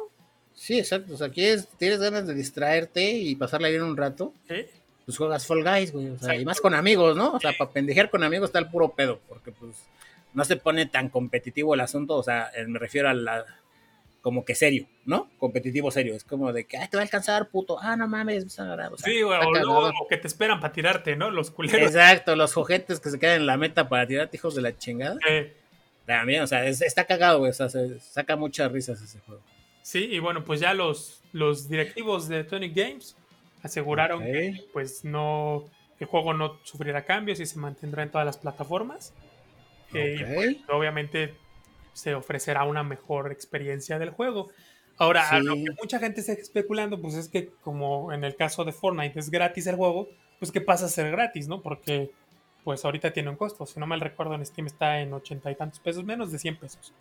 Sí, 0.53 0.79
exacto. 0.79 1.13
O 1.13 1.17
sea, 1.17 1.29
quieres, 1.29 1.67
tienes 1.77 1.99
ganas 1.99 2.25
de 2.27 2.33
distraerte 2.33 3.11
y 3.11 3.35
pasarla 3.35 3.67
bien 3.67 3.83
un 3.83 3.97
rato, 3.97 4.33
pues 5.05 5.17
juegas 5.17 5.45
Fall 5.45 5.63
Guys, 5.63 5.91
güey. 5.91 6.09
O 6.11 6.17
sea, 6.17 6.35
y 6.37 6.45
más 6.45 6.61
con 6.61 6.73
amigos, 6.73 7.17
¿no? 7.17 7.33
O 7.33 7.39
sea, 7.41 7.51
para 7.57 7.71
pendejear 7.71 8.09
con 8.09 8.23
amigos 8.23 8.49
está 8.49 8.59
el 8.59 8.69
puro 8.69 8.93
pedo, 8.93 9.19
porque 9.27 9.51
pues 9.51 9.75
no 10.33 10.45
se 10.45 10.55
pone 10.55 10.85
tan 10.85 11.09
competitivo 11.09 11.73
el 11.73 11.81
asunto. 11.81 12.15
O 12.15 12.23
sea, 12.23 12.49
eh, 12.55 12.65
me 12.67 12.79
refiero 12.79 13.09
a 13.09 13.13
la. 13.13 13.45
Como 14.25 14.43
que 14.43 14.55
serio, 14.55 14.87
¿no? 15.05 15.29
Competitivo 15.37 15.91
serio. 15.91 16.15
Es 16.15 16.23
como 16.23 16.51
de 16.51 16.65
que, 16.65 16.77
ay, 16.79 16.87
te 16.87 16.97
va 16.97 17.01
a 17.01 17.03
alcanzar, 17.03 17.47
puto. 17.49 17.77
Ah, 17.79 17.95
no 17.95 18.07
mames. 18.07 18.43
O 18.45 18.49
sea, 18.49 18.75
Sí, 18.97 19.21
güey, 19.21 19.37
o, 19.39 19.51
cagado. 19.51 19.89
o 20.01 20.07
que 20.09 20.17
te 20.17 20.25
esperan 20.25 20.59
para 20.59 20.73
tirarte, 20.73 21.15
¿no? 21.15 21.29
Los 21.29 21.51
culeros. 21.51 21.79
Exacto, 21.79 22.35
los 22.35 22.57
ojetes 22.57 22.99
que 22.99 23.11
se 23.11 23.19
quedan 23.19 23.41
en 23.41 23.45
la 23.45 23.55
meta 23.55 23.87
para 23.87 24.07
tirarte 24.07 24.35
hijos 24.37 24.55
de 24.55 24.63
la 24.63 24.75
chingada. 24.75 25.19
Eh, 25.29 25.53
También, 26.07 26.41
o 26.41 26.47
sea, 26.47 26.65
es- 26.65 26.81
está 26.81 27.05
cagado, 27.05 27.37
güey. 27.37 27.51
O 27.51 27.53
sea, 27.53 27.69
se 27.69 27.99
saca 27.99 28.35
muchas 28.35 28.71
risas 28.71 28.99
ese 28.99 29.19
juego. 29.19 29.43
sí, 29.83 30.05
y 30.11 30.17
bueno, 30.17 30.43
pues 30.43 30.59
ya 30.59 30.73
los 30.73 31.21
los 31.31 31.69
directivos 31.69 32.27
de 32.27 32.43
Tonic 32.45 32.75
Games 32.75 33.15
aseguraron 33.61 34.23
que 34.23 34.63
pues 34.73 35.05
no 35.05 35.65
el 35.99 36.07
juego 36.07 36.33
no 36.33 36.59
sufrirá 36.63 37.05
cambios 37.05 37.39
y 37.39 37.45
se 37.45 37.59
mantendrá 37.59 38.01
en 38.01 38.09
todas 38.09 38.25
las 38.25 38.37
plataformas. 38.37 39.13
Eh, 39.93 40.15
y, 40.19 40.23
Ok. 40.23 40.29
pues, 40.33 40.57
obviamente 40.69 41.35
se 41.95 42.13
ofrecerá 42.13 42.65
una 42.65 42.83
mejor 42.83 43.31
experiencia 43.31 43.97
del 43.97 44.09
juego. 44.09 44.49
Ahora, 44.97 45.29
a 45.29 45.39
lo 45.39 45.55
que 45.55 45.71
mucha 45.81 45.99
gente 45.99 46.19
está 46.19 46.33
especulando, 46.33 47.01
pues 47.01 47.15
es 47.15 47.29
que 47.29 47.49
como 47.61 48.11
en 48.13 48.23
el 48.23 48.35
caso 48.35 48.65
de 48.65 48.71
Fortnite 48.71 49.17
es 49.17 49.29
gratis 49.29 49.65
el 49.67 49.77
juego, 49.77 50.09
pues 50.39 50.51
qué 50.51 50.61
pasa 50.61 50.85
a 50.85 50.89
ser 50.89 51.09
gratis, 51.11 51.47
¿no? 51.47 51.61
Porque 51.61 52.11
pues 52.65 52.83
ahorita 52.83 53.13
tiene 53.13 53.29
un 53.29 53.37
costo. 53.37 53.65
Si 53.65 53.79
no 53.79 53.87
mal 53.87 54.01
recuerdo, 54.01 54.35
en 54.35 54.45
Steam 54.45 54.67
está 54.67 54.99
en 54.99 55.13
ochenta 55.13 55.51
y 55.51 55.55
tantos 55.55 55.79
pesos, 55.79 56.03
menos 56.03 56.31
de 56.31 56.39
100 56.39 56.57
pesos. 56.57 56.93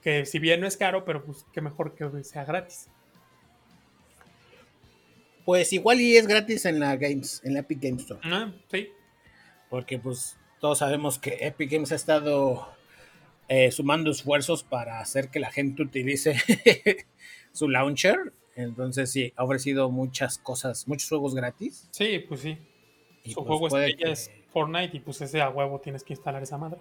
Que 0.00 0.24
si 0.24 0.38
bien 0.38 0.60
no 0.60 0.66
es 0.66 0.76
caro, 0.76 1.04
pero 1.04 1.22
pues 1.24 1.44
qué 1.52 1.60
mejor 1.60 1.94
que 1.94 2.24
sea 2.24 2.44
gratis. 2.44 2.88
Pues 5.44 5.72
igual 5.72 6.00
y 6.00 6.16
es 6.16 6.26
gratis 6.26 6.64
en 6.64 6.80
la 6.80 6.96
Games, 6.96 7.42
en 7.44 7.54
la 7.54 7.60
Epic 7.60 7.82
Games 7.82 8.02
Store. 8.02 8.20
Ah, 8.24 8.52
sí, 8.70 8.88
Porque 9.68 9.98
pues 9.98 10.38
todos 10.60 10.78
sabemos 10.78 11.18
que 11.18 11.38
Epic 11.40 11.70
Games 11.70 11.92
ha 11.92 11.96
estado 11.96 12.68
eh, 13.48 13.70
sumando 13.70 14.10
esfuerzos 14.10 14.64
para 14.64 15.00
hacer 15.00 15.28
que 15.30 15.40
la 15.40 15.50
gente 15.50 15.82
utilice 15.82 16.36
su 17.52 17.68
launcher. 17.68 18.32
Entonces 18.54 19.10
sí, 19.10 19.32
ha 19.36 19.44
ofrecido 19.44 19.90
muchas 19.90 20.38
cosas, 20.38 20.86
muchos 20.88 21.08
juegos 21.08 21.34
gratis. 21.34 21.88
sí, 21.90 22.18
pues 22.28 22.40
sí. 22.40 22.58
Y 23.24 23.30
Su 23.32 23.36
pues, 23.44 23.46
juego 23.48 23.66
estrella 23.68 23.96
que- 23.96 24.10
es 24.12 24.30
Fortnite 24.52 24.96
y 24.96 25.00
pues 25.00 25.20
ese 25.22 25.40
a 25.40 25.48
huevo 25.48 25.80
tienes 25.80 26.02
que 26.04 26.12
instalar 26.12 26.42
esa 26.42 26.58
madre. 26.58 26.78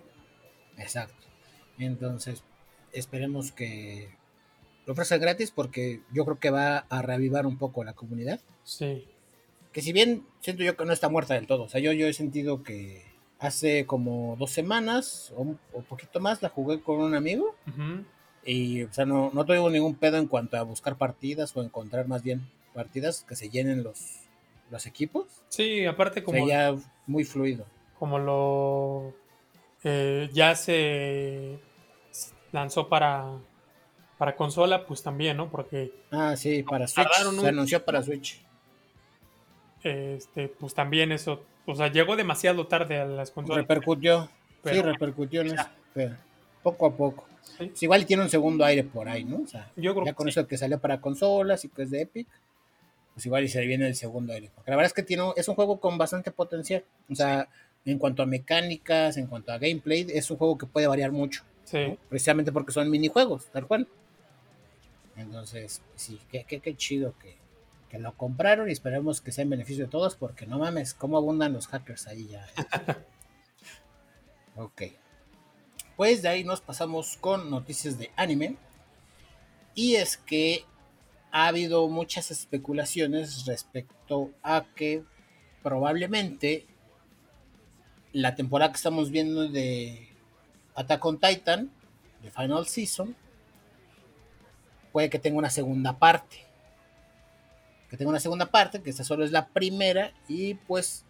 Exacto. 0.78 1.28
Entonces, 1.78 2.44
esperemos 2.92 3.52
que 3.52 4.10
lo 4.86 4.94
ofrezca 4.94 5.18
gratis 5.18 5.52
porque 5.52 6.02
yo 6.12 6.26
creo 6.26 6.40
que 6.40 6.50
va 6.50 6.80
a 6.90 7.02
reavivar 7.02 7.46
un 7.46 7.58
poco 7.58 7.84
la 7.84 7.94
comunidad. 7.94 8.42
Sí. 8.64 9.06
Que 9.72 9.82
si 9.82 9.94
bien 9.94 10.26
siento 10.42 10.64
yo 10.64 10.76
que 10.76 10.84
no 10.84 10.92
está 10.94 11.08
muerta 11.10 11.36
del 11.36 11.48
todo. 11.48 11.64
O 11.64 11.70
sea, 11.70 11.80
yo, 11.80 11.94
yo 11.94 12.08
he 12.08 12.14
sentido 12.14 12.64
que 12.64 13.04
hace 13.42 13.86
como 13.86 14.38
dos 14.40 14.52
semanas 14.52 15.34
o 15.36 15.42
un 15.42 15.60
o 15.74 15.82
poquito 15.82 16.20
más 16.22 16.42
la 16.42 16.48
jugué 16.50 16.80
con 16.82 17.00
un 17.02 17.16
amigo. 17.16 17.54
Y, 18.46 18.84
o 18.84 18.94
sea, 18.94 19.06
no, 19.06 19.30
no 19.34 19.44
tuve 19.46 19.58
ningún 19.70 19.96
pedo 19.96 20.18
en 20.18 20.28
cuanto 20.28 20.56
a 20.58 20.62
buscar 20.64 20.96
partidas 20.96 21.56
o 21.58 21.62
encontrar 21.62 22.08
más 22.08 22.24
bien 22.24 22.42
partidas 22.74 23.26
que 23.28 23.36
se 23.36 23.50
llenen 23.50 23.84
los, 23.84 24.00
los 24.70 24.86
equipos. 24.86 25.26
Sí, 25.50 25.86
aparte 25.86 26.22
O 26.22 26.24
como, 26.24 26.48
sea, 26.48 26.72
ya 26.74 26.82
muy 27.08 27.24
fluido. 27.26 27.66
como 28.00 28.18
lo 28.20 29.14
eh, 29.84 30.30
ya 30.34 30.56
se 30.56 31.60
lanzó 32.52 32.88
para 32.88 33.38
para 34.18 34.36
consola, 34.36 34.86
pues 34.86 35.02
también, 35.02 35.36
¿no? 35.38 35.50
Porque 35.50 35.92
Ah, 36.12 36.36
sí, 36.38 36.62
para 36.62 36.88
Switch. 36.88 37.08
Se 37.12 37.28
un- 37.28 37.46
anunció 37.46 37.84
para 37.84 38.04
Switch. 38.04 38.40
este, 39.84 40.48
pues 40.48 40.74
también 40.76 41.12
eso, 41.12 41.44
o 41.66 41.76
sea, 41.76 41.92
llegó 41.92 42.16
demasiado 42.16 42.68
tarde 42.68 43.00
a 43.00 43.06
las 43.06 43.32
consolas. 43.32 43.64
Repercutió. 43.64 44.30
sí, 44.64 44.82
repercutió 44.82 45.42
en 45.42 45.56
pero 45.94 46.16
poco 46.64 46.86
a 46.86 46.96
poco. 46.96 47.26
Sí. 47.58 47.72
Igual 47.82 48.06
tiene 48.06 48.24
un 48.24 48.30
segundo 48.30 48.64
aire 48.64 48.84
por 48.84 49.10
ahí, 49.10 49.24
¿no? 49.24 49.42
O 49.44 49.48
sea, 49.48 49.72
Yo 49.76 49.94
creo 49.94 50.06
ya 50.06 50.12
que 50.12 50.16
con 50.16 50.26
sí. 50.28 50.30
eso 50.30 50.48
que 50.48 50.58
salió 50.58 50.80
para 50.80 51.02
consolas 51.02 51.66
y 51.66 51.70
que 51.70 51.84
es 51.84 51.92
de 51.92 52.02
Epic, 52.02 52.28
pues 53.14 53.26
igual 53.26 53.44
y 53.44 53.48
se 53.50 53.66
viene 53.66 53.88
el 53.88 53.96
segundo 53.96 54.34
aire. 54.34 54.50
Porque 54.54 54.72
la 54.72 54.78
verdad 54.78 54.88
es 54.88 54.94
que 54.94 55.04
tiene, 55.04 55.24
es 55.36 55.48
un 55.48 55.56
juego 55.56 55.80
con 55.80 55.98
bastante 55.98 56.32
potencial. 56.32 56.84
O 57.10 57.16
sea, 57.16 57.50
en 57.86 57.98
cuanto 57.98 58.24
a 58.24 58.26
mecánicas, 58.26 59.18
en 59.18 59.28
cuanto 59.28 59.52
a 59.52 59.58
gameplay, 59.58 60.06
es 60.14 60.30
un 60.32 60.38
juego 60.38 60.58
que 60.58 60.66
puede 60.66 60.88
variar 60.88 61.12
mucho. 61.12 61.44
Sí. 61.66 61.88
¿no? 61.90 61.98
Precisamente 62.10 62.52
porque 62.52 62.72
son 62.72 62.90
minijuegos, 62.90 63.48
tal 63.48 63.68
cual. 63.68 63.88
Entonces, 65.18 65.82
sí, 65.96 66.20
qué, 66.32 66.46
qué, 66.48 66.60
qué 66.60 66.76
chido 66.76 67.14
que, 67.20 67.36
que 67.92 68.00
lo 68.00 68.16
compraron 68.16 68.70
y 68.70 68.72
esperemos 68.72 69.20
que 69.20 69.34
sea 69.34 69.42
en 69.42 69.50
beneficio 69.50 69.84
de 69.84 69.92
todos, 69.92 70.16
porque 70.16 70.48
no 70.48 70.60
mames, 70.60 70.94
cómo 70.94 71.18
abundan 71.18 71.52
los 71.52 71.68
hackers 71.68 72.08
ahí 72.08 72.30
ya. 72.30 72.48
ok. 74.56 74.84
Pues 75.98 76.22
de 76.22 76.30
ahí 76.30 76.46
nos 76.46 76.62
pasamos 76.62 77.18
con 77.18 77.50
noticias 77.50 78.00
de 78.00 78.10
anime. 78.16 78.56
Y 79.76 79.96
es 79.96 80.16
que 80.16 80.64
ha 81.34 81.48
habido 81.48 81.90
muchas 81.90 82.32
especulaciones 82.32 83.46
respecto 83.46 84.32
a 84.42 84.64
que 84.74 85.04
probablemente 85.62 86.66
la 88.14 88.36
temporada 88.36 88.72
que 88.72 88.78
estamos 88.78 89.12
viendo 89.12 89.50
de 89.50 90.08
Attack 90.76 91.06
on 91.06 91.20
Titan, 91.20 91.70
de 92.24 92.32
Final 92.32 92.66
Season, 92.68 93.18
puede 94.94 95.10
que 95.10 95.20
tenga 95.20 95.38
una 95.38 95.50
segunda 95.50 96.00
parte. 96.00 96.51
Que 97.92 97.98
tenga 97.98 98.10
una 98.10 98.20
segunda 98.20 98.48
parte, 98.48 98.82
que 98.82 98.90
esta 98.90 99.04
solo 99.04 99.24
es 99.24 99.32
la 99.32 99.50
primera, 99.50 100.14
y 100.28 100.56
pues 100.56 101.06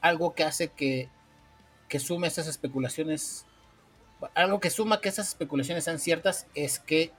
algo 0.00 0.34
que 0.34 0.44
hace 0.44 0.68
que, 0.68 1.08
que 1.88 1.98
sume 2.00 2.26
estas 2.26 2.48
especulaciones, 2.48 3.46
algo 4.34 4.60
que 4.60 4.70
suma 4.70 5.00
que 5.00 5.08
estas 5.08 5.28
especulaciones 5.28 5.84
sean 5.84 5.98
ciertas 5.98 6.46
es 6.54 6.80
que 6.80 7.12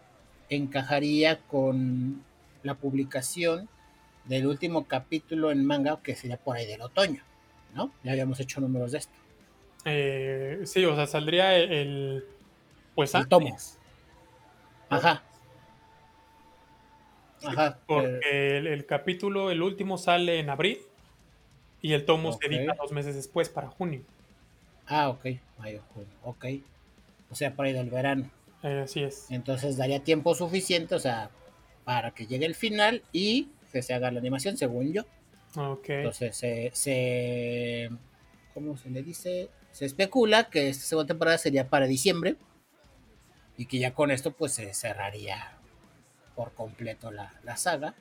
encajaría 0.50 1.40
con 1.48 2.24
la 2.64 2.76
publicación 2.76 3.70
del 4.26 4.46
último 4.46 4.88
capítulo 4.88 5.52
en 5.52 5.66
manga, 5.66 6.00
que 6.04 6.16
sería 6.16 6.38
por 6.38 6.58
ahí 6.58 6.68
del 6.68 6.82
otoño, 6.82 7.24
¿no? 7.74 7.92
Ya 8.04 8.12
habíamos 8.12 8.40
hecho 8.40 8.60
números 8.60 8.92
de 8.92 8.98
esto. 9.00 9.14
Eh, 9.86 10.62
sí, 10.66 10.84
o 10.84 10.96
sea, 10.96 11.08
saldría 11.08 11.56
el 11.56 12.26
pues 12.94 13.14
El 13.14 13.22
antes, 13.22 13.30
tomo. 13.30 13.58
Ajá. 14.90 15.24
Ajá. 17.44 17.80
Porque 17.86 18.58
el, 18.58 18.68
el 18.68 18.86
capítulo, 18.86 19.52
el 19.52 19.62
último 19.62 19.98
sale 19.98 20.40
en 20.40 20.50
abril 20.50 20.80
y 21.82 21.94
el 21.94 22.06
tomo 22.06 22.34
se 22.34 22.48
edita 22.48 22.76
dos 22.80 22.92
meses 22.92 23.16
después 23.16 23.50
para 23.50 23.68
junio. 23.68 24.02
ah, 24.88 25.10
ok. 25.10 25.26
Mayo, 25.60 25.82
junio. 25.94 26.10
Ok. 26.24 26.46
O 27.30 27.36
sea, 27.36 27.54
por 27.54 27.66
ahí 27.66 27.74
del 27.74 27.90
verano. 27.90 28.30
Eh, 28.64 28.82
así 28.84 29.04
es. 29.04 29.30
Entonces 29.30 29.78
daría 29.78 30.04
tiempo 30.04 30.34
suficiente, 30.36 30.96
o 30.96 31.00
sea, 31.00 31.30
para 31.84 32.12
que 32.12 32.26
llegue 32.26 32.46
el 32.46 32.56
final 32.56 33.04
y 33.12 33.50
que 33.72 33.82
se 33.82 33.94
haga 33.94 34.12
la 34.12 34.20
animación, 34.20 34.58
según 34.58 34.94
yo. 34.94 35.04
Ok. 35.56 35.90
Entonces 35.90 36.36
se, 36.36 36.72
se 36.74 37.90
¿cómo 38.54 38.78
se 38.78 38.90
le 38.90 39.04
dice? 39.04 39.50
Se 39.72 39.86
especula 39.86 40.50
que 40.50 40.70
esta 40.70 40.86
segunda 40.86 41.08
temporada 41.08 41.38
sería 41.38 41.70
para 41.70 41.86
diciembre 41.86 42.36
y 43.58 43.66
que 43.66 43.80
ya 43.80 43.94
con 43.94 44.12
esto 44.12 44.32
pues 44.32 44.54
se 44.54 44.74
cerraría 44.74 45.57
por 46.38 46.54
completo 46.54 47.12
la, 47.12 47.34
la 47.44 47.58
saga. 47.58 47.96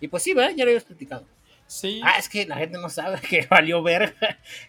Y 0.00 0.06
pues 0.08 0.22
sí, 0.22 0.32
¿verdad? 0.32 0.50
Ya 0.50 0.64
lo 0.64 0.70
habíamos 0.70 0.84
platicado. 0.84 1.26
Sí, 1.66 2.00
Ah, 2.04 2.14
es 2.18 2.28
que 2.28 2.46
la 2.46 2.56
gente 2.56 2.78
no 2.78 2.88
sabe 2.88 3.20
que 3.28 3.46
valió 3.50 3.82
ver. 3.82 4.14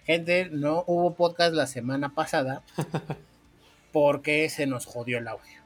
Gente, 0.06 0.50
no 0.52 0.84
hubo 0.88 1.14
podcast 1.14 1.54
la 1.54 1.68
semana 1.68 2.16
pasada 2.16 2.64
porque 3.94 4.50
se 4.50 4.66
nos 4.66 4.86
jodió 4.88 5.20
el 5.20 5.28
audio. 5.28 5.62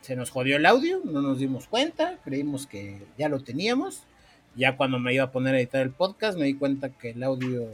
Se 0.00 0.16
nos 0.16 0.30
jodió 0.30 0.56
el 0.56 0.64
audio, 0.64 1.02
no 1.04 1.20
nos 1.20 1.38
dimos 1.38 1.66
cuenta, 1.66 2.16
creímos 2.24 2.66
que 2.66 3.06
ya 3.18 3.28
lo 3.28 3.40
teníamos 3.40 4.04
Ya 4.56 4.78
cuando 4.78 4.98
me 4.98 5.12
iba 5.12 5.24
a 5.24 5.30
poner 5.30 5.54
a 5.54 5.58
editar 5.58 5.82
el 5.82 5.90
podcast, 5.90 6.38
me 6.38 6.46
di 6.46 6.54
cuenta 6.54 6.88
que 6.88 7.10
el 7.10 7.22
audio 7.22 7.68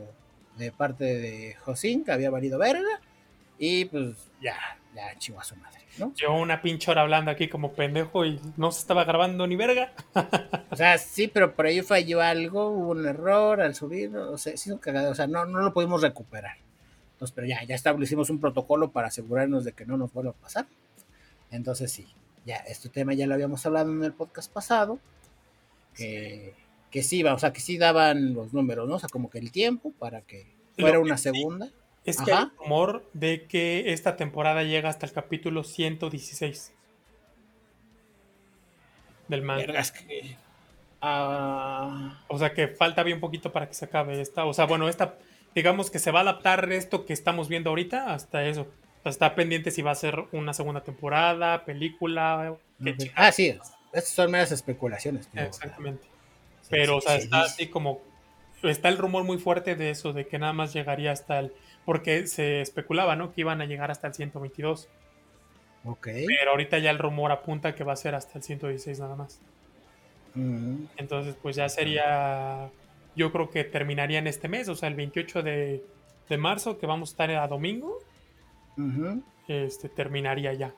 de 0.59 0.73
parte 0.73 1.05
de 1.05 1.55
Josín 1.61 2.05
que 2.05 2.11
había 2.11 2.31
valido 2.31 2.59
verga. 2.59 3.01
Y 3.59 3.85
pues 3.87 4.29
ya, 4.43 4.57
ya 4.97 5.19
chingó 5.19 5.41
a 5.41 5.45
su 5.45 5.57
madre, 5.57 5.81
¿no? 5.99 6.13
Yo 6.17 6.33
una 6.33 6.63
pinche 6.63 6.91
hora 6.91 7.03
hablando 7.03 7.31
aquí 7.31 7.49
como 7.49 7.73
pendejo 7.73 8.25
y 8.25 8.41
no 8.57 8.73
se 8.73 8.81
estaba 8.81 9.05
grabando 9.05 9.47
ni 9.47 9.57
verga. 9.57 9.93
O 10.71 10.77
sea, 10.77 10.99
sí, 10.99 11.29
pero 11.29 11.55
por 11.55 11.65
ahí 11.65 11.81
falló 11.81 12.21
algo, 12.21 12.69
hubo 12.69 12.91
un 12.91 13.07
error 13.07 13.63
al 13.63 13.75
subir, 13.75 14.15
o 14.15 14.37
sea, 14.37 14.57
sí, 14.57 14.71
cagado, 14.79 15.13
o 15.13 15.15
sea, 15.15 15.27
no, 15.27 15.47
no 15.47 15.61
lo 15.61 15.73
pudimos 15.73 16.03
recuperar. 16.03 16.57
Entonces, 17.13 17.35
pero 17.35 17.47
ya, 17.47 17.63
ya 17.65 17.75
establecimos 17.75 18.29
un 18.29 18.41
protocolo 18.41 18.91
para 18.91 19.09
asegurarnos 19.09 19.65
de 19.65 19.73
que 19.73 19.87
no 19.87 19.97
nos 19.97 20.13
vuelva 20.13 20.33
a 20.33 20.35
pasar. 20.35 20.67
Entonces, 21.51 21.91
sí, 21.91 22.07
ya, 22.45 22.57
este 22.57 22.91
tema 22.91 23.15
ya 23.15 23.27
lo 23.27 23.35
habíamos 23.35 23.65
hablado 23.65 23.91
en 23.91 24.05
el 24.05 24.13
podcast 24.13 24.53
pasado, 24.53 24.99
que, 25.95 26.53
que 26.91 27.03
sí, 27.03 27.25
o 27.25 27.39
sea, 27.39 27.53
que 27.53 27.61
sí 27.61 27.79
daban 27.79 28.35
los 28.35 28.53
números, 28.53 28.87
¿no? 28.87 28.97
O 28.97 28.99
sea, 28.99 29.09
como 29.09 29.31
que 29.31 29.39
el 29.39 29.51
tiempo 29.51 29.93
para 29.99 30.21
que 30.21 30.47
fuera 30.79 30.99
una 30.99 31.17
sí 31.17 31.31
segunda. 31.31 31.71
Es 32.07 32.19
que 32.19 32.31
hay 32.33 32.39
Ajá. 32.39 32.53
rumor 32.59 33.05
de 33.13 33.47
que 33.47 33.93
esta 33.93 34.17
temporada 34.17 34.63
llega 34.63 34.89
hasta 34.89 35.05
el 35.07 35.13
capítulo 35.13 35.65
116 35.65 36.73
del 39.29 39.43
manga. 39.43 39.67
Vergas 39.67 39.91
que... 39.93 40.37
ah, 41.01 42.23
O 42.29 42.39
sea 42.39 42.53
que 42.55 42.69
falta 42.69 43.03
bien 43.03 43.21
poquito 43.21 43.53
para 43.53 43.69
que 43.69 43.75
se 43.75 43.85
acabe 43.87 44.21
esta. 44.21 44.45
O 44.45 44.55
sea, 44.55 44.67
bueno, 44.67 44.89
esta, 44.89 45.17
digamos 45.55 45.91
que 45.91 45.99
se 45.99 46.11
va 46.13 46.21
a 46.21 46.23
adaptar 46.23 46.71
esto 46.73 47.05
que 47.05 47.13
estamos 47.13 47.49
viendo 47.49 47.71
ahorita 47.71 48.15
hasta 48.15 48.45
eso. 48.47 48.63
O 48.63 49.03
sea, 49.03 49.11
está 49.11 49.35
pendiente 49.35 49.71
si 49.71 49.83
va 49.83 49.91
a 49.91 49.97
ser 49.97 50.25
una 50.33 50.53
segunda 50.53 50.83
temporada, 50.83 51.65
película. 51.65 52.57
Ah, 53.15 53.33
sí, 53.33 53.49
estas 53.93 54.13
son 54.13 54.31
meras 54.31 54.53
especulaciones. 54.53 55.27
tío, 55.29 55.43
Exactamente. 55.43 56.05
sí, 56.63 56.69
Pero, 56.71 56.93
sí, 56.93 56.99
o 56.99 57.01
sea, 57.09 57.17
sí, 57.19 57.25
está 57.25 57.45
sí. 57.47 57.53
así 57.53 57.67
como. 57.69 58.01
Está 58.63 58.89
el 58.89 58.99
rumor 58.99 59.23
muy 59.25 59.39
fuerte 59.39 59.77
de 59.77 59.91
eso, 59.91 60.13
de 60.13 60.27
que 60.27 60.39
nada 60.39 60.53
más 60.53 60.73
llegaría 60.73 61.13
hasta 61.13 61.39
el. 61.41 61.53
Porque 61.87 62.29
se 62.29 62.61
especulaba, 62.63 63.17
¿no? 63.17 63.33
Que 63.33 63.43
iban 63.43 63.63
a 63.63 63.67
llegar 63.67 63.91
hasta 63.93 64.09
el 64.09 64.15
122. 64.15 64.91
Ok. 65.85 66.09
Pero 66.27 66.53
ahorita 66.53 66.79
ya 66.81 66.91
el 66.91 66.99
rumor 66.99 67.33
apunta 67.33 67.75
que 67.75 67.85
va 67.85 67.95
a 67.95 67.97
ser 67.97 68.15
hasta 68.15 68.39
el 68.39 68.45
116 68.45 69.01
nada 69.01 69.17
más. 69.17 69.43
Mm, 70.35 70.87
Entonces, 70.97 71.37
pues 71.43 71.57
ya 71.57 71.69
sería. 71.69 72.75
Yo 73.15 73.33
creo 73.33 73.51
que 73.51 73.65
terminaría 73.65 74.19
en 74.19 74.27
este 74.29 74.49
mes, 74.49 74.69
o 74.69 74.77
sea, 74.77 74.89
el 74.91 74.97
28 74.97 75.43
de, 75.43 75.87
de 76.29 76.39
marzo, 76.39 76.79
que 76.79 76.87
vamos 76.87 77.11
a 77.11 77.13
estar 77.13 77.31
a 77.31 77.49
domingo, 77.49 78.07
este, 79.49 79.89
terminaría 79.89 80.53
ya 80.55 80.77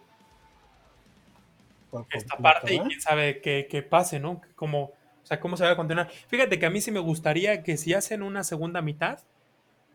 Por 1.90 2.06
esta 2.10 2.36
completo, 2.36 2.42
parte 2.42 2.74
y 2.74 2.80
quién 2.80 3.00
sabe 3.00 3.40
qué, 3.40 3.66
qué 3.70 3.82
pase, 3.82 4.20
¿no? 4.20 4.40
Cómo, 4.54 4.84
o 5.22 5.26
sea, 5.26 5.40
cómo 5.40 5.56
se 5.56 5.64
va 5.64 5.72
a 5.72 5.76
continuar. 5.76 6.10
Fíjate 6.28 6.58
que 6.58 6.66
a 6.66 6.70
mí 6.70 6.80
sí 6.80 6.90
me 6.90 7.00
gustaría 7.00 7.62
que 7.62 7.76
si 7.76 7.94
hacen 7.94 8.22
una 8.22 8.44
segunda 8.44 8.82
mitad 8.82 9.20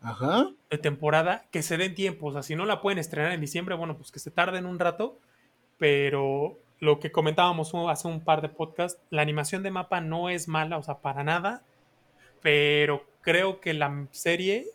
Ajá. 0.04 0.50
de 0.70 0.78
temporada, 0.78 1.46
que 1.50 1.62
se 1.62 1.78
den 1.78 1.94
tiempo. 1.94 2.26
O 2.26 2.32
sea, 2.32 2.42
si 2.42 2.54
no 2.54 2.66
la 2.66 2.80
pueden 2.82 2.98
estrenar 2.98 3.32
en 3.32 3.40
diciembre, 3.40 3.74
bueno, 3.74 3.96
pues 3.96 4.12
que 4.12 4.18
se 4.18 4.30
tarden 4.30 4.66
un 4.66 4.78
rato. 4.78 5.18
Pero 5.78 6.58
lo 6.78 7.00
que 7.00 7.10
comentábamos 7.10 7.72
hace 7.88 8.08
un 8.08 8.20
par 8.20 8.42
de 8.42 8.48
podcasts, 8.48 9.00
la 9.10 9.22
animación 9.22 9.62
de 9.62 9.70
mapa 9.70 10.00
no 10.00 10.28
es 10.28 10.46
mala, 10.46 10.76
o 10.78 10.82
sea, 10.82 10.98
para 10.98 11.24
nada. 11.24 11.62
Pero 12.42 13.04
creo 13.22 13.60
que 13.60 13.72
la 13.72 14.06
serie 14.10 14.66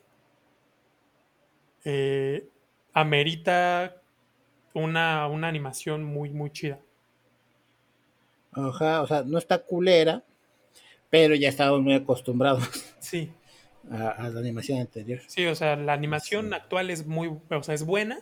eh, 1.86 2.48
amerita 2.94 3.96
una, 4.74 5.28
una 5.28 5.48
animación 5.48 6.04
muy, 6.04 6.32
muy 6.32 6.52
chida. 6.52 6.80
Ajá, 8.52 9.02
o 9.04 9.08
sea, 9.08 9.24
no 9.24 9.38
está 9.38 9.60
culera, 9.60 10.24
pero 11.10 11.36
ya 11.36 11.50
estamos 11.50 11.82
muy 11.82 11.94
acostumbrados 11.94 12.68
Sí, 13.00 13.32
a, 13.92 14.10
a 14.10 14.30
la 14.30 14.40
animación 14.40 14.80
anterior. 14.80 15.20
sí, 15.28 15.46
o 15.46 15.56
sea, 15.56 15.76
la 15.76 15.94
animación 15.94 16.48
Sí. 16.50 16.54
actual 16.54 16.90
es 16.90 17.06
muy, 17.08 17.28
o 17.50 17.64
sea, 17.64 17.74
es 17.76 17.86
buena, 17.86 18.20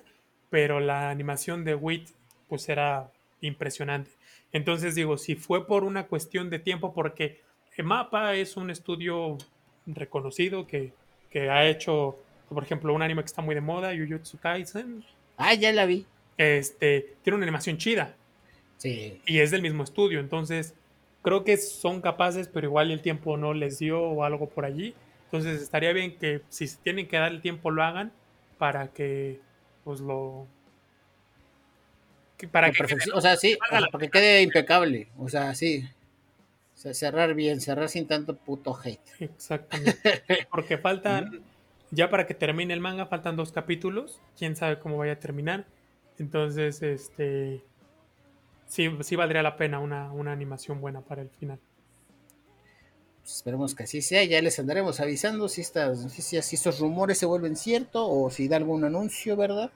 pero 0.49 0.79
la 0.79 1.09
animación 1.09 1.63
de 1.65 1.75
Wit, 1.75 2.09
pues 2.47 2.69
era 2.69 3.11
impresionante. 3.41 4.11
Entonces 4.53 4.95
digo, 4.95 5.17
si 5.17 5.35
fue 5.35 5.67
por 5.67 5.83
una 5.83 6.07
cuestión 6.07 6.49
de 6.49 6.59
tiempo, 6.59 6.93
porque 6.93 7.41
Mapa 7.83 8.33
es 8.35 8.57
un 8.57 8.69
estudio 8.71 9.37
reconocido 9.85 10.65
que, 10.67 10.93
que 11.29 11.49
ha 11.49 11.67
hecho, 11.67 12.17
por 12.49 12.63
ejemplo, 12.63 12.93
un 12.93 13.01
anime 13.01 13.21
que 13.21 13.27
está 13.27 13.41
muy 13.41 13.55
de 13.55 13.61
moda, 13.61 13.91
Jujutsu 13.95 14.37
Kaisen, 14.39 15.03
Ah, 15.37 15.53
ya 15.53 15.71
la 15.71 15.85
vi. 15.85 16.05
este, 16.37 17.15
tiene 17.23 17.35
una 17.37 17.45
animación 17.45 17.77
chida 17.77 18.15
Sí. 18.77 19.21
y 19.25 19.39
es 19.39 19.51
del 19.51 19.61
mismo 19.61 19.83
estudio, 19.83 20.19
entonces 20.19 20.73
creo 21.23 21.43
que 21.43 21.57
son 21.57 22.01
capaces, 22.01 22.47
pero 22.47 22.67
igual 22.67 22.89
el 22.91 23.01
tiempo 23.01 23.35
no 23.37 23.53
les 23.53 23.79
dio 23.79 24.01
o 24.01 24.23
algo 24.23 24.47
por 24.49 24.65
allí. 24.65 24.93
Entonces 25.28 25.61
estaría 25.61 25.93
bien 25.93 26.17
que 26.17 26.41
si 26.49 26.67
se 26.67 26.78
tienen 26.80 27.07
que 27.07 27.17
dar 27.17 27.32
el 27.32 27.41
tiempo 27.41 27.71
lo 27.71 27.84
hagan 27.84 28.13
para 28.57 28.89
que 28.93 29.41
pues 29.84 29.99
lo 30.01 30.47
que- 32.38 32.47
para 32.47 32.71
que 32.71 32.78
perfección. 32.78 33.17
O 33.17 33.21
sea, 33.21 33.36
sí, 33.36 33.55
o 33.55 33.65
sea, 33.69 33.82
para 33.91 34.01
que 34.05 34.09
quede 34.11 34.41
impecable. 34.43 35.09
O 35.17 35.30
sea, 35.30 35.53
sí. 35.55 35.84
O 36.75 36.80
sea, 36.80 36.93
cerrar 36.93 37.36
bien, 37.36 37.61
cerrar 37.61 37.89
sin 37.89 38.07
tanto 38.07 38.38
puto 38.38 38.78
hate. 38.84 39.01
Exactamente. 39.21 40.23
Porque 40.51 40.78
faltan, 40.78 41.43
ya 41.91 42.09
para 42.09 42.28
que 42.28 42.34
termine 42.36 42.73
el 42.73 42.82
manga, 42.82 43.07
faltan 43.07 43.36
dos 43.38 43.51
capítulos. 43.51 44.21
Quién 44.38 44.55
sabe 44.55 44.80
cómo 44.80 44.97
vaya 44.97 45.13
a 45.13 45.19
terminar. 45.19 45.65
Entonces, 46.19 46.82
este. 46.84 47.63
Sí, 48.67 48.89
sí 49.01 49.15
valdría 49.15 49.41
la 49.43 49.57
pena 49.57 49.80
una, 49.80 50.11
una 50.11 50.32
animación 50.32 50.80
buena 50.82 51.01
para 51.01 51.21
el 51.21 51.30
final. 51.30 51.59
Pues 53.28 53.36
esperemos 53.36 53.75
que 53.75 53.84
así 53.84 54.01
sea. 54.01 54.23
Ya 54.23 54.41
les 54.41 54.57
andaremos 54.57 55.01
avisando 55.01 55.49
si 55.49 55.59
estas 55.59 55.99
noticias, 56.05 56.45
si 56.45 56.55
estos 56.55 56.80
rumores 56.80 57.17
se 57.17 57.25
vuelven 57.25 57.57
cierto 57.57 58.07
o 58.09 58.32
si 58.32 58.47
da 58.47 58.55
algún 58.55 58.86
anuncio, 58.86 59.36
¿verdad? 59.36 59.69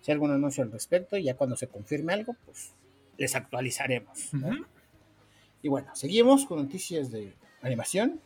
Si 0.00 0.10
hay 0.10 0.14
algún 0.14 0.30
anuncio 0.30 0.62
al 0.64 0.72
respecto, 0.72 1.18
ya 1.18 1.34
cuando 1.34 1.54
se 1.54 1.66
confirme 1.66 2.14
algo, 2.14 2.34
pues 2.46 2.72
les 3.18 3.34
actualizaremos. 3.34 4.30
Y 5.62 5.68
bueno, 5.68 5.94
seguimos 5.94 6.46
con 6.46 6.62
noticias 6.62 7.10
de 7.10 7.34
animación, 7.60 8.20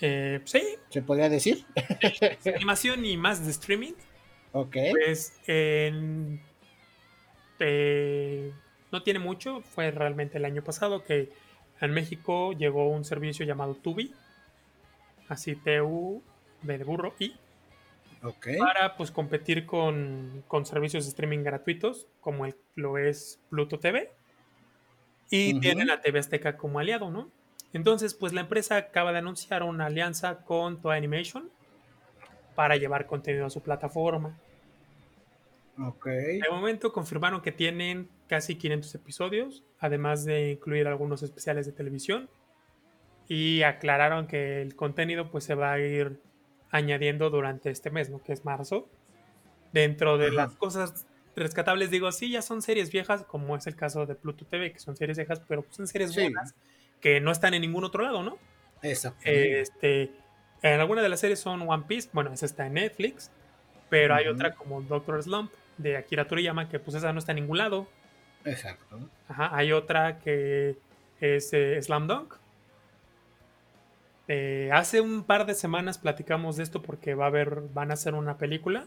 Eh, 0.00 0.40
sí, 0.44 0.62
se 0.88 1.02
podría 1.02 1.28
decir. 1.28 1.66
animación 2.54 3.04
y 3.04 3.16
más 3.16 3.44
de 3.44 3.50
streaming. 3.50 3.94
Ok. 4.52 4.76
Pues 4.92 5.32
en- 5.48 6.40
eh, 7.58 8.52
no 8.92 9.02
tiene 9.02 9.18
mucho, 9.18 9.60
fue 9.62 9.90
realmente 9.90 10.38
el 10.38 10.44
año 10.44 10.62
pasado 10.62 11.02
que 11.04 11.30
en 11.80 11.92
México 11.92 12.52
llegó 12.52 12.88
un 12.88 13.04
servicio 13.04 13.44
llamado 13.46 13.74
Tubi, 13.74 14.14
así 15.28 15.56
TU 15.56 16.22
de 16.62 16.84
burro 16.84 17.14
y 17.18 17.34
Ok. 18.22 18.48
para 18.58 18.96
pues 18.96 19.10
competir 19.10 19.64
con, 19.64 20.44
con 20.46 20.66
servicios 20.66 21.04
de 21.04 21.10
streaming 21.10 21.42
gratuitos 21.42 22.06
como 22.20 22.44
el, 22.44 22.54
lo 22.74 22.98
es 22.98 23.40
Pluto 23.48 23.78
TV 23.78 24.10
y 25.30 25.52
Ujú. 25.52 25.60
tienen 25.60 25.90
a 25.90 26.00
TV 26.00 26.18
Azteca 26.18 26.56
como 26.56 26.78
aliado, 26.80 27.10
¿no? 27.10 27.30
Entonces 27.72 28.14
pues 28.14 28.32
la 28.32 28.42
empresa 28.42 28.76
acaba 28.76 29.12
de 29.12 29.18
anunciar 29.18 29.62
una 29.62 29.86
alianza 29.86 30.44
con 30.44 30.80
Toei 30.82 30.98
Animation 30.98 31.50
para 32.54 32.76
llevar 32.76 33.06
contenido 33.06 33.46
a 33.46 33.50
su 33.50 33.62
plataforma. 33.62 34.38
Ok. 35.78 36.06
De 36.06 36.50
momento 36.50 36.92
confirmaron 36.92 37.40
que 37.40 37.52
tienen 37.52 38.08
casi 38.30 38.54
500 38.54 38.94
episodios, 38.94 39.64
además 39.80 40.24
de 40.24 40.52
incluir 40.52 40.86
algunos 40.86 41.24
especiales 41.24 41.66
de 41.66 41.72
televisión. 41.72 42.30
Y 43.26 43.62
aclararon 43.64 44.28
que 44.28 44.62
el 44.62 44.76
contenido 44.76 45.32
pues 45.32 45.42
se 45.42 45.56
va 45.56 45.72
a 45.72 45.80
ir 45.80 46.20
añadiendo 46.70 47.28
durante 47.28 47.70
este 47.70 47.90
mes, 47.90 48.08
¿no? 48.08 48.22
Que 48.22 48.32
es 48.32 48.44
marzo. 48.44 48.88
Dentro 49.72 50.16
de 50.16 50.26
Ajá. 50.28 50.34
las 50.36 50.54
cosas 50.54 51.06
rescatables, 51.34 51.90
digo, 51.90 52.12
sí, 52.12 52.30
ya 52.30 52.40
son 52.40 52.62
series 52.62 52.92
viejas, 52.92 53.24
como 53.24 53.56
es 53.56 53.66
el 53.66 53.74
caso 53.74 54.06
de 54.06 54.14
Pluto 54.14 54.44
TV, 54.44 54.72
que 54.72 54.78
son 54.78 54.96
series 54.96 55.18
viejas, 55.18 55.42
pero 55.48 55.62
pues 55.62 55.74
son 55.76 55.88
series 55.88 56.12
Sí. 56.12 56.20
buenas 56.20 56.54
que 57.00 57.20
no 57.20 57.32
están 57.32 57.54
en 57.54 57.62
ningún 57.62 57.82
otro 57.82 58.04
lado, 58.04 58.22
¿no? 58.22 58.38
Exacto. 58.82 59.22
Este, 59.24 60.12
en 60.62 60.78
algunas 60.80 61.02
de 61.02 61.08
las 61.08 61.18
series 61.18 61.40
son 61.40 61.62
One 61.68 61.84
Piece, 61.88 62.08
bueno, 62.12 62.32
esa 62.32 62.46
está 62.46 62.66
en 62.66 62.74
Netflix, 62.74 63.32
pero 63.88 64.14
hay 64.14 64.28
otra 64.28 64.54
como 64.54 64.82
Doctor 64.82 65.20
Slump 65.20 65.50
de 65.78 65.96
Akira 65.96 66.28
Toriyama, 66.28 66.68
que 66.68 66.78
pues 66.78 66.96
esa 66.96 67.12
no 67.12 67.18
está 67.18 67.32
en 67.32 67.36
ningún 67.36 67.58
lado. 67.58 67.88
Exacto. 68.44 68.98
Ajá, 69.28 69.54
hay 69.54 69.72
otra 69.72 70.18
que 70.18 70.76
es 71.20 71.52
eh, 71.52 71.80
Slam 71.82 72.06
Dunk. 72.06 72.34
Eh, 74.28 74.70
hace 74.72 75.00
un 75.00 75.24
par 75.24 75.44
de 75.44 75.54
semanas 75.54 75.98
platicamos 75.98 76.56
de 76.56 76.62
esto 76.62 76.82
porque 76.82 77.14
va 77.14 77.24
a 77.24 77.28
haber, 77.28 77.62
van 77.74 77.90
a 77.90 77.94
hacer 77.94 78.14
una 78.14 78.38
película. 78.38 78.86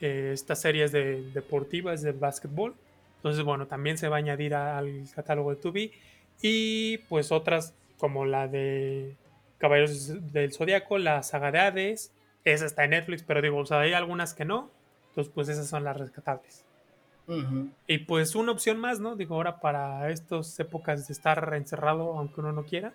Eh, 0.00 0.30
esta 0.34 0.54
serie 0.54 0.84
es 0.84 0.92
de 0.92 1.22
deportiva, 1.32 1.94
es 1.94 2.02
de 2.02 2.12
básquetbol. 2.12 2.74
Entonces, 3.16 3.42
bueno, 3.42 3.66
también 3.66 3.96
se 3.96 4.08
va 4.08 4.16
a 4.16 4.18
añadir 4.18 4.54
al 4.54 5.04
catálogo 5.14 5.50
de 5.50 5.56
Tubi. 5.56 5.92
Y 6.42 6.98
pues 7.08 7.32
otras 7.32 7.72
como 7.98 8.26
la 8.26 8.48
de 8.48 9.16
Caballeros 9.58 10.32
del 10.32 10.52
Zodiaco, 10.52 10.98
la 10.98 11.22
saga 11.22 11.50
de 11.50 11.60
Hades. 11.60 12.12
Esa 12.44 12.66
está 12.66 12.84
en 12.84 12.90
Netflix, 12.90 13.22
pero 13.22 13.40
digo, 13.40 13.56
o 13.56 13.64
sea, 13.64 13.80
hay 13.80 13.94
algunas 13.94 14.34
que 14.34 14.44
no. 14.44 14.70
Entonces, 15.08 15.32
pues 15.34 15.48
esas 15.48 15.68
son 15.68 15.84
las 15.84 15.96
rescatables. 15.96 16.63
Y 17.86 17.98
pues 17.98 18.34
una 18.34 18.52
opción 18.52 18.78
más, 18.78 19.00
¿no? 19.00 19.16
Digo, 19.16 19.34
ahora 19.36 19.60
para 19.60 20.10
estas 20.10 20.58
épocas 20.60 21.06
de 21.08 21.12
estar 21.12 21.52
encerrado, 21.54 22.18
aunque 22.18 22.40
uno 22.40 22.52
no 22.52 22.64
quiera, 22.64 22.92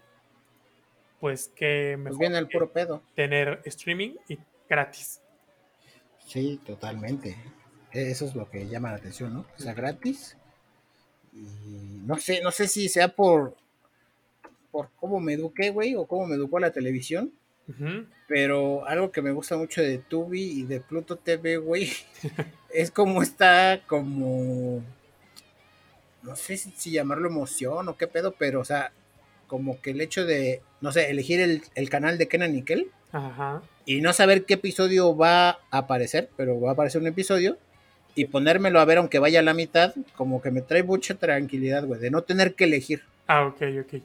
pues 1.20 1.48
que 1.56 1.94
Pues 1.96 2.04
mejor 2.04 2.20
viene 2.20 2.38
el 2.38 2.48
puro 2.48 2.72
pedo. 2.72 3.02
tener 3.16 3.62
streaming 3.66 4.16
y 4.28 4.38
gratis. 4.70 5.22
Sí, 6.26 6.60
totalmente. 6.66 7.36
Eso 7.92 8.26
es 8.26 8.36
lo 8.36 8.50
que 8.50 8.68
llama 8.68 8.92
la 8.92 8.98
atención, 8.98 9.34
¿no? 9.34 9.46
O 9.58 9.62
sea, 9.62 9.74
gratis. 9.74 10.38
Y 11.34 11.40
no 12.06 12.18
sé, 12.18 12.42
no 12.42 12.52
sé 12.52 12.68
si 12.68 12.88
sea 12.88 13.08
por, 13.16 13.56
por 14.72 14.90
cómo 15.00 15.20
me 15.20 15.34
eduqué, 15.34 15.72
güey, 15.72 15.96
o 15.96 16.06
cómo 16.06 16.28
me 16.28 16.36
educó 16.36 16.60
la 16.60 16.72
televisión. 16.72 17.34
Ujú. 17.68 18.06
Pero 18.30 18.88
algo 18.88 19.12
que 19.12 19.24
me 19.24 19.32
gusta 19.32 19.58
mucho 19.58 19.82
de 19.82 19.98
Tubi 19.98 20.62
y 20.62 20.64
de 20.64 20.80
Pluto 20.80 21.18
TV, 21.18 21.58
güey, 21.58 21.92
es 22.74 22.92
como 22.92 23.22
está 23.22 23.82
como. 23.88 24.82
No 26.22 26.36
sé 26.36 26.56
si, 26.56 26.72
si 26.78 26.92
llamarlo 26.92 27.28
emoción 27.28 27.90
o 27.90 27.98
qué 27.98 28.08
pedo, 28.08 28.36
pero, 28.38 28.60
o 28.60 28.66
sea, 28.66 28.92
como 29.48 29.82
que 29.82 29.92
el 29.92 30.00
hecho 30.02 30.26
de, 30.26 30.62
no 30.80 30.92
sé, 30.92 31.10
elegir 31.10 31.42
el, 31.42 31.64
el 31.76 31.90
canal 31.90 32.18
de 32.18 32.28
Kenan 32.28 32.54
Nickel 32.54 32.92
Ajá. 33.12 33.64
y 33.86 34.02
no 34.02 34.14
saber 34.14 34.46
qué 34.46 34.54
episodio 34.54 35.18
va 35.18 35.50
a 35.50 35.60
aparecer, 35.72 36.30
pero 36.38 36.62
va 36.62 36.70
a 36.70 36.74
aparecer 36.74 37.02
un 37.02 37.08
episodio 37.08 37.58
y 38.16 38.26
ponérmelo 38.26 38.80
a 38.80 38.86
ver 38.86 39.00
aunque 39.00 39.18
vaya 39.18 39.40
a 39.40 39.44
la 39.44 39.54
mitad, 39.54 39.96
como 40.16 40.42
que 40.42 40.52
me 40.52 40.62
trae 40.62 40.84
mucha 40.84 41.16
tranquilidad, 41.16 41.86
güey, 41.86 42.00
de 42.00 42.12
no 42.12 42.22
tener 42.22 42.54
que 42.54 42.66
elegir. 42.66 43.02
Ah, 43.28 43.46
ok, 43.46 43.62
ok. 43.82 44.02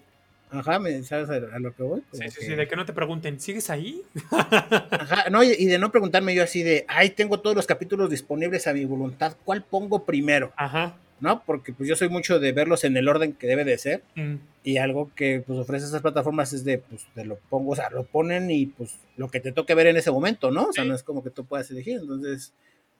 Ajá, 0.58 0.78
¿me 0.78 1.02
sabes 1.02 1.28
a, 1.30 1.34
a 1.34 1.58
lo 1.58 1.74
que 1.74 1.82
voy? 1.82 2.00
Sí, 2.00 2.18
Como 2.18 2.30
sí, 2.30 2.36
que- 2.40 2.46
sí, 2.46 2.54
de 2.54 2.68
que 2.68 2.76
no 2.76 2.84
te 2.86 2.92
pregunten, 2.92 3.40
¿sigues 3.40 3.70
ahí? 3.70 4.02
Ajá, 4.30 5.30
no, 5.30 5.42
y, 5.42 5.52
y 5.58 5.66
de 5.66 5.78
no 5.78 5.90
preguntarme 5.90 6.34
yo 6.34 6.42
así 6.42 6.62
de, 6.62 6.84
ay, 6.88 7.10
tengo 7.10 7.40
todos 7.40 7.56
los 7.56 7.66
capítulos 7.66 8.10
disponibles 8.10 8.66
a 8.66 8.72
mi 8.72 8.84
voluntad, 8.84 9.36
¿cuál 9.44 9.62
pongo 9.64 10.04
primero? 10.04 10.52
Ajá. 10.56 10.96
¿No? 11.20 11.42
Porque 11.44 11.72
pues 11.72 11.88
yo 11.88 11.96
soy 11.96 12.08
mucho 12.08 12.38
de 12.38 12.52
verlos 12.52 12.84
en 12.84 12.96
el 12.96 13.08
orden 13.08 13.32
que 13.32 13.46
debe 13.46 13.64
de 13.64 13.78
ser 13.78 14.02
Mm, 14.16 14.34
y 14.64 14.76
algo 14.78 15.10
que 15.14 15.42
pues 15.46 15.58
ofrece 15.58 15.86
esas 15.86 16.02
plataformas 16.02 16.52
es 16.52 16.64
de, 16.64 16.78
pues, 16.78 17.06
te 17.14 17.24
lo 17.24 17.36
pongo, 17.48 17.72
o 17.72 17.76
sea, 17.76 17.88
lo 17.90 18.04
ponen 18.04 18.50
y 18.50 18.66
pues 18.66 18.98
lo 19.16 19.30
que 19.30 19.40
te 19.40 19.52
toque 19.52 19.74
ver 19.74 19.86
en 19.86 19.96
ese 19.96 20.10
momento, 20.10 20.50
¿no? 20.50 20.64
O 20.68 20.72
sea, 20.72 20.82
Sí. 20.84 20.88
no 20.90 20.94
es 20.94 21.02
como 21.02 21.22
que 21.22 21.30
tú 21.30 21.44
puedas 21.44 21.70
elegir, 21.70 22.00
entonces, 22.00 22.52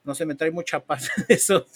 no 0.04 0.14
sé, 0.14 0.26
me 0.26 0.34
trae 0.36 0.50
mucha 0.52 0.80
paz 0.80 1.10
eso, 1.28 1.66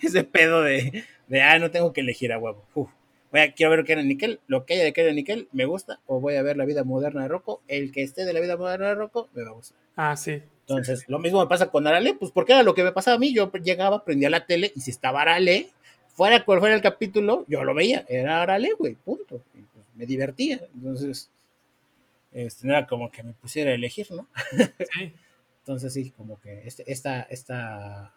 ese 0.00 0.24
pedo 0.24 0.62
de, 0.62 1.04
de, 1.26 1.42
ah, 1.42 1.58
no 1.58 1.70
tengo 1.70 1.92
que 1.92 2.00
elegir 2.00 2.32
a 2.32 2.38
huevo. 2.38 2.64
Uf. 2.74 2.88
Voy 3.30 3.40
a, 3.40 3.52
quiero 3.52 3.70
ver 3.70 3.84
Kenan 3.84 4.08
Nickel, 4.08 4.40
lo 4.46 4.64
que 4.64 4.74
haya 4.74 4.84
de 4.84 4.92
Kenan 4.92 5.14
Nickel 5.14 5.48
me 5.52 5.66
gusta, 5.66 6.00
o 6.06 6.20
voy 6.20 6.36
a 6.36 6.42
ver 6.42 6.56
la 6.56 6.64
vida 6.64 6.84
moderna 6.84 7.22
de 7.22 7.28
Rocco, 7.28 7.62
el 7.68 7.92
que 7.92 8.02
esté 8.02 8.24
de 8.24 8.32
la 8.32 8.40
vida 8.40 8.56
moderna 8.56 8.88
de 8.88 8.94
Rocco 8.94 9.28
me 9.34 9.42
va 9.42 9.50
a 9.50 9.52
gustar. 9.52 9.78
Ah, 9.96 10.16
sí. 10.16 10.42
Entonces, 10.68 11.04
lo 11.08 11.18
mismo 11.18 11.40
me 11.40 11.46
pasa 11.46 11.70
con 11.70 11.86
Arale, 11.86 12.14
pues 12.14 12.30
porque 12.30 12.52
era 12.52 12.62
lo 12.62 12.74
que 12.74 12.82
me 12.82 12.92
pasaba 12.92 13.16
a 13.16 13.18
mí. 13.18 13.34
Yo 13.34 13.50
llegaba, 13.52 14.04
prendía 14.04 14.28
la 14.28 14.44
tele 14.44 14.70
y 14.76 14.80
si 14.80 14.90
estaba 14.90 15.22
Arale, 15.22 15.70
fuera 16.08 16.44
cual 16.44 16.60
fuera 16.60 16.74
el 16.74 16.82
capítulo, 16.82 17.44
yo 17.48 17.64
lo 17.64 17.74
veía. 17.74 18.04
Era 18.08 18.42
Arale, 18.42 18.72
güey, 18.78 18.94
punto. 18.94 19.42
Y, 19.54 19.62
pues, 19.62 19.86
me 19.94 20.04
divertía. 20.04 20.60
Entonces, 20.74 21.30
este, 22.32 22.66
no 22.66 22.74
era 22.74 22.86
como 22.86 23.10
que 23.10 23.22
me 23.22 23.32
pusiera 23.32 23.70
a 23.70 23.74
elegir, 23.74 24.08
¿no? 24.10 24.26
Sí. 24.50 25.12
Entonces, 25.60 25.92
sí, 25.92 26.10
como 26.10 26.40
que 26.40 26.66
este, 26.66 26.90
esta, 26.90 27.22
esta 27.22 28.14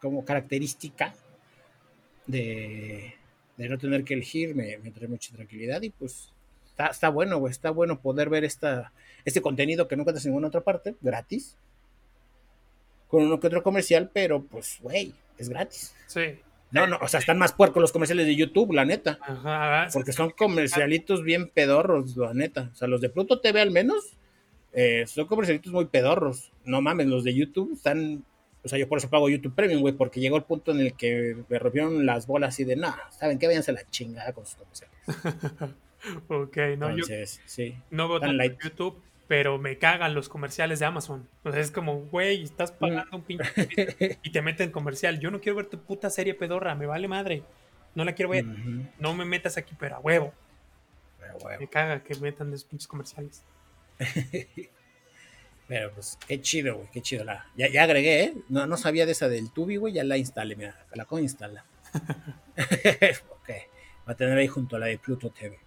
como 0.00 0.24
característica 0.24 1.14
de, 2.32 3.14
de 3.56 3.68
no 3.68 3.78
tener 3.78 4.04
que 4.04 4.14
elegir 4.14 4.54
me, 4.54 4.78
me 4.78 4.90
trae 4.90 5.08
mucha 5.08 5.34
tranquilidad 5.34 5.82
y 5.82 5.90
pues 5.90 6.32
está, 6.66 6.86
está 6.88 7.08
bueno, 7.10 7.38
güey, 7.38 7.50
está 7.50 7.70
bueno 7.70 8.00
poder 8.00 8.28
ver 8.28 8.44
esta, 8.44 8.92
este 9.24 9.40
contenido 9.40 9.86
que 9.86 9.96
no 9.96 10.02
encuentras 10.02 10.24
en 10.24 10.30
ninguna 10.32 10.48
otra 10.48 10.62
parte, 10.62 10.96
gratis, 11.00 11.56
con 13.08 13.24
uno 13.24 13.38
que 13.38 13.46
otro 13.46 13.62
comercial, 13.62 14.10
pero 14.12 14.42
pues, 14.42 14.78
güey, 14.80 15.12
es 15.38 15.48
gratis. 15.48 15.94
Sí. 16.06 16.40
No, 16.70 16.86
no, 16.86 16.98
o 17.02 17.08
sea, 17.08 17.20
están 17.20 17.36
más 17.36 17.52
puercos 17.52 17.82
los 17.82 17.92
comerciales 17.92 18.24
de 18.24 18.34
YouTube, 18.34 18.72
la 18.72 18.86
neta. 18.86 19.18
Ajá. 19.20 19.88
Porque 19.92 20.12
son 20.12 20.30
comercialitos 20.30 21.22
bien 21.22 21.50
pedorros, 21.50 22.16
la 22.16 22.32
neta. 22.32 22.70
O 22.72 22.74
sea, 22.74 22.88
los 22.88 23.02
de 23.02 23.10
Pluto 23.10 23.40
TV 23.40 23.60
al 23.60 23.70
menos 23.70 24.16
eh, 24.72 25.04
son 25.06 25.26
comercialitos 25.26 25.70
muy 25.70 25.84
pedorros. 25.84 26.50
No 26.64 26.80
mames, 26.80 27.06
los 27.06 27.24
de 27.24 27.34
YouTube 27.34 27.74
están. 27.74 28.24
O 28.64 28.68
sea, 28.68 28.78
yo 28.78 28.88
por 28.88 28.98
eso 28.98 29.10
pago 29.10 29.28
YouTube 29.28 29.54
Premium, 29.54 29.80
güey, 29.80 29.94
porque 29.94 30.20
llegó 30.20 30.36
el 30.36 30.44
punto 30.44 30.70
en 30.70 30.80
el 30.80 30.94
que 30.94 31.36
me 31.48 31.58
rompieron 31.58 32.06
las 32.06 32.26
bolas 32.26 32.58
y 32.60 32.64
de, 32.64 32.76
nah, 32.76 32.94
¿saben 33.10 33.38
qué? 33.38 33.48
Váyanse 33.48 33.72
a 33.72 33.74
la 33.74 33.90
chingada 33.90 34.32
con 34.32 34.46
sus 34.46 34.56
comerciales. 34.56 34.96
Ok, 36.26 36.56
no, 36.78 36.88
yo 36.88 36.94
Entonces, 36.94 37.40
sí. 37.44 37.76
no 37.90 38.08
veo 38.08 38.18
tan 38.18 38.30
tanto 38.30 38.38
light. 38.38 38.60
YouTube, 38.60 39.00
pero 39.28 39.58
me 39.58 39.78
cagan 39.78 40.14
los 40.14 40.28
comerciales 40.28 40.80
de 40.80 40.86
Amazon. 40.86 41.28
O 41.44 41.52
sea, 41.52 41.60
es 41.60 41.70
como, 41.70 42.00
güey, 42.06 42.42
estás 42.42 42.72
pagando 42.72 43.16
un 43.16 43.22
pinche 43.22 44.18
y 44.22 44.30
te 44.30 44.42
meten 44.42 44.72
comercial. 44.72 45.20
Yo 45.20 45.30
no 45.30 45.40
quiero 45.40 45.56
ver 45.56 45.66
tu 45.66 45.78
puta 45.78 46.10
serie 46.10 46.34
pedorra, 46.34 46.74
me 46.74 46.86
vale 46.86 47.06
madre. 47.06 47.44
No 47.94 48.04
la 48.04 48.14
quiero 48.14 48.30
ver. 48.30 48.44
No 48.98 49.14
me 49.14 49.24
metas 49.24 49.56
aquí, 49.56 49.76
pero 49.78 49.96
a 49.96 50.00
huevo. 50.00 50.32
pero. 51.20 51.60
Me 51.60 51.68
caga 51.68 52.02
que 52.02 52.16
metan 52.16 52.52
esos 52.52 52.64
pinches 52.64 52.88
comerciales. 52.88 53.44
Pero 55.72 55.90
pues, 55.94 56.18
qué 56.28 56.38
chido, 56.38 56.76
güey, 56.76 56.88
qué 56.92 57.00
chido. 57.00 57.24
La, 57.24 57.46
ya, 57.56 57.66
ya 57.66 57.84
agregué, 57.84 58.24
¿eh? 58.24 58.34
No, 58.50 58.66
no 58.66 58.76
sabía 58.76 59.06
de 59.06 59.12
esa 59.12 59.30
del 59.30 59.50
Tubi, 59.50 59.76
güey, 59.76 59.94
ya 59.94 60.04
la 60.04 60.18
instalé, 60.18 60.54
mira, 60.54 60.84
la 60.92 61.06
instalar. 61.18 61.64
ok, 63.30 63.50
va 64.06 64.12
a 64.12 64.14
tener 64.14 64.36
ahí 64.36 64.48
junto 64.48 64.76
a 64.76 64.80
la 64.80 64.86
de 64.88 64.98
Pluto 64.98 65.30
TV. 65.30 65.58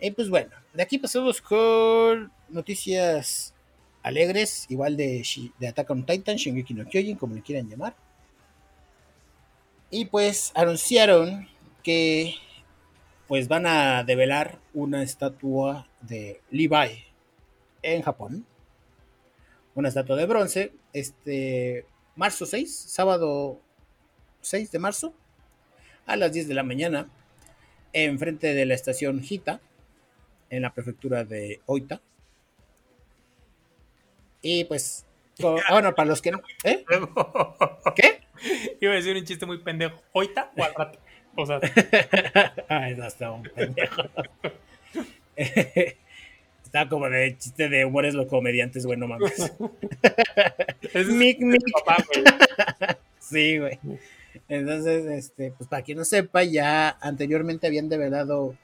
Y 0.00 0.10
pues 0.10 0.28
bueno, 0.28 0.50
de 0.74 0.82
aquí 0.82 0.98
pasamos 0.98 1.40
con 1.40 2.32
noticias 2.48 3.54
alegres, 4.02 4.66
igual 4.68 4.96
de, 4.96 5.24
de 5.60 5.68
Attack 5.68 5.90
on 5.90 6.04
Titan, 6.04 6.34
Shingeki 6.34 6.74
no 6.74 6.84
Kyojin, 6.84 7.18
como 7.18 7.36
le 7.36 7.42
quieran 7.42 7.68
llamar. 7.68 7.94
Y 9.92 10.06
pues 10.06 10.50
anunciaron 10.56 11.46
que 11.84 12.34
pues 13.28 13.46
van 13.46 13.64
a 13.64 14.02
develar 14.02 14.58
una 14.74 15.04
estatua 15.04 15.86
de 16.00 16.40
Levi 16.50 17.04
en 17.82 18.02
Japón. 18.02 18.44
Una 19.78 19.90
estatua 19.90 20.16
de 20.16 20.26
bronce, 20.26 20.72
este 20.92 21.86
marzo 22.16 22.46
6, 22.46 22.86
sábado 22.88 23.60
6 24.40 24.72
de 24.72 24.80
marzo, 24.80 25.14
a 26.04 26.16
las 26.16 26.32
10 26.32 26.48
de 26.48 26.54
la 26.54 26.64
mañana, 26.64 27.08
enfrente 27.92 28.54
de 28.54 28.66
la 28.66 28.74
estación 28.74 29.22
Hita, 29.22 29.60
en 30.50 30.62
la 30.62 30.74
prefectura 30.74 31.22
de 31.22 31.60
Oita. 31.66 32.00
Y 34.42 34.64
pues, 34.64 35.06
ah, 35.44 35.54
bueno, 35.70 35.94
para 35.94 36.08
los 36.08 36.22
que 36.22 36.32
no. 36.32 36.42
¿eh? 36.64 36.84
¿Qué? 37.94 38.22
Iba 38.80 38.94
a 38.94 38.96
decir 38.96 39.16
un 39.16 39.24
chiste 39.24 39.46
muy 39.46 39.58
pendejo. 39.58 40.02
¿Hoita 40.10 40.50
o 40.56 40.64
al 40.64 40.74
rato? 40.74 40.98
O 41.36 41.46
sea, 41.46 41.60
Ay, 42.68 42.96
no, 42.96 43.06
está 43.06 43.30
un 43.30 43.44
pendejo. 43.44 44.02
Está 46.68 46.86
como 46.86 47.08
de 47.08 47.34
chiste 47.38 47.70
de 47.70 47.86
humores 47.86 48.12
los 48.12 48.26
comediantes, 48.26 48.84
güey, 48.84 48.98
no 48.98 49.08
mames. 49.08 49.32
es 50.92 51.06
Mic, 51.06 51.40
mic. 51.40 51.62
papá, 51.72 51.96
güey. 52.06 52.24
Sí, 53.20 53.56
güey. 53.58 53.78
Entonces, 54.50 55.06
este, 55.06 55.50
pues 55.56 55.66
para 55.66 55.80
quien 55.82 55.96
no 55.96 56.04
sepa, 56.04 56.44
ya 56.44 56.90
anteriormente 57.00 57.66
habían 57.66 57.88
develado 57.88 58.54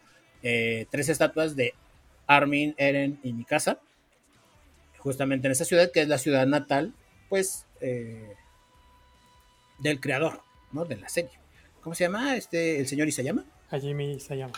eh, 0.42 0.84
tres 0.90 1.08
estatuas 1.08 1.56
de 1.56 1.72
Armin, 2.26 2.74
Eren 2.76 3.18
y 3.22 3.32
Mikasa, 3.32 3.78
justamente 4.98 5.48
en 5.48 5.52
esa 5.52 5.64
ciudad, 5.64 5.90
que 5.90 6.02
es 6.02 6.08
la 6.08 6.18
ciudad 6.18 6.46
natal, 6.46 6.92
pues, 7.30 7.64
eh, 7.80 8.34
del 9.78 9.98
creador, 9.98 10.42
¿no? 10.72 10.84
De 10.84 10.96
la 10.96 11.08
serie. 11.08 11.38
¿Cómo 11.80 11.94
se 11.94 12.04
llama? 12.04 12.36
Este, 12.36 12.80
el 12.80 12.86
señor 12.86 13.08
Isayama. 13.08 13.46
Hajime 13.70 14.20
se 14.20 14.36
llama. 14.36 14.54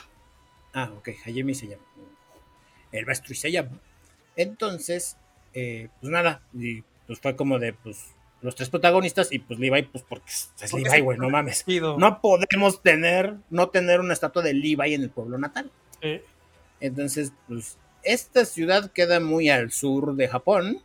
Ah, 0.74 0.92
ok, 0.97 1.11
Hajime 1.24 1.53
Isayama. 1.53 1.84
El 2.97 3.07
maestro 3.07 3.32
Isayama. 3.32 3.78
Entonces, 4.36 5.16
eh, 5.55 5.88
pues 6.01 6.11
nada, 6.11 6.42
y 6.53 6.82
pues 7.07 7.20
fue 7.20 7.36
como 7.36 7.59
de, 7.59 7.72
pues, 7.72 7.99
los 8.42 8.55
tres 8.55 8.68
protagonistas 8.68 9.32
y 9.32 9.38
pues 9.38 9.59
Levi, 9.59 9.82
pues 9.82 10.05
porque 10.07 10.28
es 10.30 10.51
Porque 10.70 10.88
Levi, 10.88 11.01
güey, 11.01 11.18
no 11.18 11.30
mames. 11.30 11.64
No 11.99 12.20
podemos 12.20 12.82
tener, 12.82 13.36
no 13.51 13.70
tener 13.70 14.01
una 14.01 14.12
estatua 14.12 14.42
de 14.42 14.55
Levi 14.55 14.94
en 14.94 15.03
el 15.03 15.11
pueblo 15.11 15.38
natal. 15.38 15.70
Eh, 16.03 16.22
Entonces, 16.80 17.32
pues, 17.49 17.78
esta 18.03 18.44
ciudad 18.44 18.90
queda 18.92 19.20
muy 19.20 19.49
al 19.49 19.72
sur 19.72 20.14
de 20.14 20.28
Japón. 20.28 20.82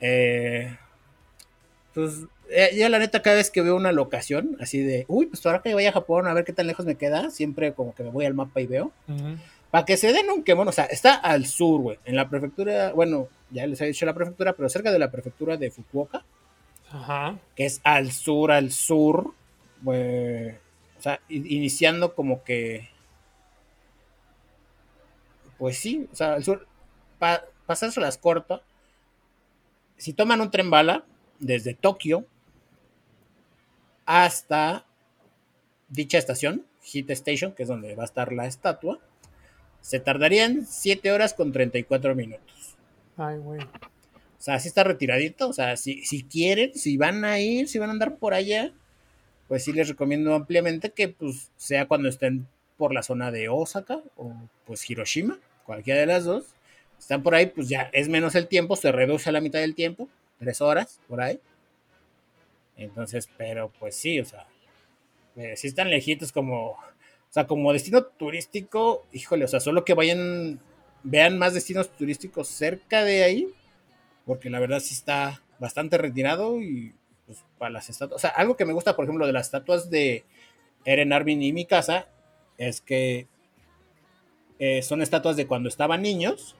Eh, 0.00 0.76
pues, 1.94 2.24
eh, 2.50 2.70
ya 2.76 2.88
la 2.88 2.98
neta, 2.98 3.22
cada 3.22 3.36
vez 3.36 3.50
que 3.50 3.62
veo 3.62 3.76
una 3.76 3.92
locación, 3.92 4.56
así 4.60 4.80
de, 4.82 5.06
uy, 5.08 5.26
pues 5.26 5.44
ahora 5.46 5.62
que 5.62 5.74
vaya 5.74 5.90
a 5.90 5.92
Japón, 5.92 6.26
a 6.26 6.34
ver 6.34 6.44
qué 6.44 6.52
tan 6.52 6.66
lejos 6.66 6.86
me 6.86 6.96
queda, 6.96 7.30
siempre 7.30 7.72
como 7.74 7.94
que 7.94 8.02
me 8.02 8.10
voy 8.10 8.26
al 8.26 8.34
mapa 8.34 8.60
y 8.60 8.66
veo. 8.66 8.92
ujú. 9.08 9.36
Para 9.70 9.84
que 9.84 9.96
se 9.96 10.12
den 10.12 10.30
un 10.30 10.42
quemón, 10.42 10.68
o 10.68 10.72
sea, 10.72 10.86
está 10.86 11.14
al 11.14 11.46
sur, 11.46 11.80
güey, 11.80 11.98
en 12.04 12.16
la 12.16 12.28
prefectura, 12.28 12.92
bueno, 12.92 13.28
ya 13.50 13.66
les 13.66 13.80
había 13.80 13.92
dicho 13.92 14.06
la 14.06 14.14
prefectura, 14.14 14.52
pero 14.52 14.68
cerca 14.68 14.90
de 14.90 14.98
la 14.98 15.10
prefectura 15.10 15.56
de 15.56 15.70
Fukuoka, 15.70 16.24
Ajá. 16.90 17.38
que 17.54 17.66
es 17.66 17.80
al 17.84 18.10
sur, 18.10 18.50
al 18.50 18.72
sur, 18.72 19.32
güey, 19.82 20.50
o 20.50 21.02
sea, 21.02 21.20
iniciando 21.28 22.14
como 22.14 22.42
que, 22.42 22.88
pues 25.56 25.78
sí, 25.78 26.08
o 26.12 26.16
sea, 26.16 26.34
al 26.34 26.42
sur, 26.42 26.66
para 27.20 27.44
pasárselas 27.66 28.18
corto, 28.18 28.62
si 29.96 30.14
toman 30.14 30.40
un 30.40 30.50
tren 30.50 30.70
bala 30.70 31.04
desde 31.38 31.74
Tokio 31.74 32.24
hasta 34.04 34.84
dicha 35.88 36.18
estación, 36.18 36.66
Hit 36.82 37.10
Station, 37.10 37.52
que 37.52 37.62
es 37.62 37.68
donde 37.68 37.94
va 37.94 38.02
a 38.02 38.06
estar 38.06 38.32
la 38.32 38.46
estatua, 38.46 38.98
se 39.80 40.00
tardarían 40.00 40.66
7 40.66 41.12
horas 41.12 41.34
con 41.34 41.52
34 41.52 42.14
minutos. 42.14 42.76
Ay, 43.16 43.38
güey. 43.38 43.60
O 43.60 44.42
sea, 44.42 44.58
sí 44.58 44.68
está 44.68 44.84
retiradito. 44.84 45.48
O 45.48 45.52
sea, 45.52 45.76
si, 45.76 46.04
si 46.04 46.22
quieren, 46.22 46.74
si 46.74 46.96
van 46.96 47.24
a 47.24 47.38
ir, 47.38 47.68
si 47.68 47.78
van 47.78 47.90
a 47.90 47.92
andar 47.92 48.16
por 48.16 48.34
allá, 48.34 48.72
pues 49.48 49.64
sí 49.64 49.72
les 49.72 49.88
recomiendo 49.88 50.34
ampliamente 50.34 50.90
que 50.90 51.08
pues 51.08 51.50
sea 51.56 51.86
cuando 51.86 52.08
estén 52.08 52.46
por 52.76 52.94
la 52.94 53.02
zona 53.02 53.30
de 53.30 53.48
Osaka 53.48 54.00
o 54.16 54.32
pues 54.64 54.88
Hiroshima, 54.88 55.38
cualquiera 55.64 56.00
de 56.00 56.06
las 56.06 56.24
dos. 56.24 56.54
Están 56.98 57.22
por 57.22 57.34
ahí, 57.34 57.46
pues 57.46 57.68
ya 57.68 57.90
es 57.92 58.08
menos 58.08 58.34
el 58.34 58.46
tiempo, 58.46 58.76
se 58.76 58.92
reduce 58.92 59.28
a 59.28 59.32
la 59.32 59.40
mitad 59.40 59.58
del 59.58 59.74
tiempo, 59.74 60.08
tres 60.38 60.60
horas 60.60 61.00
por 61.08 61.20
ahí. 61.20 61.40
Entonces, 62.76 63.28
pero 63.36 63.70
pues 63.78 63.96
sí, 63.96 64.20
o 64.20 64.24
sea, 64.24 64.46
eh, 65.36 65.56
si 65.56 65.66
están 65.66 65.90
lejitos 65.90 66.32
como, 66.32 66.78
o 67.30 67.32
sea, 67.32 67.46
como 67.46 67.72
destino 67.72 68.02
turístico, 68.02 69.06
híjole, 69.12 69.44
o 69.44 69.48
sea, 69.48 69.60
solo 69.60 69.84
que 69.84 69.94
vayan, 69.94 70.58
vean 71.04 71.38
más 71.38 71.54
destinos 71.54 71.88
turísticos 71.90 72.48
cerca 72.48 73.04
de 73.04 73.22
ahí, 73.22 73.46
porque 74.26 74.50
la 74.50 74.58
verdad 74.58 74.80
sí 74.80 74.94
está 74.94 75.40
bastante 75.60 75.96
retirado 75.96 76.60
y 76.60 76.92
pues, 77.26 77.44
para 77.56 77.70
las 77.70 77.88
estatuas. 77.88 78.16
O 78.16 78.20
sea, 78.20 78.30
algo 78.30 78.56
que 78.56 78.64
me 78.64 78.72
gusta, 78.72 78.96
por 78.96 79.04
ejemplo, 79.04 79.28
de 79.28 79.32
las 79.32 79.46
estatuas 79.46 79.90
de 79.90 80.24
Eren 80.84 81.12
Armin 81.12 81.40
y 81.40 81.52
mi 81.52 81.66
casa, 81.66 82.08
es 82.58 82.80
que 82.80 83.28
eh, 84.58 84.82
son 84.82 85.00
estatuas 85.00 85.36
de 85.36 85.46
cuando 85.46 85.68
estaban 85.68 86.02
niños 86.02 86.56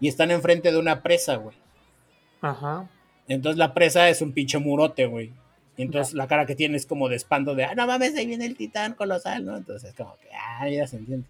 y 0.00 0.08
están 0.08 0.30
enfrente 0.30 0.72
de 0.72 0.78
una 0.78 1.02
presa, 1.02 1.36
güey. 1.36 1.56
Ajá. 2.40 2.88
Entonces 3.28 3.58
la 3.58 3.74
presa 3.74 4.08
es 4.08 4.22
un 4.22 4.32
pinche 4.32 4.56
murote, 4.56 5.04
güey. 5.04 5.34
Y 5.76 5.82
entonces 5.82 6.14
la 6.14 6.26
cara 6.26 6.46
que 6.46 6.54
tiene 6.54 6.76
es 6.76 6.86
como 6.86 7.08
de 7.08 7.16
espanto 7.16 7.54
de, 7.54 7.64
ah, 7.64 7.74
no 7.74 7.86
mames, 7.86 8.16
ahí 8.16 8.26
viene 8.26 8.46
el 8.46 8.56
titán 8.56 8.94
colosal, 8.94 9.44
¿no? 9.44 9.56
Entonces 9.56 9.92
como 9.94 10.16
que, 10.18 10.28
ah, 10.32 10.68
ya 10.68 10.86
se 10.86 10.96
entiende. 10.96 11.26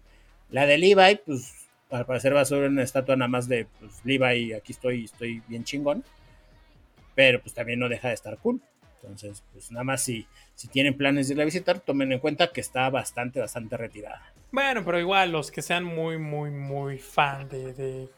La 0.51 0.65
de 0.65 0.77
Levi, 0.77 1.19
pues, 1.25 1.67
al 1.89 2.05
parecer 2.05 2.35
va 2.35 2.41
a 2.41 2.45
ser 2.45 2.69
una 2.69 2.83
estatua 2.83 3.15
nada 3.15 3.29
más 3.29 3.47
de, 3.47 3.67
pues, 3.79 4.01
Levi, 4.03 4.53
aquí 4.53 4.71
estoy, 4.73 5.05
estoy 5.05 5.41
bien 5.47 5.63
chingón. 5.63 6.03
Pero 7.15 7.41
pues 7.41 7.55
también 7.55 7.79
no 7.79 7.87
deja 7.89 8.09
de 8.09 8.13
estar 8.13 8.37
cool. 8.39 8.61
Entonces, 9.01 9.43
pues 9.53 9.71
nada 9.71 9.83
más 9.83 10.03
si, 10.03 10.27
si 10.55 10.67
tienen 10.67 10.97
planes 10.97 11.27
de 11.27 11.35
ir 11.35 11.41
a 11.41 11.45
visitar, 11.45 11.79
tomen 11.79 12.11
en 12.11 12.19
cuenta 12.19 12.51
que 12.51 12.59
está 12.61 12.89
bastante, 12.89 13.39
bastante 13.39 13.77
retirada. 13.77 14.33
Bueno, 14.51 14.83
pero 14.83 14.99
igual 14.99 15.31
los 15.31 15.51
que 15.51 15.61
sean 15.61 15.83
muy, 15.83 16.17
muy, 16.17 16.51
muy 16.51 16.97
fan 16.97 17.47
de, 17.47 17.73
de, 17.73 18.09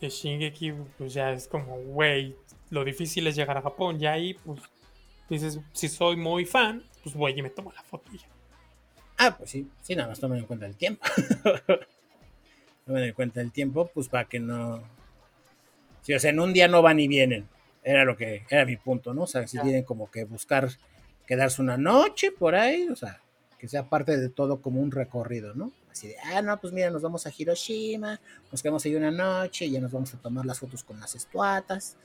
de 0.00 0.08
Shingeki, 0.08 0.72
pues 0.96 1.14
ya 1.14 1.32
es 1.32 1.46
como, 1.48 1.76
güey, 1.78 2.36
lo 2.70 2.84
difícil 2.84 3.26
es 3.26 3.36
llegar 3.36 3.58
a 3.58 3.62
Japón. 3.62 3.98
Ya 3.98 4.12
ahí, 4.12 4.34
pues, 4.34 4.60
dices, 5.34 5.60
si 5.72 5.88
soy 5.88 6.16
muy 6.16 6.44
fan, 6.44 6.84
pues 7.02 7.14
voy 7.14 7.32
y 7.36 7.42
me 7.42 7.50
tomo 7.50 7.72
la 7.72 7.82
foto 7.82 8.10
ya. 8.12 8.26
Ah, 9.18 9.36
pues 9.36 9.50
sí, 9.50 9.68
sí, 9.82 9.94
nada 9.94 10.08
más 10.08 10.20
tomen 10.20 10.38
en 10.38 10.46
cuenta 10.46 10.66
el 10.66 10.76
tiempo. 10.76 11.04
tomen 12.86 13.04
en 13.04 13.12
cuenta 13.12 13.40
el 13.40 13.52
tiempo, 13.52 13.90
pues 13.92 14.08
para 14.08 14.24
que 14.24 14.40
no. 14.40 14.82
Si, 16.02 16.12
o 16.14 16.18
sea, 16.18 16.30
en 16.30 16.40
un 16.40 16.52
día 16.52 16.68
no 16.68 16.82
van 16.82 16.98
y 16.98 17.08
vienen. 17.08 17.48
Era 17.84 18.04
lo 18.04 18.16
que, 18.16 18.44
era 18.48 18.64
mi 18.64 18.76
punto, 18.76 19.14
¿no? 19.14 19.22
O 19.22 19.26
sea, 19.26 19.46
si 19.46 19.58
tienen 19.58 19.84
como 19.84 20.10
que 20.10 20.24
buscar 20.24 20.68
quedarse 21.26 21.62
una 21.62 21.76
noche 21.76 22.30
por 22.32 22.54
ahí, 22.54 22.88
o 22.88 22.96
sea, 22.96 23.20
que 23.58 23.68
sea 23.68 23.88
parte 23.88 24.16
de 24.16 24.28
todo 24.28 24.60
como 24.60 24.80
un 24.80 24.90
recorrido, 24.90 25.54
¿no? 25.54 25.72
Así 25.90 26.08
de, 26.08 26.16
ah, 26.18 26.42
no, 26.42 26.60
pues 26.60 26.72
mira, 26.72 26.90
nos 26.90 27.02
vamos 27.02 27.26
a 27.26 27.32
Hiroshima, 27.36 28.20
nos 28.50 28.62
quedamos 28.62 28.84
ahí 28.84 28.94
una 28.94 29.10
noche, 29.10 29.66
y 29.66 29.72
ya 29.72 29.80
nos 29.80 29.92
vamos 29.92 30.12
a 30.14 30.18
tomar 30.18 30.44
las 30.46 30.58
fotos 30.58 30.82
con 30.82 30.98
las 30.98 31.14
estuatas, 31.14 31.96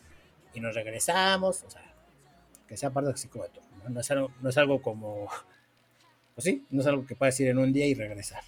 y 0.53 0.59
nos 0.59 0.75
regresamos, 0.75 1.63
o 1.63 1.69
sea, 1.69 1.81
que 2.67 2.77
sea 2.77 2.89
parte 2.91 3.11
así 3.11 3.27
como 3.27 3.45
de 3.45 3.49
todo, 3.51 3.65
¿no? 3.83 3.89
No 3.89 3.99
es 3.99 4.11
algo, 4.11 4.31
no 4.41 4.49
es 4.49 4.57
algo 4.57 4.81
como, 4.81 5.27
pues 6.35 6.45
sí, 6.45 6.65
no 6.69 6.81
es 6.81 6.87
algo 6.87 7.05
que 7.05 7.15
puedas 7.15 7.39
ir 7.39 7.47
en 7.47 7.57
un 7.57 7.73
día 7.73 7.85
y 7.85 7.93
regresar. 7.93 8.43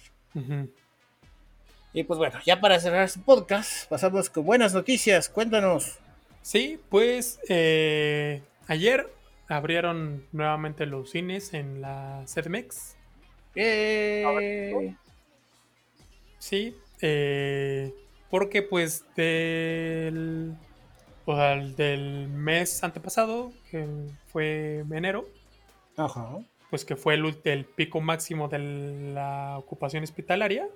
Y 1.92 2.04
pues 2.04 2.18
bueno, 2.18 2.38
ya 2.44 2.60
para 2.60 2.78
cerrar 2.78 3.04
este 3.04 3.20
podcast, 3.20 3.88
pasamos 3.88 4.30
con 4.30 4.44
buenas 4.44 4.74
noticias, 4.74 5.28
cuéntanos. 5.28 5.98
Sí, 6.42 6.80
pues 6.88 7.40
eh, 7.48 8.42
ayer 8.68 9.12
abrieron 9.48 10.24
nuevamente 10.32 10.86
los 10.86 11.10
cines 11.10 11.52
en 11.52 11.80
la 11.80 12.24
CDMX. 12.26 12.96
Eh, 13.56 14.94
Sí, 16.38 16.74
eh, 17.02 17.92
porque 18.30 18.62
pues 18.62 19.04
del, 19.14 20.54
o 21.26 21.36
sea, 21.36 21.56
del 21.56 22.28
mes 22.28 22.82
antepasado, 22.82 23.52
que 23.70 23.86
fue 24.26 24.84
enero, 24.90 25.28
Ajá. 25.96 26.38
pues 26.70 26.84
que 26.84 26.96
fue 26.96 27.14
el, 27.14 27.64
pico 27.64 28.00
máximo 28.00 28.48
de 28.48 28.58
la 29.14 29.56
ocupación 29.58 30.02
hospitalaria, 30.02 30.68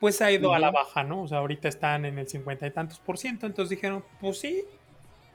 pues 0.00 0.22
ha 0.22 0.30
ido 0.30 0.54
a 0.54 0.58
la 0.58 0.70
baja, 0.70 1.02
¿no? 1.02 1.22
O 1.22 1.28
sea, 1.28 1.38
ahorita 1.38 1.68
están 1.68 2.04
en 2.04 2.18
el 2.18 2.28
cincuenta 2.28 2.66
y 2.66 2.70
tantos 2.70 3.00
por 3.00 3.18
ciento, 3.18 3.46
entonces 3.46 3.70
dijeron, 3.70 4.04
pues 4.20 4.38
sí, 4.38 4.64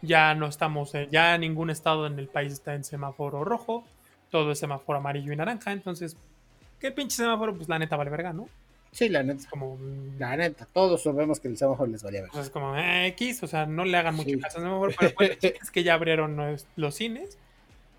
ya 0.02 0.34
no 0.36 0.48
estamos, 0.48 0.94
ya 1.12 1.38
ningún 1.38 1.70
estado 1.70 2.08
en 2.08 2.18
el 2.18 2.28
país 2.28 2.54
está 2.54 2.74
en 2.76 2.84
semáforo 2.84 3.44
rojo, 3.44 3.84
todo 4.30 4.52
es 4.52 4.60
semáforo 4.60 5.00
amarillo 5.00 5.34
y 5.34 5.36
naranja, 5.36 5.74
entonces, 5.74 6.18
¿qué 6.80 6.92
pinche 6.92 7.18
semáforo? 7.18 7.56
Pues 7.56 7.68
la 7.68 7.78
neta 7.78 7.98
vale 7.98 8.10
verga, 8.10 8.32
¿no? 8.32 8.48
Sí, 8.94 9.10
la 9.10 9.24
neta. 9.24 9.40
Es 9.42 9.48
como... 9.48 9.76
mm, 9.76 10.20
La 10.20 10.38
neta, 10.38 10.66
todos 10.72 11.04
sabemos 11.04 11.40
que 11.40 11.48
el 11.50 11.58
semáforo 11.58 11.92
les 11.92 12.02
valía 12.04 12.22
ver. 12.22 12.30
pues 12.32 12.46
es 12.46 12.50
como 12.52 12.78
eh, 12.78 13.08
X, 13.08 13.44
o 13.44 13.48
sea, 13.48 13.66
no 13.66 13.84
le 13.86 13.98
hagan 13.98 14.16
mucho 14.16 14.30
Sí. 14.30 14.40
caso 14.40 14.58
pero 14.60 14.80
bueno, 14.80 15.34
es 15.42 15.72
que 15.72 15.84
ya 15.84 15.96
abrieron 15.96 16.36
los, 16.38 16.66
los 16.76 16.96
cines. 16.96 17.38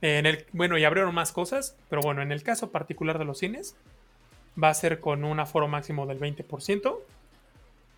Eh, 0.01 0.19
En 0.19 0.27
el, 0.27 0.47
bueno, 0.53 0.79
y 0.79 0.85
abrieron 0.85 1.15
más 1.15 1.33
cosas, 1.33 1.77
pero 1.91 2.01
bueno, 2.03 2.23
en 2.23 2.31
el 2.33 2.43
caso 2.43 2.71
particular 2.71 3.19
de 3.19 3.25
los 3.25 3.39
cines, 3.39 3.75
va 4.63 4.69
a 4.69 4.75
ser 4.75 5.01
con 5.01 5.25
un 5.25 5.41
aforo 5.41 5.67
máximo 5.69 6.07
del 6.07 6.19
20%. 6.21 6.99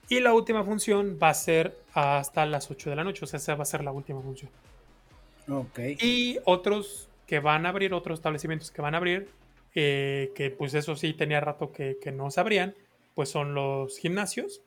Y 0.09 0.21
la 0.21 0.33
última 0.33 0.63
función 0.65 1.19
va 1.23 1.31
a 1.31 1.35
ser 1.35 1.77
hasta 1.93 2.47
las 2.47 2.71
8 2.71 2.91
de 2.91 2.97
la 2.97 3.05
noche, 3.05 3.25
o 3.25 3.27
sea, 3.27 3.39
esa 3.39 3.57
va 3.57 3.63
a 3.63 3.67
ser 3.67 3.83
la 3.85 3.91
última 3.93 4.21
función. 4.23 4.51
Ok. 5.51 5.79
Y 6.01 6.39
otros 6.45 7.09
que 7.27 7.41
van 7.41 7.67
a 7.67 7.71
abrir, 7.71 7.93
otros 7.93 8.21
establecimientos 8.21 8.71
que 8.71 8.81
van 8.83 8.95
a 8.95 8.99
abrir, 8.99 9.29
eh, 9.75 10.31
que 10.35 10.51
pues 10.51 10.75
eso 10.75 10.95
sí 10.97 11.13
tenía 11.13 11.41
rato 11.41 11.73
que, 11.73 11.99
que 12.01 12.13
no 12.13 12.31
se 12.31 12.41
abrían, 12.41 12.75
pues 13.17 13.31
son 13.31 13.55
los 13.55 13.99
gimnasios. 13.99 14.63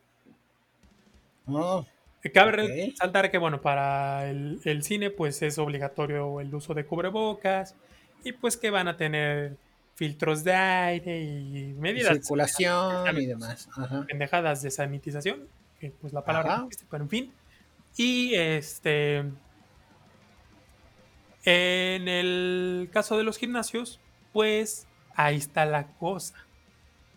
Oh, 1.47 1.85
Cabe 2.33 2.51
Ok. 2.51 2.57
resaltar 2.57 3.31
que, 3.31 3.37
bueno, 3.37 3.61
para 3.61 4.29
el, 4.29 4.59
el 4.65 4.83
cine, 4.83 5.09
pues 5.11 5.41
es 5.41 5.57
obligatorio 5.57 6.41
el 6.41 6.53
uso 6.53 6.73
de 6.73 6.85
cubrebocas 6.85 7.75
y 8.23 8.33
pues 8.33 8.57
que 8.57 8.71
van 8.71 8.87
a 8.89 8.97
tener 8.97 9.57
filtros 9.95 10.43
de 10.43 10.53
aire 10.53 11.21
y 11.21 11.73
medidas 11.75 12.13
circulación 12.17 13.17
y 13.17 13.25
demás. 13.27 13.69
Ajá. 13.77 14.05
pendejadas 14.07 14.61
de 14.63 14.71
sanitización, 14.71 15.47
que 15.79 15.91
pues 15.91 16.11
la 16.11 16.25
palabra 16.25 16.55
Ajá. 16.55 16.63
existe, 16.65 16.85
pero 16.89 17.03
en 17.03 17.09
fin. 17.09 17.33
Y 17.95 18.33
este. 18.35 19.23
En 21.45 22.07
el 22.07 22.89
caso 22.91 23.17
de 23.17 23.23
los 23.23 23.37
gimnasios, 23.37 24.01
pues 24.33 24.87
ahí 25.15 25.37
está 25.37 25.65
la 25.65 25.87
cosa. 25.97 26.35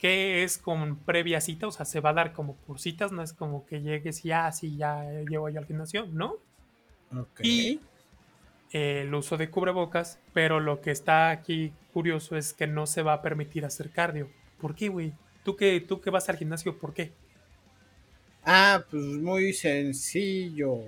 Que 0.03 0.42
es 0.42 0.59
con 0.59 0.96
previa 0.96 1.40
cita, 1.40 1.68
o 1.68 1.72
sea, 1.72 1.86
se 1.86 2.00
va 2.00 2.11
a 2.11 2.14
dar 2.14 2.32
como 2.32 2.57
por 2.57 2.78
citas, 2.78 3.12
no 3.12 3.22
es 3.22 3.32
como 3.32 3.64
que 3.64 3.80
llegues 3.80 4.24
y 4.24 4.28
ya, 4.28 4.50
sí, 4.53 4.76
ya 4.76 5.05
llego 5.30 5.48
yo 5.48 5.61
al 5.61 5.66
gimnasio, 5.66 6.07
¿no? 6.07 6.38
Ok. 7.16 7.40
Y 7.42 7.80
eh, 8.72 9.03
el 9.03 9.14
uso 9.14 9.36
de 9.36 9.48
cubrebocas, 9.48 10.18
pero 10.32 10.59
lo 10.59 10.80
que 10.80 10.90
está 10.90 11.30
aquí 11.30 11.72
curioso 11.92 12.36
es 12.36 12.53
que 12.53 12.66
no 12.66 12.86
se 12.86 13.03
va 13.03 13.12
a 13.14 13.22
permitir 13.22 13.64
hacer 13.64 13.90
cardio. 13.90 14.28
¿Por 14.61 14.74
qué, 14.74 14.88
güey? 14.88 15.12
¿Tú 15.44 15.57
que, 15.57 15.80
tú 15.80 16.00
que 16.00 16.11
vas 16.11 16.28
al 16.28 16.36
gimnasio, 16.36 16.76
¿por 16.76 16.92
qué? 16.92 17.12
Ah, 18.44 18.82
pues 18.90 19.03
muy 19.03 19.53
sencillo. 19.53 20.80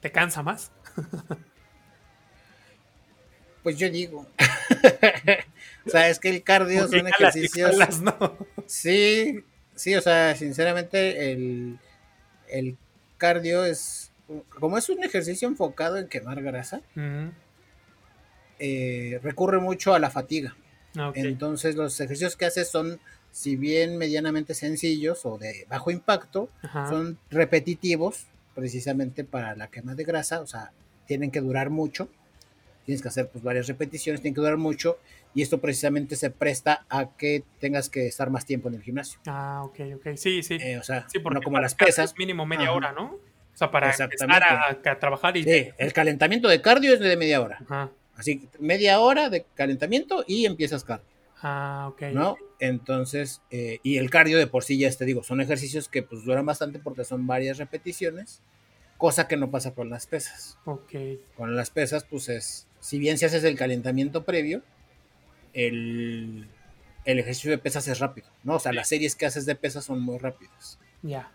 ¿Te 0.00 0.12
cansa 0.12 0.42
más? 0.42 0.70
Pues 3.62 3.76
yo 3.76 3.90
digo. 3.90 4.26
o 5.86 5.90
sea, 5.90 6.08
es 6.08 6.18
que 6.18 6.28
el 6.30 6.42
cardio 6.42 6.88
son 6.88 7.06
ejercicios. 7.08 7.70
jalas, 7.70 8.00
¿no? 8.00 8.36
Sí, 8.66 9.44
sí, 9.74 9.94
o 9.94 10.00
sea, 10.00 10.34
sinceramente, 10.36 11.32
el, 11.32 11.78
el 12.48 12.76
cardio 13.18 13.64
es. 13.64 14.12
Como 14.48 14.78
es 14.78 14.88
un 14.88 15.02
ejercicio 15.02 15.48
enfocado 15.48 15.96
en 15.96 16.06
quemar 16.06 16.40
grasa, 16.40 16.82
eh, 18.60 19.18
recurre 19.22 19.58
mucho 19.58 19.92
a 19.92 19.98
la 19.98 20.10
fatiga. 20.10 20.56
Ah. 20.96 21.10
Entonces, 21.14 21.74
los 21.74 22.00
ejercicios 22.00 22.36
que 22.36 22.44
haces 22.44 22.68
son, 22.68 23.00
si 23.32 23.56
bien 23.56 23.98
medianamente 23.98 24.54
sencillos 24.54 25.26
o 25.26 25.36
de 25.36 25.66
bajo 25.68 25.90
impacto, 25.90 26.48
Ajá. 26.62 26.88
son 26.88 27.18
repetitivos 27.28 28.26
precisamente 28.54 29.24
para 29.24 29.56
la 29.56 29.68
quema 29.68 29.94
de 29.94 30.04
grasa, 30.04 30.40
o 30.40 30.46
sea, 30.46 30.72
tienen 31.06 31.30
que 31.30 31.40
durar 31.40 31.70
mucho, 31.70 32.08
tienes 32.84 33.02
que 33.02 33.08
hacer 33.08 33.28
pues 33.28 33.42
varias 33.42 33.66
repeticiones, 33.66 34.20
tienen 34.20 34.34
que 34.34 34.42
durar 34.42 34.58
mucho 34.58 34.98
y 35.34 35.42
esto 35.42 35.60
precisamente 35.60 36.16
se 36.16 36.30
presta 36.30 36.84
a 36.88 37.10
que 37.16 37.44
tengas 37.58 37.88
que 37.88 38.06
estar 38.06 38.30
más 38.30 38.44
tiempo 38.46 38.68
en 38.68 38.74
el 38.74 38.82
gimnasio. 38.82 39.20
Ah, 39.26 39.62
ok, 39.64 39.80
ok. 39.96 40.16
Sí, 40.16 40.42
sí. 40.42 40.58
Eh, 40.60 40.78
o 40.78 40.82
sea, 40.82 41.06
sí, 41.08 41.18
porque 41.20 41.36
no 41.36 41.42
como 41.42 41.60
las 41.60 41.74
pesas. 41.74 42.10
es 42.12 42.18
mínimo 42.18 42.46
media 42.46 42.64
Ajá. 42.64 42.72
hora, 42.72 42.92
¿no? 42.92 43.14
O 43.14 43.56
sea, 43.60 43.70
para 43.70 43.94
empezar 43.94 44.30
a, 44.42 44.70
a 44.84 44.98
trabajar 44.98 45.36
y... 45.36 45.44
Sí, 45.44 45.68
el 45.76 45.92
calentamiento 45.92 46.48
de 46.48 46.60
cardio 46.62 46.94
es 46.94 47.00
de 47.00 47.16
media 47.16 47.40
hora. 47.40 47.58
Ajá. 47.62 47.90
Así, 48.16 48.48
media 48.58 49.00
hora 49.00 49.30
de 49.30 49.44
calentamiento 49.54 50.24
y 50.26 50.46
empiezas 50.46 50.84
cardio, 50.84 51.06
Ah, 51.42 51.86
ok. 51.90 52.02
¿no? 52.12 52.36
Entonces, 52.58 53.40
eh, 53.50 53.78
y 53.82 53.96
el 53.96 54.10
cardio 54.10 54.36
de 54.38 54.46
por 54.46 54.62
sí 54.64 54.78
ya 54.78 54.90
te 54.90 55.04
digo, 55.06 55.22
son 55.22 55.40
ejercicios 55.40 55.88
que 55.88 56.02
pues 56.02 56.24
duran 56.24 56.44
bastante 56.44 56.78
porque 56.78 57.04
son 57.04 57.26
varias 57.26 57.56
repeticiones, 57.58 58.42
cosa 58.98 59.26
que 59.28 59.36
no 59.38 59.50
pasa 59.50 59.74
con 59.74 59.88
las 59.88 60.06
pesas. 60.06 60.58
Ok. 60.66 60.92
Con 61.36 61.56
las 61.56 61.70
pesas, 61.70 62.04
pues 62.04 62.28
es, 62.28 62.66
si 62.80 62.98
bien 62.98 63.16
si 63.16 63.24
haces 63.24 63.44
el 63.44 63.56
calentamiento 63.56 64.24
previo, 64.24 64.62
el, 65.52 66.48
el 67.04 67.18
ejercicio 67.18 67.50
de 67.50 67.58
pesas 67.58 67.88
es 67.88 67.98
rápido, 67.98 68.28
¿no? 68.44 68.54
O 68.54 68.58
sea, 68.60 68.72
las 68.72 68.88
series 68.88 69.16
que 69.16 69.26
haces 69.26 69.46
de 69.46 69.54
pesas 69.54 69.84
son 69.84 70.00
muy 70.00 70.18
rápidas. 70.18 70.78
Ya. 71.02 71.30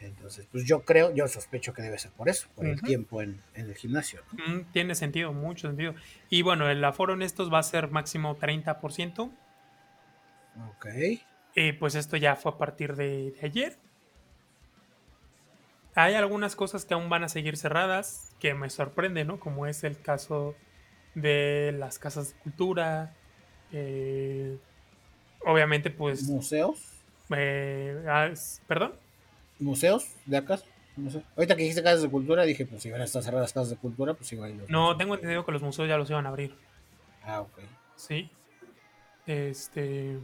Entonces, 0.00 0.46
pues 0.52 0.64
yo 0.64 0.84
creo, 0.84 1.14
yo 1.14 1.26
sospecho 1.26 1.72
que 1.72 1.82
debe 1.82 1.98
ser 1.98 2.10
por 2.12 2.28
eso, 2.28 2.48
por 2.54 2.66
el 2.66 2.80
tiempo 2.82 3.22
en, 3.22 3.40
en 3.54 3.66
el 3.66 3.74
gimnasio. 3.74 4.20
¿no? 4.32 4.56
Mm, 4.56 4.64
tiene 4.72 4.94
sentido, 4.94 5.32
mucho 5.32 5.68
sentido. 5.68 5.94
Y 6.28 6.42
bueno, 6.42 6.68
el 6.68 6.84
aforo 6.84 7.14
en 7.14 7.22
estos 7.22 7.52
va 7.52 7.58
a 7.58 7.62
ser 7.62 7.90
máximo 7.90 8.38
30%. 8.38 9.30
Ok. 10.70 10.86
Eh, 11.54 11.72
pues 11.78 11.94
esto 11.94 12.16
ya 12.16 12.36
fue 12.36 12.52
a 12.52 12.58
partir 12.58 12.94
de, 12.94 13.32
de 13.32 13.38
ayer. 13.42 13.78
Hay 15.94 16.14
algunas 16.14 16.56
cosas 16.56 16.84
que 16.84 16.92
aún 16.92 17.08
van 17.08 17.24
a 17.24 17.28
seguir 17.30 17.56
cerradas, 17.56 18.34
que 18.38 18.52
me 18.52 18.68
sorprende, 18.68 19.24
¿no? 19.24 19.40
Como 19.40 19.66
es 19.66 19.82
el 19.82 19.98
caso 19.98 20.54
de 21.16 21.74
las 21.76 21.98
casas 21.98 22.32
de 22.34 22.38
cultura. 22.40 23.12
eh, 23.72 24.56
obviamente, 25.44 25.90
pues... 25.90 26.22
Museos, 26.28 26.78
eh, 27.36 28.04
ah, 28.08 28.26
es- 28.26 28.62
¿Perdón? 28.68 28.92
museos 29.58 30.06
de 30.26 30.36
acá, 30.36 30.60
no 30.96 31.10
sé. 31.10 31.22
Ahorita 31.36 31.56
que 31.56 31.62
dijiste 31.62 31.82
casas 31.82 32.02
de 32.02 32.10
cultura, 32.10 32.44
dije, 32.44 32.64
pues 32.66 32.82
si 32.82 32.90
van 32.90 33.00
a 33.00 33.04
estar 33.04 33.22
cerradas 33.22 33.52
casas 33.52 33.70
de 33.70 33.76
cultura, 33.76 34.14
pues 34.14 34.32
igual. 34.32 34.56
los 34.58 34.70
No, 34.70 34.82
museos. 34.82 34.98
tengo 34.98 35.14
entendido 35.14 35.44
que 35.44 35.52
los 35.52 35.62
museos 35.62 35.88
ya 35.88 35.96
los 35.98 36.08
iban 36.10 36.26
a 36.26 36.28
abrir. 36.28 36.54
Ah, 37.24 37.40
ok. 37.40 37.58
Sí. 37.96 38.30
Este. 39.26 40.18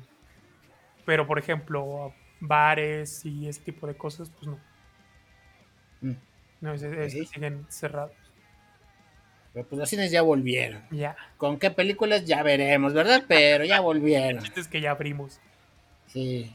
Pero, 1.07 1.27
por 1.27 1.39
ejemplo, 1.39 2.15
bares 2.41 3.25
y 3.25 3.49
ese 3.49 3.61
tipo 3.63 3.87
de 3.87 3.97
cosas, 3.97 4.31
pues 4.31 4.47
no. 4.47 4.59
Mm. 6.03 6.17
No, 6.61 6.73
Ok. 6.73 6.79
siguen 7.33 7.67
cerrados. 7.69 8.13
Pero 9.53 9.67
pues 9.67 9.79
los 9.79 9.89
cines 9.89 10.11
ya 10.11 10.23
volvieron. 10.23 10.83
Ya. 10.91 11.17
¿Con 11.37 11.59
qué 11.59 11.71
películas? 11.71 12.25
Ya 12.25 12.43
veremos, 12.43 12.95
¿verdad? 12.95 13.25
Pero 13.29 13.65
ya 13.65 13.81
volvieron. 13.81 14.43
Es 14.57 14.69
que 14.69 14.81
ya 14.81 14.93
abrimos. 14.93 15.41
Sí. 16.07 16.55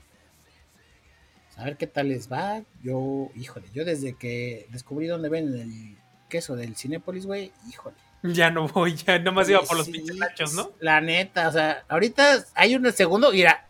A 1.57 1.63
ver 1.63 1.77
qué 1.77 1.87
tal 1.87 2.09
les 2.09 2.31
va. 2.31 2.61
Yo, 2.83 3.29
híjole, 3.35 3.67
yo 3.73 3.85
desde 3.85 4.13
que 4.15 4.67
descubrí 4.69 5.07
dónde 5.07 5.29
ven 5.29 5.47
el 5.57 5.97
queso 6.29 6.55
del 6.55 6.75
Cinépolis, 6.75 7.25
güey, 7.25 7.51
híjole. 7.69 7.95
Ya 8.23 8.49
no 8.49 8.67
voy, 8.67 8.95
ya 8.95 9.19
nomás 9.19 9.47
iba 9.49 9.61
por 9.61 9.77
los 9.77 9.85
Sí, 9.85 9.93
pinches 9.93 10.17
nachos, 10.17 10.53
¿no? 10.53 10.71
La 10.79 11.01
neta, 11.01 11.47
o 11.47 11.51
sea, 11.51 11.83
ahorita 11.87 12.45
hay 12.55 12.75
un 12.75 12.91
segundo, 12.91 13.31
mira, 13.31 13.65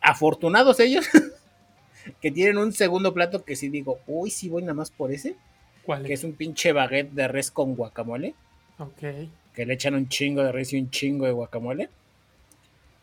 afortunados 0.00 0.80
ellos 0.80 1.06
que 2.20 2.30
tienen 2.30 2.58
un 2.58 2.72
segundo 2.72 3.12
plato 3.14 3.44
que 3.44 3.56
sí 3.56 3.68
digo, 3.70 3.98
uy, 4.06 4.30
sí 4.30 4.48
voy 4.48 4.62
nada 4.62 4.74
más 4.74 4.90
por 4.90 5.12
ese, 5.12 5.36
¿Cuál 5.82 6.04
que 6.04 6.12
es? 6.12 6.20
es 6.20 6.24
un 6.24 6.34
pinche 6.34 6.72
baguette 6.72 7.10
de 7.12 7.26
res 7.28 7.50
con 7.50 7.74
guacamole, 7.74 8.34
Ok. 8.80 9.28
que 9.54 9.66
le 9.66 9.74
echan 9.74 9.94
un 9.94 10.08
chingo 10.08 10.42
de 10.42 10.52
res 10.52 10.72
y 10.72 10.78
un 10.80 10.90
chingo 10.90 11.26
de 11.26 11.32
guacamole, 11.32 11.88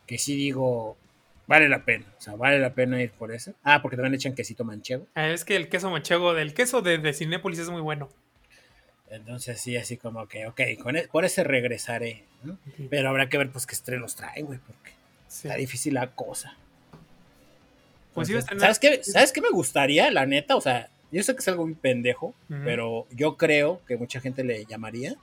que 0.05 0.17
sí 0.17 0.35
digo, 0.35 0.97
vale 1.45 1.69
la 1.69 1.83
pena, 1.83 2.05
o 2.17 2.21
sea, 2.21 2.35
vale 2.35 2.59
la 2.59 2.73
pena 2.73 3.01
ir 3.01 3.11
por 3.11 3.31
ese. 3.31 3.53
Ah, 3.63 3.81
porque 3.81 3.95
también 3.97 4.11
le 4.11 4.17
echan 4.17 4.33
quesito 4.35 4.63
manchego. 4.63 5.05
Ah, 5.15 5.27
Es 5.29 5.45
que 5.45 5.55
el 5.55 5.69
queso 5.69 5.89
manchego 5.91 6.33
del 6.33 6.53
queso 6.53 6.81
de, 6.81 6.97
de 6.97 7.13
Cinépolis 7.13 7.59
es 7.59 7.69
muy 7.69 7.81
bueno. 7.81 8.09
Entonces 9.09 9.59
sí, 9.61 9.77
así 9.77 9.95
como 9.97 10.27
que, 10.27 10.47
ok, 10.47 10.61
con 10.81 10.97
e- 10.97 11.07
por 11.07 11.23
ese 11.25 11.43
regresaré. 11.43 12.23
Pero 12.89 13.09
habrá 13.09 13.29
que 13.29 13.37
ver 13.37 13.49
pues 13.51 13.65
qué 13.65 13.73
estrenos 13.75 14.15
trae, 14.15 14.41
güey, 14.43 14.59
porque 14.59 14.91
Sí. 15.27 15.47
está 15.47 15.57
difícil 15.57 15.93
la 15.93 16.07
cosa. 16.11 16.55
Pues 18.13 18.29
Entonces, 18.29 18.49
estrenar- 18.51 18.61
¿sabes, 18.75 18.79
qué, 18.79 19.03
¿Sabes 19.03 19.31
qué 19.31 19.41
me 19.41 19.49
gustaría, 19.49 20.09
la 20.11 20.25
neta? 20.25 20.55
O 20.55 20.61
sea, 20.61 20.89
yo 21.11 21.21
sé 21.23 21.33
que 21.35 21.39
es 21.39 21.47
algo 21.47 21.65
muy 21.65 21.75
pendejo, 21.75 22.33
pero 22.63 23.05
yo 23.11 23.37
creo 23.37 23.81
que 23.85 23.95
mucha 23.97 24.19
gente 24.19 24.43
le 24.43 24.65
llamaría 24.65 25.15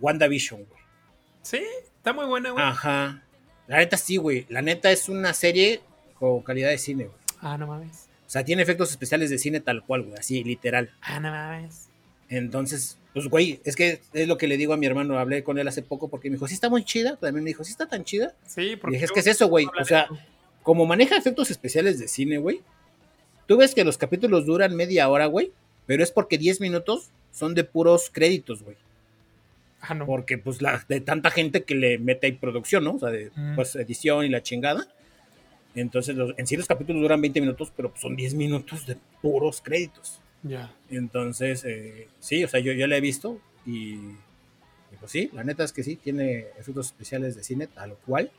WandaVision, 0.00 0.64
güey. 0.64 0.80
Sí, 1.42 1.62
está 1.96 2.12
muy 2.12 2.26
buena, 2.26 2.50
güey. 2.50 2.64
Ajá. 2.64 3.22
La 3.66 3.78
neta 3.78 3.96
sí, 3.96 4.16
güey. 4.16 4.46
La 4.48 4.62
neta 4.62 4.90
es 4.90 5.08
una 5.08 5.32
serie 5.34 5.80
con 6.18 6.42
calidad 6.42 6.70
de 6.70 6.78
cine, 6.78 7.04
güey. 7.04 7.16
Ah, 7.40 7.58
no 7.58 7.66
mames. 7.66 8.08
O 8.26 8.30
sea, 8.30 8.44
tiene 8.44 8.62
efectos 8.62 8.90
especiales 8.90 9.30
de 9.30 9.38
cine 9.38 9.60
tal 9.60 9.84
cual, 9.84 10.02
güey. 10.02 10.18
Así, 10.18 10.42
literal. 10.44 10.90
Ah, 11.02 11.20
no 11.20 11.30
mames. 11.30 11.88
Entonces, 12.28 12.98
pues, 13.12 13.28
güey, 13.28 13.60
es 13.64 13.76
que 13.76 14.00
es 14.12 14.28
lo 14.28 14.36
que 14.38 14.48
le 14.48 14.56
digo 14.56 14.72
a 14.72 14.76
mi 14.76 14.86
hermano. 14.86 15.18
Hablé 15.18 15.44
con 15.44 15.58
él 15.58 15.68
hace 15.68 15.82
poco 15.82 16.08
porque 16.08 16.30
me 16.30 16.36
dijo, 16.36 16.48
sí 16.48 16.54
está 16.54 16.68
muy 16.68 16.84
chida. 16.84 17.16
También 17.16 17.44
me 17.44 17.50
dijo, 17.50 17.64
sí 17.64 17.70
está 17.70 17.86
tan 17.86 18.04
chida. 18.04 18.34
Sí, 18.46 18.72
Y 18.72 18.76
porque. 18.76 18.96
dije, 18.96 19.04
es 19.04 19.12
que 19.12 19.20
es 19.20 19.26
eso, 19.26 19.48
güey. 19.48 19.66
O 19.80 19.84
sea, 19.84 20.08
como 20.62 20.86
maneja 20.86 21.16
efectos 21.16 21.50
especiales 21.50 21.98
de 21.98 22.08
cine, 22.08 22.38
güey. 22.38 22.62
Tú 23.46 23.58
ves 23.58 23.74
que 23.74 23.84
los 23.84 23.98
capítulos 23.98 24.46
duran 24.46 24.74
media 24.74 25.08
hora, 25.08 25.26
güey. 25.26 25.52
Pero 25.86 26.02
es 26.02 26.10
porque 26.10 26.38
10 26.38 26.60
minutos 26.62 27.10
son 27.30 27.54
de 27.54 27.64
puros 27.64 28.10
créditos, 28.10 28.62
güey. 28.62 28.76
Ah, 29.86 29.94
no. 29.94 30.06
Porque, 30.06 30.38
pues, 30.38 30.62
la, 30.62 30.84
de 30.88 31.00
tanta 31.00 31.30
gente 31.30 31.64
que 31.64 31.74
le 31.74 31.98
mete 31.98 32.26
ahí 32.26 32.32
producción, 32.32 32.84
¿no? 32.84 32.94
O 32.94 32.98
sea, 32.98 33.10
de 33.10 33.30
Mm. 33.34 33.54
pues, 33.54 33.74
edición 33.76 34.24
y 34.24 34.28
la 34.28 34.42
chingada. 34.42 34.86
Entonces, 35.74 36.14
los- 36.16 36.34
en 36.38 36.46
sí 36.46 36.56
los 36.56 36.66
capítulos 36.66 37.02
duran 37.02 37.20
20 37.20 37.40
minutos, 37.40 37.72
pero 37.76 37.90
pues, 37.90 38.00
son 38.00 38.14
10 38.16 38.34
minutos 38.34 38.86
de 38.86 38.96
puros 39.20 39.60
créditos. 39.60 40.20
Ya. 40.42 40.72
Entonces, 40.90 41.64
eh, 41.64 42.08
sí, 42.20 42.44
o 42.44 42.48
sea, 42.48 42.60
yo, 42.60 42.72
yo 42.72 42.86
la 42.86 42.96
he 42.96 43.00
visto 43.00 43.40
y, 43.66 43.94
y, 43.94 44.16
pues 45.00 45.10
sí, 45.10 45.30
la 45.32 45.42
neta 45.44 45.64
es 45.64 45.72
que 45.72 45.82
sí, 45.82 45.96
tiene 45.96 46.46
efectos 46.58 46.86
especiales 46.86 47.34
de 47.34 47.42
cine, 47.44 47.66
tal 47.66 47.94
cual. 48.06 48.30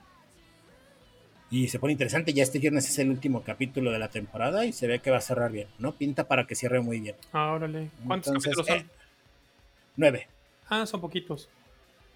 Y 1.51 1.67
se 1.67 1.77
pone 1.79 1.91
interesante, 1.93 2.33
ya 2.33 2.43
este 2.43 2.59
viernes 2.59 2.89
es 2.89 2.97
el 2.99 3.09
último 3.09 3.43
capítulo 3.43 3.91
de 3.91 3.99
la 3.99 4.09
temporada 4.09 4.65
y 4.65 4.73
se 4.73 4.87
ve 4.87 4.99
que 4.99 5.11
va 5.11 5.17
a 5.17 5.21
cerrar 5.21 5.51
bien, 5.51 5.67
¿no? 5.77 5.91
Pinta 5.93 6.27
para 6.27 6.47
que 6.47 6.55
cierre 6.55 6.79
muy 6.81 6.99
bien. 6.99 7.15
Ah, 7.33 7.51
órale. 7.53 7.89
¿Cuántos 8.07 8.27
Entonces, 8.33 8.55
capítulos 8.55 8.67
son? 8.67 8.77
eh, 8.77 8.85
Nueve. 9.97 10.27
Ah, 10.69 10.85
son 10.85 11.01
poquitos. 11.01 11.49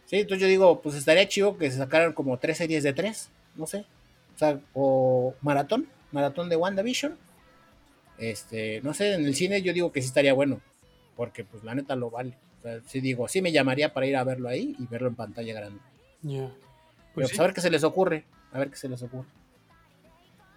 Sí, 0.06 0.18
entonces 0.18 0.42
yo 0.42 0.48
digo, 0.48 0.82
pues 0.82 0.96
estaría 0.96 1.28
chido 1.28 1.58
que 1.58 1.70
se 1.70 1.78
sacaran 1.78 2.14
como 2.14 2.38
tres 2.40 2.58
series 2.58 2.84
de 2.84 2.94
tres, 2.94 3.30
no 3.56 3.68
sé. 3.68 3.86
O 4.36 4.38
sea, 4.40 4.60
o 4.74 5.36
maratón, 5.42 5.88
maratón 6.12 6.50
de 6.50 6.56
WandaVision. 6.56 7.18
Este, 8.18 8.82
no 8.82 8.94
sé, 8.94 9.14
en 9.14 9.26
el 9.26 9.36
cine 9.36 9.62
yo 9.62 9.72
digo 9.74 9.92
que 9.92 10.02
sí 10.02 10.08
estaría 10.08 10.34
bueno, 10.34 10.62
porque 11.16 11.44
pues 11.44 11.64
la 11.64 11.76
neta 11.76 11.96
lo 11.96 12.10
vale. 12.10 12.34
O 12.60 12.62
sea, 12.64 12.80
sí 12.88 13.00
digo, 13.00 13.28
sí 13.28 13.42
me 13.42 13.52
llamaría 13.52 13.94
para 13.94 14.08
ir 14.08 14.18
a 14.18 14.24
verlo 14.24 14.50
ahí 14.50 14.76
y 14.80 14.86
verlo 14.88 15.08
en 15.08 15.16
pantalla 15.16 15.54
grande. 15.54 15.80
Ya. 16.24 16.48
Pero 16.50 16.54
Pues 17.14 17.28
pues 17.28 17.30
sí. 17.32 17.40
a 17.40 17.44
ver 17.44 17.54
qué 17.54 17.62
se 17.62 17.70
les 17.70 17.84
ocurre, 17.84 18.26
a 18.52 18.60
ver 18.60 18.70
qué 18.72 18.76
se 18.76 18.90
les 18.90 19.02
ocurre. 19.04 19.28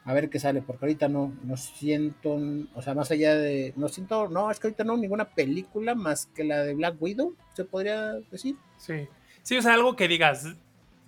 A 0.05 0.15
ver 0.15 0.31
qué 0.31 0.41
sale, 0.41 0.63
porque 0.63 0.85
ahorita 0.85 1.09
no, 1.09 1.33
no 1.45 1.57
siento, 1.57 2.37
o 2.75 2.83
sea, 2.83 2.95
más 2.95 3.11
allá 3.13 3.37
de, 3.37 3.73
no 3.77 3.89
siento, 3.89 4.29
no, 4.29 4.51
es 4.51 4.59
que 4.59 4.67
ahorita 4.67 4.83
no, 4.83 4.97
ninguna 4.97 5.27
película 5.27 5.95
más 5.95 6.27
que 6.27 6.43
la 6.43 6.65
de 6.65 6.75
Black 6.75 6.97
Widow, 7.01 7.37
se 7.55 7.65
podría 7.65 8.15
decir. 8.31 8.57
Sí. 8.79 9.07
Sí, 9.43 9.57
o 9.57 9.63
sea, 9.63 9.75
algo 9.75 9.95
que 9.95 10.09
digas, 10.09 10.57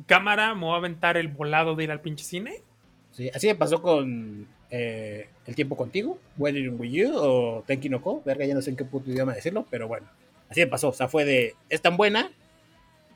cámara, 0.06 0.54
me 0.54 0.62
voy 0.62 0.74
a 0.74 0.76
aventar 0.76 1.16
el 1.16 1.28
volado 1.28 1.74
de 1.74 1.84
ir 1.84 1.90
al 1.90 2.00
pinche 2.00 2.24
cine. 2.24 2.62
Sí, 3.10 3.30
así 3.34 3.46
me 3.46 3.54
pasó 3.54 3.80
con 3.80 4.46
eh, 4.70 5.28
El 5.46 5.54
tiempo 5.54 5.76
contigo, 5.76 6.18
Wedding 6.36 6.80
with 6.80 6.90
You 6.90 7.12
o 7.14 7.64
Tenki 7.66 7.88
no 7.88 8.00
Ko, 8.00 8.22
verga, 8.24 8.44
ya 8.44 8.54
no 8.54 8.62
sé 8.62 8.70
en 8.70 8.76
qué 8.76 8.84
puto 8.84 9.10
idioma 9.10 9.34
decirlo, 9.34 9.66
pero 9.70 9.88
bueno, 9.88 10.06
así 10.48 10.60
me 10.60 10.66
pasó, 10.66 10.88
o 10.88 10.92
sea, 10.92 11.08
fue 11.08 11.24
de, 11.24 11.54
es 11.68 11.80
tan 11.80 11.96
buena 11.96 12.30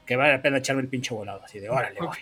que 0.06 0.16
vale 0.16 0.32
la 0.32 0.42
pena 0.42 0.58
echarme 0.58 0.82
el 0.82 0.88
pinche 0.88 1.14
volado, 1.14 1.42
así 1.44 1.58
de, 1.58 1.68
órale, 1.68 2.00
Ok. 2.00 2.16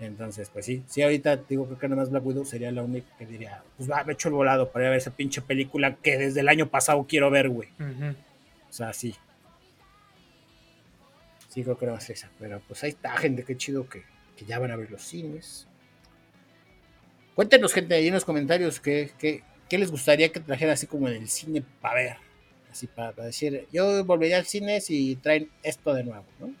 Entonces, 0.00 0.48
pues 0.50 0.64
sí, 0.64 0.82
sí, 0.86 1.02
ahorita 1.02 1.36
digo 1.36 1.66
creo 1.66 1.78
que 1.78 1.88
nada 1.88 2.00
más 2.00 2.10
Black 2.10 2.24
Widow 2.24 2.46
sería 2.46 2.72
la 2.72 2.82
única 2.82 3.06
que 3.18 3.26
diría, 3.26 3.62
pues 3.76 3.90
va, 3.90 4.02
me 4.02 4.14
echo 4.14 4.28
el 4.28 4.34
volado 4.34 4.70
para 4.72 4.84
ir 4.84 4.86
a 4.86 4.90
ver 4.90 4.98
esa 4.98 5.10
pinche 5.10 5.42
película 5.42 5.96
que 5.96 6.16
desde 6.16 6.40
el 6.40 6.48
año 6.48 6.68
pasado 6.68 7.04
quiero 7.06 7.30
ver, 7.30 7.50
güey. 7.50 7.68
O 7.78 8.72
sea, 8.72 8.94
sí. 8.94 9.14
Sí, 11.48 11.62
creo 11.62 11.76
que 11.76 11.84
era 11.84 11.94
más 11.94 12.08
esa. 12.08 12.30
Pero 12.38 12.62
pues 12.66 12.82
ahí 12.82 12.90
está, 12.90 13.14
gente, 13.18 13.44
qué 13.44 13.56
chido 13.58 13.88
que, 13.88 14.04
que 14.36 14.46
ya 14.46 14.58
van 14.58 14.70
a 14.70 14.76
ver 14.76 14.90
los 14.90 15.02
cines. 15.02 15.66
Cuéntenos, 17.34 17.74
gente, 17.74 17.94
ahí 17.94 18.08
en 18.08 18.14
los 18.14 18.24
comentarios 18.24 18.80
qué, 18.80 19.10
qué, 19.18 19.42
qué 19.68 19.76
les 19.76 19.90
gustaría 19.90 20.32
que 20.32 20.40
trajera 20.40 20.72
así 20.72 20.86
como 20.86 21.08
en 21.08 21.14
el 21.14 21.28
cine 21.28 21.62
para 21.82 21.94
ver. 21.94 22.16
Así 22.70 22.86
para, 22.86 23.12
para 23.12 23.26
decir, 23.26 23.66
yo 23.70 24.02
volvería 24.04 24.38
al 24.38 24.46
cine 24.46 24.80
si 24.80 25.16
traen 25.16 25.50
esto 25.62 25.92
de 25.92 26.04
nuevo, 26.04 26.24
¿no? 26.38 26.54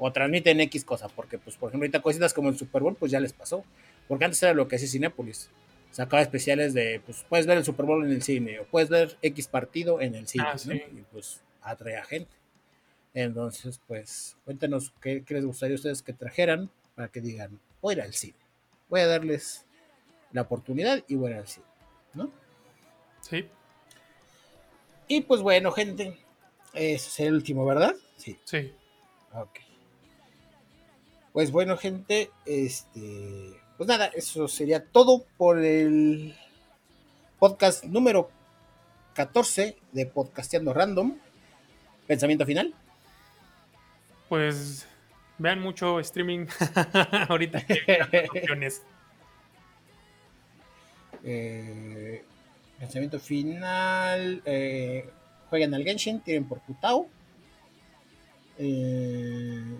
O 0.00 0.12
transmiten 0.12 0.60
X 0.60 0.84
cosa, 0.84 1.08
porque 1.08 1.38
pues 1.38 1.56
por 1.56 1.68
ejemplo 1.68 1.84
ahorita 1.84 2.02
cositas 2.02 2.34
como 2.34 2.48
el 2.48 2.58
Super 2.58 2.82
Bowl 2.82 2.96
pues 2.96 3.12
ya 3.12 3.20
les 3.20 3.32
pasó. 3.32 3.64
Porque 4.08 4.24
antes 4.24 4.42
era 4.42 4.54
lo 4.54 4.66
que 4.68 4.76
hacía 4.76 4.88
Cinépolis. 4.88 5.50
Sacaba 5.90 6.22
especiales 6.22 6.74
de, 6.74 7.00
pues 7.04 7.24
puedes 7.28 7.46
ver 7.46 7.58
el 7.58 7.64
Super 7.64 7.86
Bowl 7.86 8.04
en 8.04 8.12
el 8.12 8.22
cine 8.22 8.60
o 8.60 8.64
puedes 8.64 8.88
ver 8.88 9.16
X 9.22 9.48
partido 9.48 10.00
en 10.00 10.14
el 10.14 10.26
cine. 10.26 10.44
Ah, 10.46 10.52
¿no? 10.52 10.58
sí. 10.58 10.82
Y 10.92 11.02
pues 11.12 11.42
atrae 11.62 11.96
a 11.96 12.04
gente. 12.04 12.30
Entonces, 13.12 13.80
pues 13.86 14.36
cuéntenos 14.44 14.92
qué, 15.00 15.24
qué 15.24 15.34
les 15.34 15.44
gustaría 15.44 15.74
a 15.74 15.76
ustedes 15.76 16.02
que 16.02 16.12
trajeran 16.12 16.70
para 16.94 17.08
que 17.08 17.20
digan, 17.20 17.58
voy 17.80 17.94
a 17.94 17.98
ir 17.98 18.02
al 18.02 18.12
cine. 18.12 18.38
Voy 18.88 19.00
a 19.00 19.06
darles 19.06 19.66
la 20.32 20.42
oportunidad 20.42 21.04
y 21.08 21.16
voy 21.16 21.28
a 21.28 21.34
ir 21.34 21.40
al 21.40 21.48
cine. 21.48 21.66
¿no? 22.14 22.30
Sí, 23.20 23.48
Y 25.08 25.20
pues 25.22 25.42
bueno, 25.42 25.70
gente, 25.72 26.18
ese 26.72 26.94
es 26.94 27.20
el 27.20 27.34
último, 27.34 27.66
¿verdad? 27.66 27.94
Sí. 28.16 28.38
sí. 28.44 28.72
Ok. 29.34 29.58
Pues 31.32 31.52
bueno, 31.52 31.76
gente, 31.76 32.30
este, 32.44 33.54
pues 33.76 33.88
nada, 33.88 34.06
eso 34.06 34.48
sería 34.48 34.84
todo 34.84 35.24
por 35.36 35.58
el 35.58 36.34
podcast 37.38 37.84
número 37.84 38.30
14 39.14 39.76
de 39.92 40.06
Podcasteando 40.06 40.72
Random. 40.74 41.16
Pensamiento 42.06 42.44
final. 42.44 42.74
Pues 44.28 44.86
vean 45.38 45.60
mucho 45.60 46.00
streaming 46.00 46.46
ahorita. 47.28 47.64
que 47.64 48.28
opciones. 48.30 48.82
Eh, 51.22 52.24
pensamiento 52.78 53.20
final. 53.20 54.42
Eh, 54.44 55.08
jueguen 55.48 55.74
al 55.74 55.84
Genshin, 55.84 56.20
tiren 56.20 56.44
por 56.44 56.60
Putao. 56.60 57.08
Eh, 58.62 59.78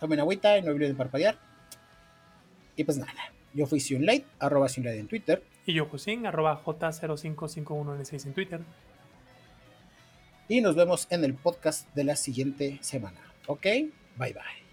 tomen 0.00 0.18
agüita 0.18 0.58
y 0.58 0.62
no 0.62 0.72
olviden 0.72 0.96
parpadear. 0.96 1.38
Y 2.74 2.84
pues 2.84 2.98
nada, 2.98 3.32
yo 3.54 3.66
fui 3.66 3.80
Sionlight, 3.80 4.26
arroba 4.40 4.68
Sionlight 4.68 4.98
en 4.98 5.06
Twitter. 5.06 5.42
Y 5.64 5.74
yo, 5.74 5.86
Josin, 5.86 6.26
arroba 6.26 6.62
J0551N6 6.64 8.26
en 8.26 8.34
Twitter. 8.34 8.60
Y 10.48 10.60
nos 10.60 10.76
vemos 10.76 11.06
en 11.10 11.24
el 11.24 11.34
podcast 11.34 11.92
de 11.94 12.04
la 12.04 12.16
siguiente 12.16 12.78
semana. 12.80 13.20
¿Ok? 13.46 13.62
Bye 14.16 14.32
bye. 14.32 14.65